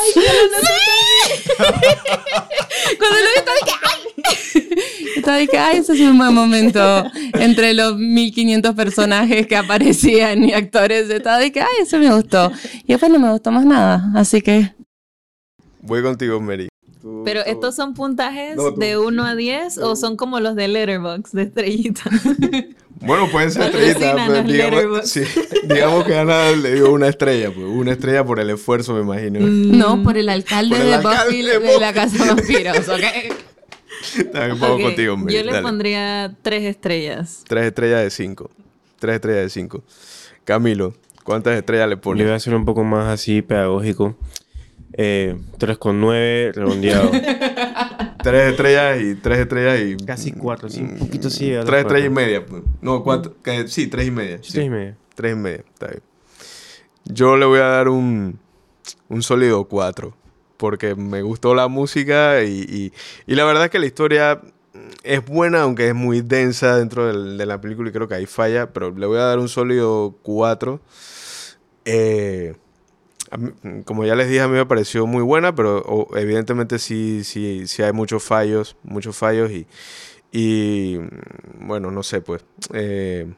Cuando 1.56 3.16
lo 3.16 3.30
vi 3.34 3.42
que 3.64 3.72
¡ay! 3.82 3.95
Estaba 5.16 5.38
de 5.38 5.46
que 5.48 5.58
¡ay! 5.58 5.78
Ese 5.78 5.94
es 5.94 6.00
un 6.00 6.18
buen 6.18 6.34
momento 6.34 7.04
entre 7.34 7.72
los 7.74 7.96
1500 7.96 8.74
personajes 8.74 9.46
que 9.46 9.56
aparecían 9.56 10.44
y 10.44 10.52
actores. 10.52 11.08
Estaba 11.10 11.38
de 11.38 11.50
que 11.52 11.60
¡ay! 11.60 11.68
Eso 11.82 11.98
me 11.98 12.12
gustó. 12.14 12.52
Y 12.84 12.92
después 12.92 13.10
no 13.10 13.18
me 13.18 13.30
gustó 13.30 13.50
más 13.50 13.64
nada. 13.64 14.10
Así 14.14 14.40
que 14.42 14.72
Voy 15.80 16.02
contigo, 16.02 16.40
Mary. 16.40 16.68
Tú- 17.00 17.22
Pero 17.24 17.44
tú- 17.44 17.50
estos 17.50 17.74
son 17.76 17.94
puntajes 17.94 18.56
No, 18.56 18.72
de 18.72 18.98
1 18.98 19.24
a 19.24 19.34
10 19.36 19.78
o 19.78 19.94
son 19.96 20.16
como 20.16 20.40
los 20.40 20.56
de 20.56 20.68
Letterboxd 20.68 21.32
de 21.34 21.42
estrellita. 21.42 22.02
Bueno, 22.98 23.28
pueden 23.30 23.50
ser 23.52 23.64
estrellitas. 23.64 24.26
pues, 24.26 24.38
los 24.38 24.46
digamos, 24.50 25.08
sí, 25.10 25.20
digamos 25.68 26.04
que 26.06 26.16
Ana 26.16 26.50
le 26.52 26.76
dio 26.76 26.90
una 26.90 27.08
estrella, 27.08 27.50
pues. 27.54 27.66
Una 27.66 27.92
estrella 27.92 28.24
por 28.24 28.40
el 28.40 28.48
esfuerzo, 28.48 28.94
me 28.94 29.02
imagino. 29.02 29.38
no, 29.40 30.02
por 30.02 30.16
el 30.16 30.30
alcalde 30.30 30.74
Por 30.74 30.80
el 30.80 30.86
de 30.88 30.94
alcalde 30.94 31.24
Buffy 31.26 31.42
de 31.42 31.58
de 31.58 31.78
la 31.78 31.92
Casa 31.92 32.24
Vampiros, 32.34 32.88
¿ok? 32.88 33.02
También 34.32 34.60
vamos 34.60 34.76
Ok, 34.78 34.82
contigo, 34.82 35.16
Mary. 35.16 35.34
Yo 35.34 35.42
le 35.44 35.52
dale. 35.52 35.62
pondría 35.62 36.34
3 36.42 36.64
estrellas. 36.64 37.44
Tres 37.48 37.66
estrellas 37.66 38.02
de 38.02 38.10
cinco. 38.10 38.50
Tres 38.98 39.16
estrellas 39.16 39.42
de 39.44 39.50
cinco. 39.50 39.84
Camilo, 40.44 40.94
¿cuántas 41.24 41.56
estrellas 41.56 41.86
le 41.88 41.90
Le 41.90 41.94
voy 41.96 42.02
pones? 42.02 42.28
a 42.30 42.34
hacer 42.36 42.54
un 42.54 42.64
poco 42.64 42.84
más 42.84 43.06
así 43.08 43.42
pedagógico. 43.42 44.16
Eh, 44.92 45.36
3,9 45.58 46.52
redondeado. 46.54 47.10
Tres 48.22 48.50
estrellas 48.50 49.00
y 49.02 49.14
tres 49.14 49.38
estrellas 49.38 49.80
y... 50.00 50.04
Casi 50.04 50.32
cuatro, 50.32 50.68
sí, 50.68 50.80
un 50.80 50.96
poquito 50.98 51.30
sí, 51.30 51.52
a 51.52 51.58
las 51.58 51.64
Tres 51.66 51.82
estrellas 51.82 52.08
y 52.10 52.12
cuatro. 52.12 52.26
media. 52.26 52.46
pues. 52.46 52.62
No, 52.80 53.04
cuatro. 53.04 53.36
que- 53.42 53.68
sí, 53.68 53.86
tres 53.86 54.08
y 54.08 54.10
media. 54.10 54.38
Sí, 54.38 54.44
sí. 54.46 54.52
tres 54.54 54.66
y 54.66 54.70
media. 54.70 54.96
Tres 55.14 55.32
y 55.32 55.36
media, 55.36 55.64
está 55.72 55.86
bien. 55.88 56.02
Yo 57.04 57.36
le 57.36 57.46
voy 57.46 57.60
a 57.60 57.66
dar 57.66 57.88
un, 57.88 58.38
un 59.08 59.22
sólido 59.22 59.64
4. 59.66 60.16
Porque 60.56 60.94
me 60.94 61.22
gustó 61.22 61.54
la 61.54 61.68
música 61.68 62.42
y, 62.44 62.92
y- 63.26 63.34
la 63.34 63.44
verdad 63.44 63.64
es 63.66 63.70
que 63.70 63.78
la 63.78 63.86
historia 63.86 64.40
es 65.02 65.24
buena, 65.24 65.62
aunque 65.62 65.88
es 65.88 65.94
muy 65.94 66.20
densa 66.22 66.76
dentro 66.76 67.06
del- 67.06 67.38
de 67.38 67.46
la 67.46 67.60
película 67.60 67.88
y 67.90 67.92
creo 67.92 68.08
que 68.08 68.14
ahí 68.14 68.26
falla. 68.26 68.72
Pero 68.72 68.90
le 68.92 69.06
voy 69.06 69.18
a 69.18 69.22
dar 69.22 69.38
un 69.38 69.48
sólido 69.48 70.16
4. 70.22 70.80
Eh, 71.84 72.54
como 73.84 74.04
ya 74.04 74.14
les 74.14 74.28
dije, 74.28 74.40
a 74.40 74.48
mí 74.48 74.54
me 74.54 74.66
pareció 74.66 75.06
muy 75.06 75.22
buena, 75.22 75.54
pero 75.54 76.06
evidentemente 76.16 76.78
sí, 76.78 77.24
sí, 77.24 77.66
sí 77.66 77.82
hay 77.82 77.92
muchos 77.92 78.22
fallos, 78.22 78.76
muchos 78.84 79.16
fallos 79.16 79.50
y, 79.50 79.66
y 80.32 80.98
bueno, 81.60 81.90
no 81.90 82.02
sé, 82.02 82.20
pues. 82.20 82.44
eh, 82.74 83.28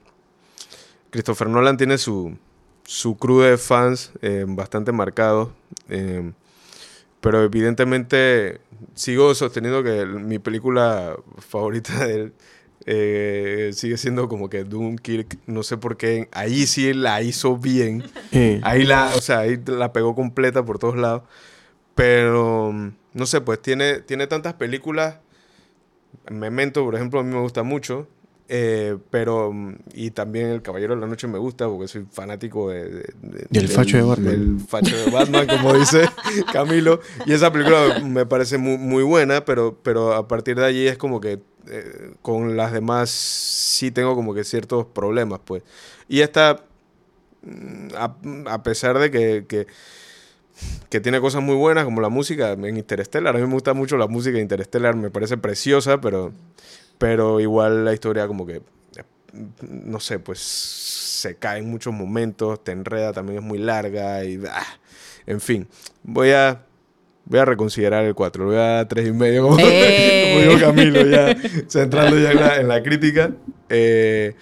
Christopher 1.10 1.48
Nolan 1.48 1.76
tiene 1.76 1.98
su, 1.98 2.36
su 2.84 3.16
crew 3.16 3.40
de 3.40 3.56
fans 3.58 4.12
eh, 4.22 4.44
bastante 4.46 4.92
marcados. 4.92 5.50
eh, 5.88 6.32
pero 7.20 7.42
evidentemente 7.42 8.60
sigo 8.94 9.34
sosteniendo 9.34 9.82
que 9.82 10.00
el- 10.00 10.20
mi 10.20 10.38
película 10.38 11.16
favorita 11.38 12.06
de 12.06 12.14
él 12.14 12.32
eh, 12.86 13.70
sigue 13.74 13.98
siendo 13.98 14.28
como 14.28 14.48
que 14.48 14.64
Dunkirk. 14.64 15.36
No 15.46 15.62
sé 15.62 15.76
por 15.76 15.96
qué. 15.98 16.28
Ahí 16.32 16.66
sí 16.66 16.94
la 16.94 17.20
hizo 17.22 17.56
bien. 17.58 18.02
Sí. 18.32 18.60
Ahí 18.62 18.84
la, 18.84 19.12
o 19.14 19.20
sea, 19.20 19.40
ahí 19.40 19.60
la 19.66 19.92
pegó 19.92 20.14
completa 20.14 20.64
por 20.64 20.78
todos 20.78 20.96
lados. 20.96 21.22
Pero, 21.94 22.70
mm, 22.72 22.92
no 23.14 23.26
sé, 23.26 23.40
pues 23.42 23.60
tiene, 23.60 24.00
tiene 24.00 24.26
tantas 24.26 24.54
películas. 24.54 25.16
Memento, 26.30 26.84
por 26.84 26.94
ejemplo, 26.94 27.20
a 27.20 27.22
mí 27.24 27.34
me 27.34 27.40
gusta 27.40 27.62
mucho. 27.62 28.06
Eh, 28.48 28.96
pero, 29.10 29.52
mm, 29.52 29.74
y 29.94 30.10
también 30.10 30.46
El 30.48 30.62
Caballero 30.62 30.94
de 30.94 31.00
la 31.00 31.06
Noche 31.06 31.26
me 31.26 31.38
gusta 31.38 31.68
porque 31.68 31.86
soy 31.88 32.06
fanático 32.10 32.70
de, 32.70 32.84
de- 32.88 33.14
de- 33.22 33.46
Del 33.50 33.68
facho 33.68 33.96
de 33.98 34.02
Batman. 34.02 34.26
Del 34.30 34.60
facho 34.66 34.96
de 34.96 35.10
Batman, 35.10 35.46
como 35.46 35.74
dice 35.74 36.08
Camilo. 36.52 37.00
Y 37.26 37.32
esa 37.32 37.52
película 37.52 38.00
me 38.04 38.24
parece 38.26 38.56
muy, 38.58 38.78
muy 38.78 39.02
buena, 39.02 39.44
pero, 39.44 39.78
pero 39.82 40.14
a 40.14 40.26
partir 40.28 40.56
de 40.56 40.64
allí 40.64 40.86
es 40.86 40.96
como 40.98 41.20
que 41.20 41.40
eh, 41.70 42.12
con 42.22 42.56
las 42.56 42.72
demás 42.72 43.10
sí 43.10 43.90
tengo 43.90 44.14
como 44.14 44.32
que 44.34 44.44
ciertos 44.44 44.86
problemas, 44.86 45.40
pues. 45.44 45.62
Y 46.08 46.20
esta, 46.20 46.64
mm, 47.42 47.88
a, 47.96 48.16
a 48.54 48.62
pesar 48.62 48.98
de 48.98 49.10
que, 49.10 49.44
que, 49.46 49.66
que 50.88 51.00
tiene 51.00 51.20
cosas 51.20 51.42
muy 51.42 51.54
buenas, 51.54 51.84
como 51.84 52.00
la 52.00 52.08
música 52.08 52.52
en 52.52 52.76
Interstellar, 52.78 53.36
a 53.36 53.38
mí 53.38 53.46
me 53.46 53.52
gusta 53.52 53.74
mucho 53.74 53.96
la 53.98 54.06
música 54.06 54.36
de 54.36 54.42
Interstellar, 54.42 54.96
me 54.96 55.10
parece 55.10 55.36
preciosa, 55.36 56.00
pero, 56.00 56.32
pero 56.98 57.40
igual 57.40 57.84
la 57.84 57.92
historia 57.92 58.26
como 58.26 58.44
que, 58.46 58.56
eh, 58.56 59.02
no 59.68 60.00
sé, 60.00 60.18
pues 60.18 60.38
se 60.40 61.36
cae 61.36 61.60
en 61.60 61.70
muchos 61.70 61.92
momentos, 61.94 62.62
te 62.62 62.72
enreda, 62.72 63.12
también 63.12 63.38
es 63.38 63.44
muy 63.44 63.58
larga 63.58 64.24
y... 64.24 64.40
ah, 64.50 64.66
en 65.26 65.40
fin, 65.40 65.68
voy 66.02 66.30
a... 66.30 66.64
Voy 67.30 67.40
a 67.40 67.44
reconsiderar 67.44 68.04
el 68.04 68.14
4, 68.14 68.42
le 68.42 68.48
voy 68.48 68.56
a 68.58 68.66
dar 68.68 68.88
3 68.88 69.08
y 69.08 69.12
medio, 69.12 69.42
como, 69.42 69.58
¡Eh! 69.60 70.32
como 70.40 70.54
dijo 70.54 70.66
Camilo, 70.66 71.02
ya 71.06 71.36
centrando 71.68 72.18
ya 72.18 72.30
en 72.30 72.40
la, 72.40 72.56
en 72.56 72.68
la 72.68 72.82
crítica. 72.82 73.32
Eh, 73.68 74.34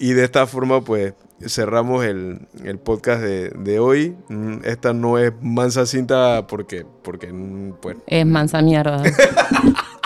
y 0.00 0.12
de 0.12 0.24
esta 0.24 0.48
forma, 0.48 0.80
pues, 0.80 1.14
cerramos 1.46 2.04
el, 2.04 2.48
el 2.64 2.78
podcast 2.80 3.22
de, 3.22 3.50
de 3.50 3.78
hoy. 3.78 4.16
Mm, 4.28 4.64
Esta 4.64 4.92
no 4.94 5.16
es 5.18 5.32
mansa 5.40 5.86
cinta 5.86 6.48
porque, 6.48 6.84
porque 7.04 7.32
mm, 7.32 7.74
pues, 7.80 7.98
Es 8.08 8.26
mansa 8.26 8.62
mierda. 8.62 9.04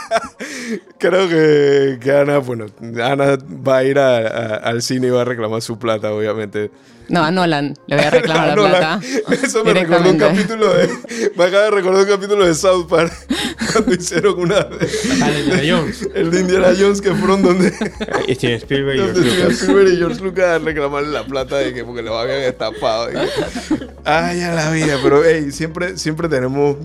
creo 0.97 1.27
que, 1.29 1.97
que 2.01 2.11
Ana, 2.11 2.37
bueno, 2.39 2.65
Ana 3.03 3.37
va 3.67 3.77
a 3.77 3.83
ir 3.83 3.99
a- 3.99 4.17
a- 4.19 4.55
al 4.57 4.81
cine 4.81 5.07
y 5.07 5.09
va 5.09 5.21
a 5.21 5.25
reclamar 5.25 5.61
su 5.61 5.77
plata, 5.79 6.11
obviamente. 6.13 6.71
No, 7.09 7.21
a 7.25 7.29
Nolan 7.31 7.73
le 7.87 7.97
voy 7.97 8.05
a 8.05 8.09
reclamar 8.11 8.47
la 8.49 8.55
No, 8.55 8.61
plata. 8.69 9.01
Eso 9.43 9.65
me 9.65 9.73
recordó 9.73 10.09
un 10.11 10.17
capítulo 10.17 10.73
de. 10.73 10.87
Me 11.35 11.43
acaba 11.43 11.63
de 11.65 11.71
recordar 11.71 12.03
un 12.05 12.09
capítulo 12.09 12.45
de 12.45 12.53
South 12.55 12.87
Park 12.87 13.11
cuando 13.73 13.93
hicieron 13.93 14.39
una. 14.39 14.55
Ah, 15.21 15.29
de 15.29 15.39
Indiana 15.41 15.63
Jones. 15.77 16.09
el 16.15 16.31
de 16.31 16.39
Indiana 16.39 16.67
Jones 16.79 17.01
que 17.01 17.13
fueron 17.13 17.41
donde. 17.43 17.73
Y 18.27 18.35
Steven 18.35 18.55
Spielberg 18.59 18.95
y 18.95 18.99
George 19.01 19.19
Lucas. 19.19 19.61
Spielberg 19.61 19.87
y 19.93 19.97
George 19.97 20.23
Lucas 20.23 20.45
a 20.45 20.59
reclamarle 20.59 21.09
la 21.09 21.25
plata 21.25 21.57
de 21.57 21.73
que 21.73 21.83
porque 21.83 22.01
lo 22.01 22.17
habían 22.17 22.39
estafado. 22.43 23.09
que- 23.09 23.17
Ay, 24.05 24.41
a 24.41 24.53
la 24.53 24.71
vida. 24.71 24.97
Pero 25.03 25.21
hey, 25.25 25.51
siempre, 25.51 25.97
siempre 25.97 26.29
tenemos. 26.29 26.77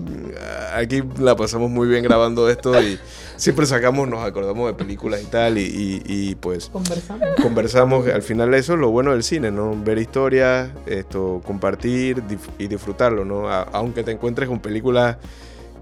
Aquí 0.75 1.03
la 1.19 1.37
pasamos 1.37 1.69
muy 1.69 1.87
bien 1.87 2.03
grabando 2.03 2.49
esto 2.49 2.79
y 2.81 2.99
siempre 3.37 3.65
sacamos, 3.65 4.07
nos 4.09 4.23
acordamos 4.25 4.67
de 4.67 4.73
películas 4.73 5.21
y 5.23 5.25
tal. 5.27 5.57
Y, 5.57 5.61
y- 5.61 6.01
y, 6.05 6.35
pues 6.35 6.67
Conversamos. 6.69 7.27
conversamos. 7.41 8.07
Al 8.07 8.21
final, 8.21 8.53
eso 8.53 8.73
es 8.73 8.79
lo 8.79 8.89
bueno 8.89 9.11
del 9.11 9.23
cine, 9.23 9.49
¿no? 9.51 9.73
Ver 9.81 9.97
historias, 9.99 10.69
esto, 10.85 11.41
compartir 11.45 12.21
dif- 12.23 12.49
y 12.59 12.67
disfrutarlo, 12.67 13.23
¿no? 13.23 13.47
A- 13.49 13.63
aunque 13.71 14.03
te 14.03 14.11
encuentres 14.11 14.49
con 14.49 14.59
películas 14.59 15.17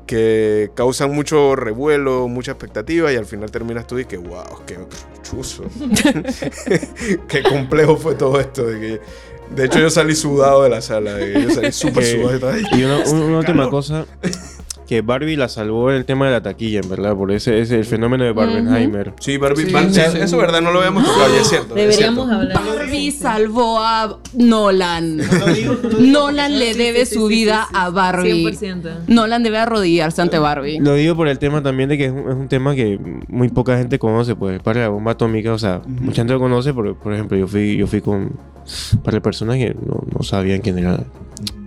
que 0.06 0.70
causan 0.76 1.12
mucho 1.16 1.56
revuelo, 1.56 2.28
mucha 2.28 2.52
expectativa 2.52 3.12
y 3.12 3.16
al 3.16 3.26
final 3.26 3.50
terminas 3.50 3.88
tú 3.88 3.98
y 3.98 4.06
que, 4.06 4.18
wow, 4.18 4.44
qué 4.68 4.78
chuzo. 5.24 5.64
qué 7.28 7.44
complejo 7.44 7.98
fue 7.98 8.16
todo 8.16 8.40
esto. 8.40 8.66
De, 8.66 8.80
que, 8.80 9.02
de 9.56 9.66
hecho, 9.66 9.80
yo 9.80 9.90
salí 9.90 10.16
sudado 10.16 10.64
de 10.64 10.70
la 10.70 10.82
sala, 10.82 11.14
de 11.16 11.34
que 11.34 11.42
yo 11.44 11.50
salí 11.52 11.72
súper 11.72 12.04
sudado. 12.06 12.32
y 12.32 12.36
estaba, 12.36 12.54
"Ay, 12.54 12.64
Y 12.74 12.84
una, 12.84 12.98
una 13.10 13.38
última 13.40 13.70
cosa, 13.70 14.06
que 14.88 15.02
Barbie 15.02 15.36
la 15.36 15.48
salvó 15.50 15.92
el 15.92 16.06
tema 16.06 16.26
de 16.28 16.32
la 16.34 16.42
taquilla, 16.44 16.80
en 16.82 16.90
verdad, 16.90 17.16
por 17.16 17.32
ese 17.32 17.60
es 17.60 17.72
el 17.72 17.86
fenómeno 17.86 18.24
de 18.24 18.32
Barbenheimer. 18.32 19.14
Sí, 19.20 19.38
Barbie, 19.38 19.66
Sí. 19.66 19.72
Bar- 19.72 19.86
eso 19.88 20.02
eso 20.02 20.18
es 20.24 20.32
verdad, 20.38 20.62
no 20.62 20.72
lo 20.72 20.80
habíamos 20.80 21.04
tocado, 21.06 21.36
y 21.36 21.40
es 21.40 21.48
cierto. 21.50 21.76
es 21.76 21.82
Deberíamos 21.82 22.28
cierto. 22.28 22.42
hablar. 22.60 22.78
Barbie 22.78 23.12
salvó 23.12 23.80
a 23.80 24.18
Nolan. 24.34 25.22
Nolan 26.00 26.60
le 26.60 26.74
debe 26.76 27.06
su 27.06 27.28
vida 27.28 27.68
a 27.74 27.90
Barbie. 27.90 28.46
100%. 28.46 29.06
Nolan 29.08 29.44
debe 29.44 29.58
arrodillarse 29.58 30.22
ante 30.22 30.40
Barbie. 30.40 30.80
Lo 30.80 30.94
digo 30.96 31.16
por 31.16 31.28
el 31.28 31.40
tema 31.40 31.62
también 31.64 31.90
de 31.90 31.98
que 31.98 32.06
es 32.06 32.12
un, 32.12 32.20
es 32.30 32.36
un 32.36 32.48
tema 32.48 32.76
que 32.76 33.00
muy 33.28 33.50
poca 33.50 33.78
gente 33.78 34.00
conoce, 34.00 34.36
pues, 34.36 34.62
para 34.62 34.82
la 34.82 34.90
bomba 34.90 35.12
atómica, 35.14 35.54
o 35.54 35.58
sea, 35.60 35.82
mucha 35.86 36.18
gente 36.22 36.34
lo 36.34 36.40
conoce, 36.40 36.74
pero, 36.74 36.96
por 36.96 37.14
ejemplo, 37.14 37.38
yo 37.38 37.48
fui, 37.48 37.78
yo 37.78 37.88
fui 37.88 38.02
con 38.02 38.32
para 39.04 39.20
personas 39.22 39.58
que 39.58 39.76
no, 39.76 40.04
no 40.12 40.24
sabían 40.24 40.60
quién 40.62 40.80
era 40.80 41.00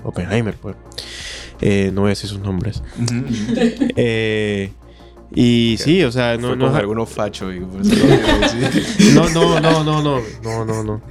Oppenheimer, 0.04 0.54
pues. 0.60 0.74
Eh, 1.60 1.90
no 1.92 2.02
voy 2.02 2.08
a 2.08 2.10
decir 2.10 2.28
sus 2.28 2.40
nombres. 2.40 2.82
Eh, 4.00 4.70
y 5.34 5.76
sí, 5.78 6.02
o 6.04 6.10
sea, 6.10 6.38
no. 6.38 6.48
Fue 6.48 6.56
no 6.56 6.74
alguno 6.74 7.04
facho, 7.04 7.50
no, 7.52 9.28
no, 9.28 9.60
no, 9.60 9.84
no, 9.84 10.02
no, 10.02 10.64
no, 10.64 10.84
no. 10.84 11.02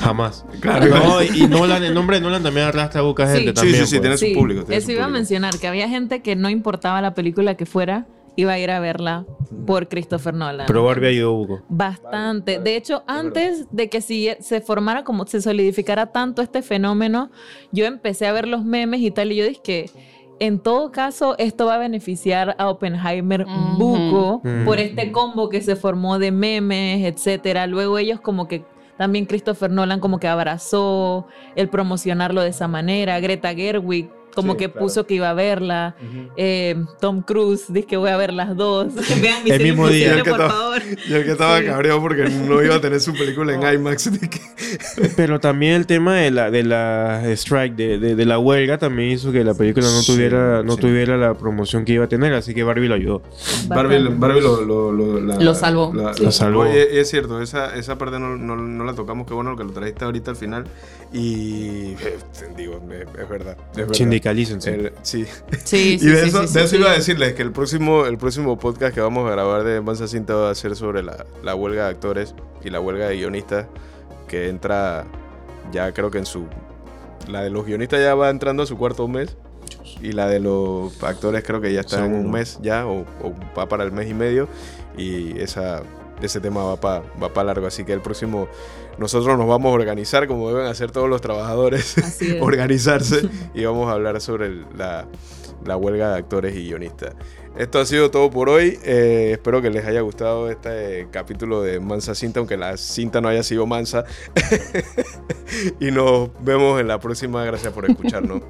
Jamás. 0.00 0.44
Claro. 0.58 0.88
No, 0.88 1.22
y 1.22 1.46
Nolan, 1.46 1.84
el 1.84 1.94
nombre 1.94 2.16
de 2.16 2.22
Nolan 2.22 2.42
también 2.42 2.66
arrastra 2.66 3.00
a 3.00 3.04
boca 3.04 3.26
sí. 3.26 3.34
gente 3.34 3.50
sí, 3.50 3.54
también. 3.54 3.76
Sí, 3.76 3.86
sí, 3.86 3.90
pues. 3.90 4.00
tiene 4.00 4.16
su 4.16 4.24
pues. 4.26 4.36
público. 4.36 4.66
Eso 4.68 4.90
iba 4.90 5.04
a 5.04 5.08
mencionar, 5.08 5.56
que 5.58 5.68
había 5.68 5.88
gente 5.88 6.20
que 6.20 6.34
no 6.34 6.50
importaba 6.50 7.00
la 7.00 7.14
película 7.14 7.56
que 7.56 7.64
fuera, 7.64 8.06
iba 8.40 8.52
a 8.52 8.58
ir 8.58 8.70
a 8.70 8.80
verla 8.80 9.24
por 9.66 9.88
Christopher 9.88 10.34
Nolan. 10.34 10.66
Pero 10.66 10.84
Barbie 10.84 11.08
ayudó 11.08 11.32
Hugo. 11.34 11.60
Bastante. 11.68 12.58
De 12.58 12.76
hecho, 12.76 13.02
antes 13.06 13.66
de 13.70 13.88
que 13.88 14.00
si- 14.00 14.30
se 14.40 14.60
formara 14.60 15.04
como 15.04 15.26
se 15.26 15.40
solidificara 15.40 16.06
tanto 16.12 16.42
este 16.42 16.62
fenómeno, 16.62 17.30
yo 17.72 17.84
empecé 17.86 18.26
a 18.26 18.32
ver 18.32 18.48
los 18.48 18.64
memes 18.64 19.00
y 19.00 19.10
tal, 19.10 19.32
y 19.32 19.36
yo 19.36 19.44
dije 19.46 19.60
que 19.62 19.90
en 20.38 20.58
todo 20.58 20.90
caso 20.90 21.34
esto 21.38 21.66
va 21.66 21.74
a 21.74 21.78
beneficiar 21.78 22.56
a 22.58 22.68
Oppenheimer 22.70 23.42
Ujú. 23.44 23.76
buco 23.78 24.42
por 24.64 24.78
este 24.80 25.12
combo 25.12 25.48
que 25.50 25.60
se 25.60 25.76
formó 25.76 26.18
de 26.18 26.30
memes, 26.32 27.04
etcétera. 27.04 27.66
Luego 27.66 27.98
ellos 27.98 28.20
como 28.20 28.48
que 28.48 28.64
también 28.96 29.26
Christopher 29.26 29.70
Nolan 29.70 30.00
como 30.00 30.18
que 30.18 30.28
abrazó 30.28 31.26
el 31.56 31.68
promocionarlo 31.68 32.40
de 32.42 32.48
esa 32.50 32.68
manera. 32.68 33.18
Greta 33.20 33.54
Gerwig 33.54 34.08
como 34.34 34.52
Sí, 34.52 34.58
que 34.58 34.64
claro. 34.70 34.86
puso 34.86 35.06
que 35.06 35.14
iba 35.14 35.30
a 35.30 35.34
verla. 35.34 35.94
Eh, 36.36 36.76
Tom 37.00 37.22
Cruise 37.22 37.64
dice 37.72 37.86
que 37.86 37.96
voy 37.96 38.10
a 38.10 38.16
ver 38.16 38.32
las 38.32 38.56
dos. 38.56 38.88
Vean 39.22 39.42
Misión 39.44 39.62
mismo 39.62 39.88
día. 39.88 40.14
El 40.14 40.22
que 40.22 40.30
por 40.30 40.40
estaba- 40.40 40.50
favor. 40.50 40.82
Y 41.08 41.12
el 41.14 41.24
que 41.24 41.30
estaba 41.32 41.58
Sí. 41.58 41.64
cabreado 41.66 42.00
porque 42.00 42.28
no 42.28 42.62
iba 42.62 42.76
a 42.76 42.80
tener 42.80 43.00
su 43.00 43.12
película 43.12 43.54
en 43.54 43.62
IMAX. 43.80 44.10
Pero 45.16 45.40
también 45.40 45.74
el 45.74 45.86
tema 45.86 46.16
de 46.16 46.30
la, 46.30 46.50
de 46.50 46.62
la 46.62 47.22
strike, 47.32 47.74
de, 47.76 47.98
de, 47.98 48.14
de 48.14 48.24
la 48.26 48.38
huelga, 48.38 48.78
también 48.78 49.10
hizo 49.10 49.32
que 49.32 49.42
la 49.44 49.54
película 49.54 49.86
no 49.86 50.00
Sí, 50.02 50.12
tuviera, 50.12 50.62
no 50.62 50.74
sí. 50.74 50.80
tuviera 50.80 51.16
la 51.16 51.34
promoción 51.34 51.84
que 51.84 51.92
iba 51.94 52.04
a 52.04 52.08
tener, 52.08 52.32
así 52.34 52.54
que 52.54 52.62
Barbie 52.62 52.88
lo 52.88 52.94
ayudó. 52.94 53.22
Barbie, 53.68 54.08
Barbie 54.08 54.40
lo, 54.40 54.60
lo, 54.64 54.92
lo, 54.92 55.20
la- 55.20 55.36
Lo 55.36 55.54
salvó. 55.54 55.92
la- 55.94 56.12
Lo 56.20 56.30
salvó. 56.32 56.60
Oye, 56.60 57.00
es 57.00 57.08
cierto, 57.10 57.40
esa, 57.42 57.74
esa 57.76 57.96
parte 57.98 58.18
no, 58.18 58.36
no, 58.36 58.56
no 58.56 58.84
la 58.84 58.94
tocamos. 58.94 59.26
Qué 59.26 59.34
bueno 59.34 59.56
que 59.56 59.64
lo 59.64 59.72
trajiste 59.72 60.04
ahorita 60.04 60.30
al 60.32 60.36
final. 60.36 60.64
Y 61.12 61.94
eh, 62.00 62.16
digo, 62.56 62.80
es, 62.90 63.20
es 63.20 63.28
verdad. 63.28 63.56
Es 63.72 63.76
verdad. 63.78 63.92
Sindicalícense. 64.20 64.74
El- 64.74 64.92
sí. 65.02 65.24
Sí, 65.64 65.98
sí, 65.98 65.98
y 66.00 66.06
de 66.10 66.22
sí, 66.22 66.28
eso, 66.28 66.46
sí, 66.46 66.46
de 66.46 66.48
sí, 66.48 66.58
eso 66.58 66.68
sí. 66.68 66.76
iba 66.76 66.90
a 66.90 66.94
decirles 66.94 67.32
que 67.34 67.42
el 67.42 67.52
próximo, 67.52 68.06
el 68.06 68.18
próximo 68.18 68.58
podcast 68.58 68.94
que 68.94 69.00
vamos 69.00 69.26
a 69.28 69.32
grabar 69.32 69.64
de 69.64 69.80
Mansa 69.80 70.06
Cinta 70.08 70.34
va 70.34 70.50
a 70.50 70.54
ser 70.54 70.76
sobre 70.76 71.02
la, 71.02 71.26
la 71.42 71.54
huelga 71.54 71.84
de 71.84 71.90
actores 71.90 72.34
y 72.62 72.70
la 72.70 72.80
huelga 72.80 73.08
de 73.08 73.16
guionistas 73.16 73.66
que 74.28 74.48
entra 74.48 75.04
ya 75.72 75.92
creo 75.92 76.10
que 76.10 76.18
en 76.18 76.26
su... 76.26 76.46
La 77.28 77.42
de 77.42 77.50
los 77.50 77.66
guionistas 77.66 78.00
ya 78.00 78.14
va 78.14 78.30
entrando 78.30 78.62
a 78.62 78.66
su 78.66 78.76
cuarto 78.78 79.06
mes 79.06 79.36
y 80.00 80.12
la 80.12 80.26
de 80.28 80.40
los 80.40 81.02
actores 81.02 81.44
creo 81.44 81.60
que 81.60 81.72
ya 81.72 81.80
está 81.80 82.04
en 82.04 82.14
un 82.14 82.30
mes 82.30 82.58
ya 82.62 82.86
o, 82.86 83.00
o 83.22 83.34
va 83.58 83.68
para 83.68 83.84
el 83.84 83.92
mes 83.92 84.08
y 84.08 84.14
medio 84.14 84.48
y 84.96 85.38
esa, 85.40 85.82
ese 86.22 86.40
tema 86.40 86.64
va 86.64 86.76
para 86.80 87.02
va 87.22 87.32
pa 87.32 87.44
largo. 87.44 87.66
Así 87.66 87.84
que 87.84 87.92
el 87.92 88.00
próximo 88.00 88.48
nosotros 89.00 89.38
nos 89.38 89.48
vamos 89.48 89.70
a 89.70 89.74
organizar 89.74 90.26
como 90.26 90.50
deben 90.50 90.66
hacer 90.66 90.90
todos 90.90 91.08
los 91.08 91.20
trabajadores 91.20 91.96
organizarse 92.40 93.28
y 93.54 93.64
vamos 93.64 93.88
a 93.88 93.92
hablar 93.92 94.20
sobre 94.20 94.50
la, 94.76 95.08
la 95.64 95.76
huelga 95.76 96.12
de 96.12 96.18
actores 96.18 96.54
y 96.54 96.64
guionistas. 96.68 97.14
Esto 97.56 97.80
ha 97.80 97.86
sido 97.86 98.10
todo 98.10 98.30
por 98.30 98.48
hoy. 98.48 98.78
Eh, 98.84 99.30
espero 99.32 99.60
que 99.60 99.70
les 99.70 99.84
haya 99.84 100.02
gustado 100.02 100.50
este 100.50 101.08
capítulo 101.10 101.62
de 101.62 101.80
Mansa 101.80 102.14
Cinta, 102.14 102.38
aunque 102.38 102.56
la 102.56 102.76
cinta 102.76 103.20
no 103.20 103.28
haya 103.28 103.42
sido 103.42 103.66
mansa. 103.66 104.04
y 105.80 105.90
nos 105.90 106.30
vemos 106.40 106.80
en 106.80 106.86
la 106.86 107.00
próxima. 107.00 107.44
Gracias 107.44 107.72
por 107.72 107.90
escucharnos. 107.90 108.42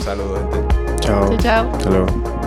Saludos, 0.00 0.40
gente. 0.52 0.74
Chao. 1.00 1.28
Chao, 1.28 1.38
chao. 1.38 1.72
Hasta 1.72 1.90
luego. 1.90 2.37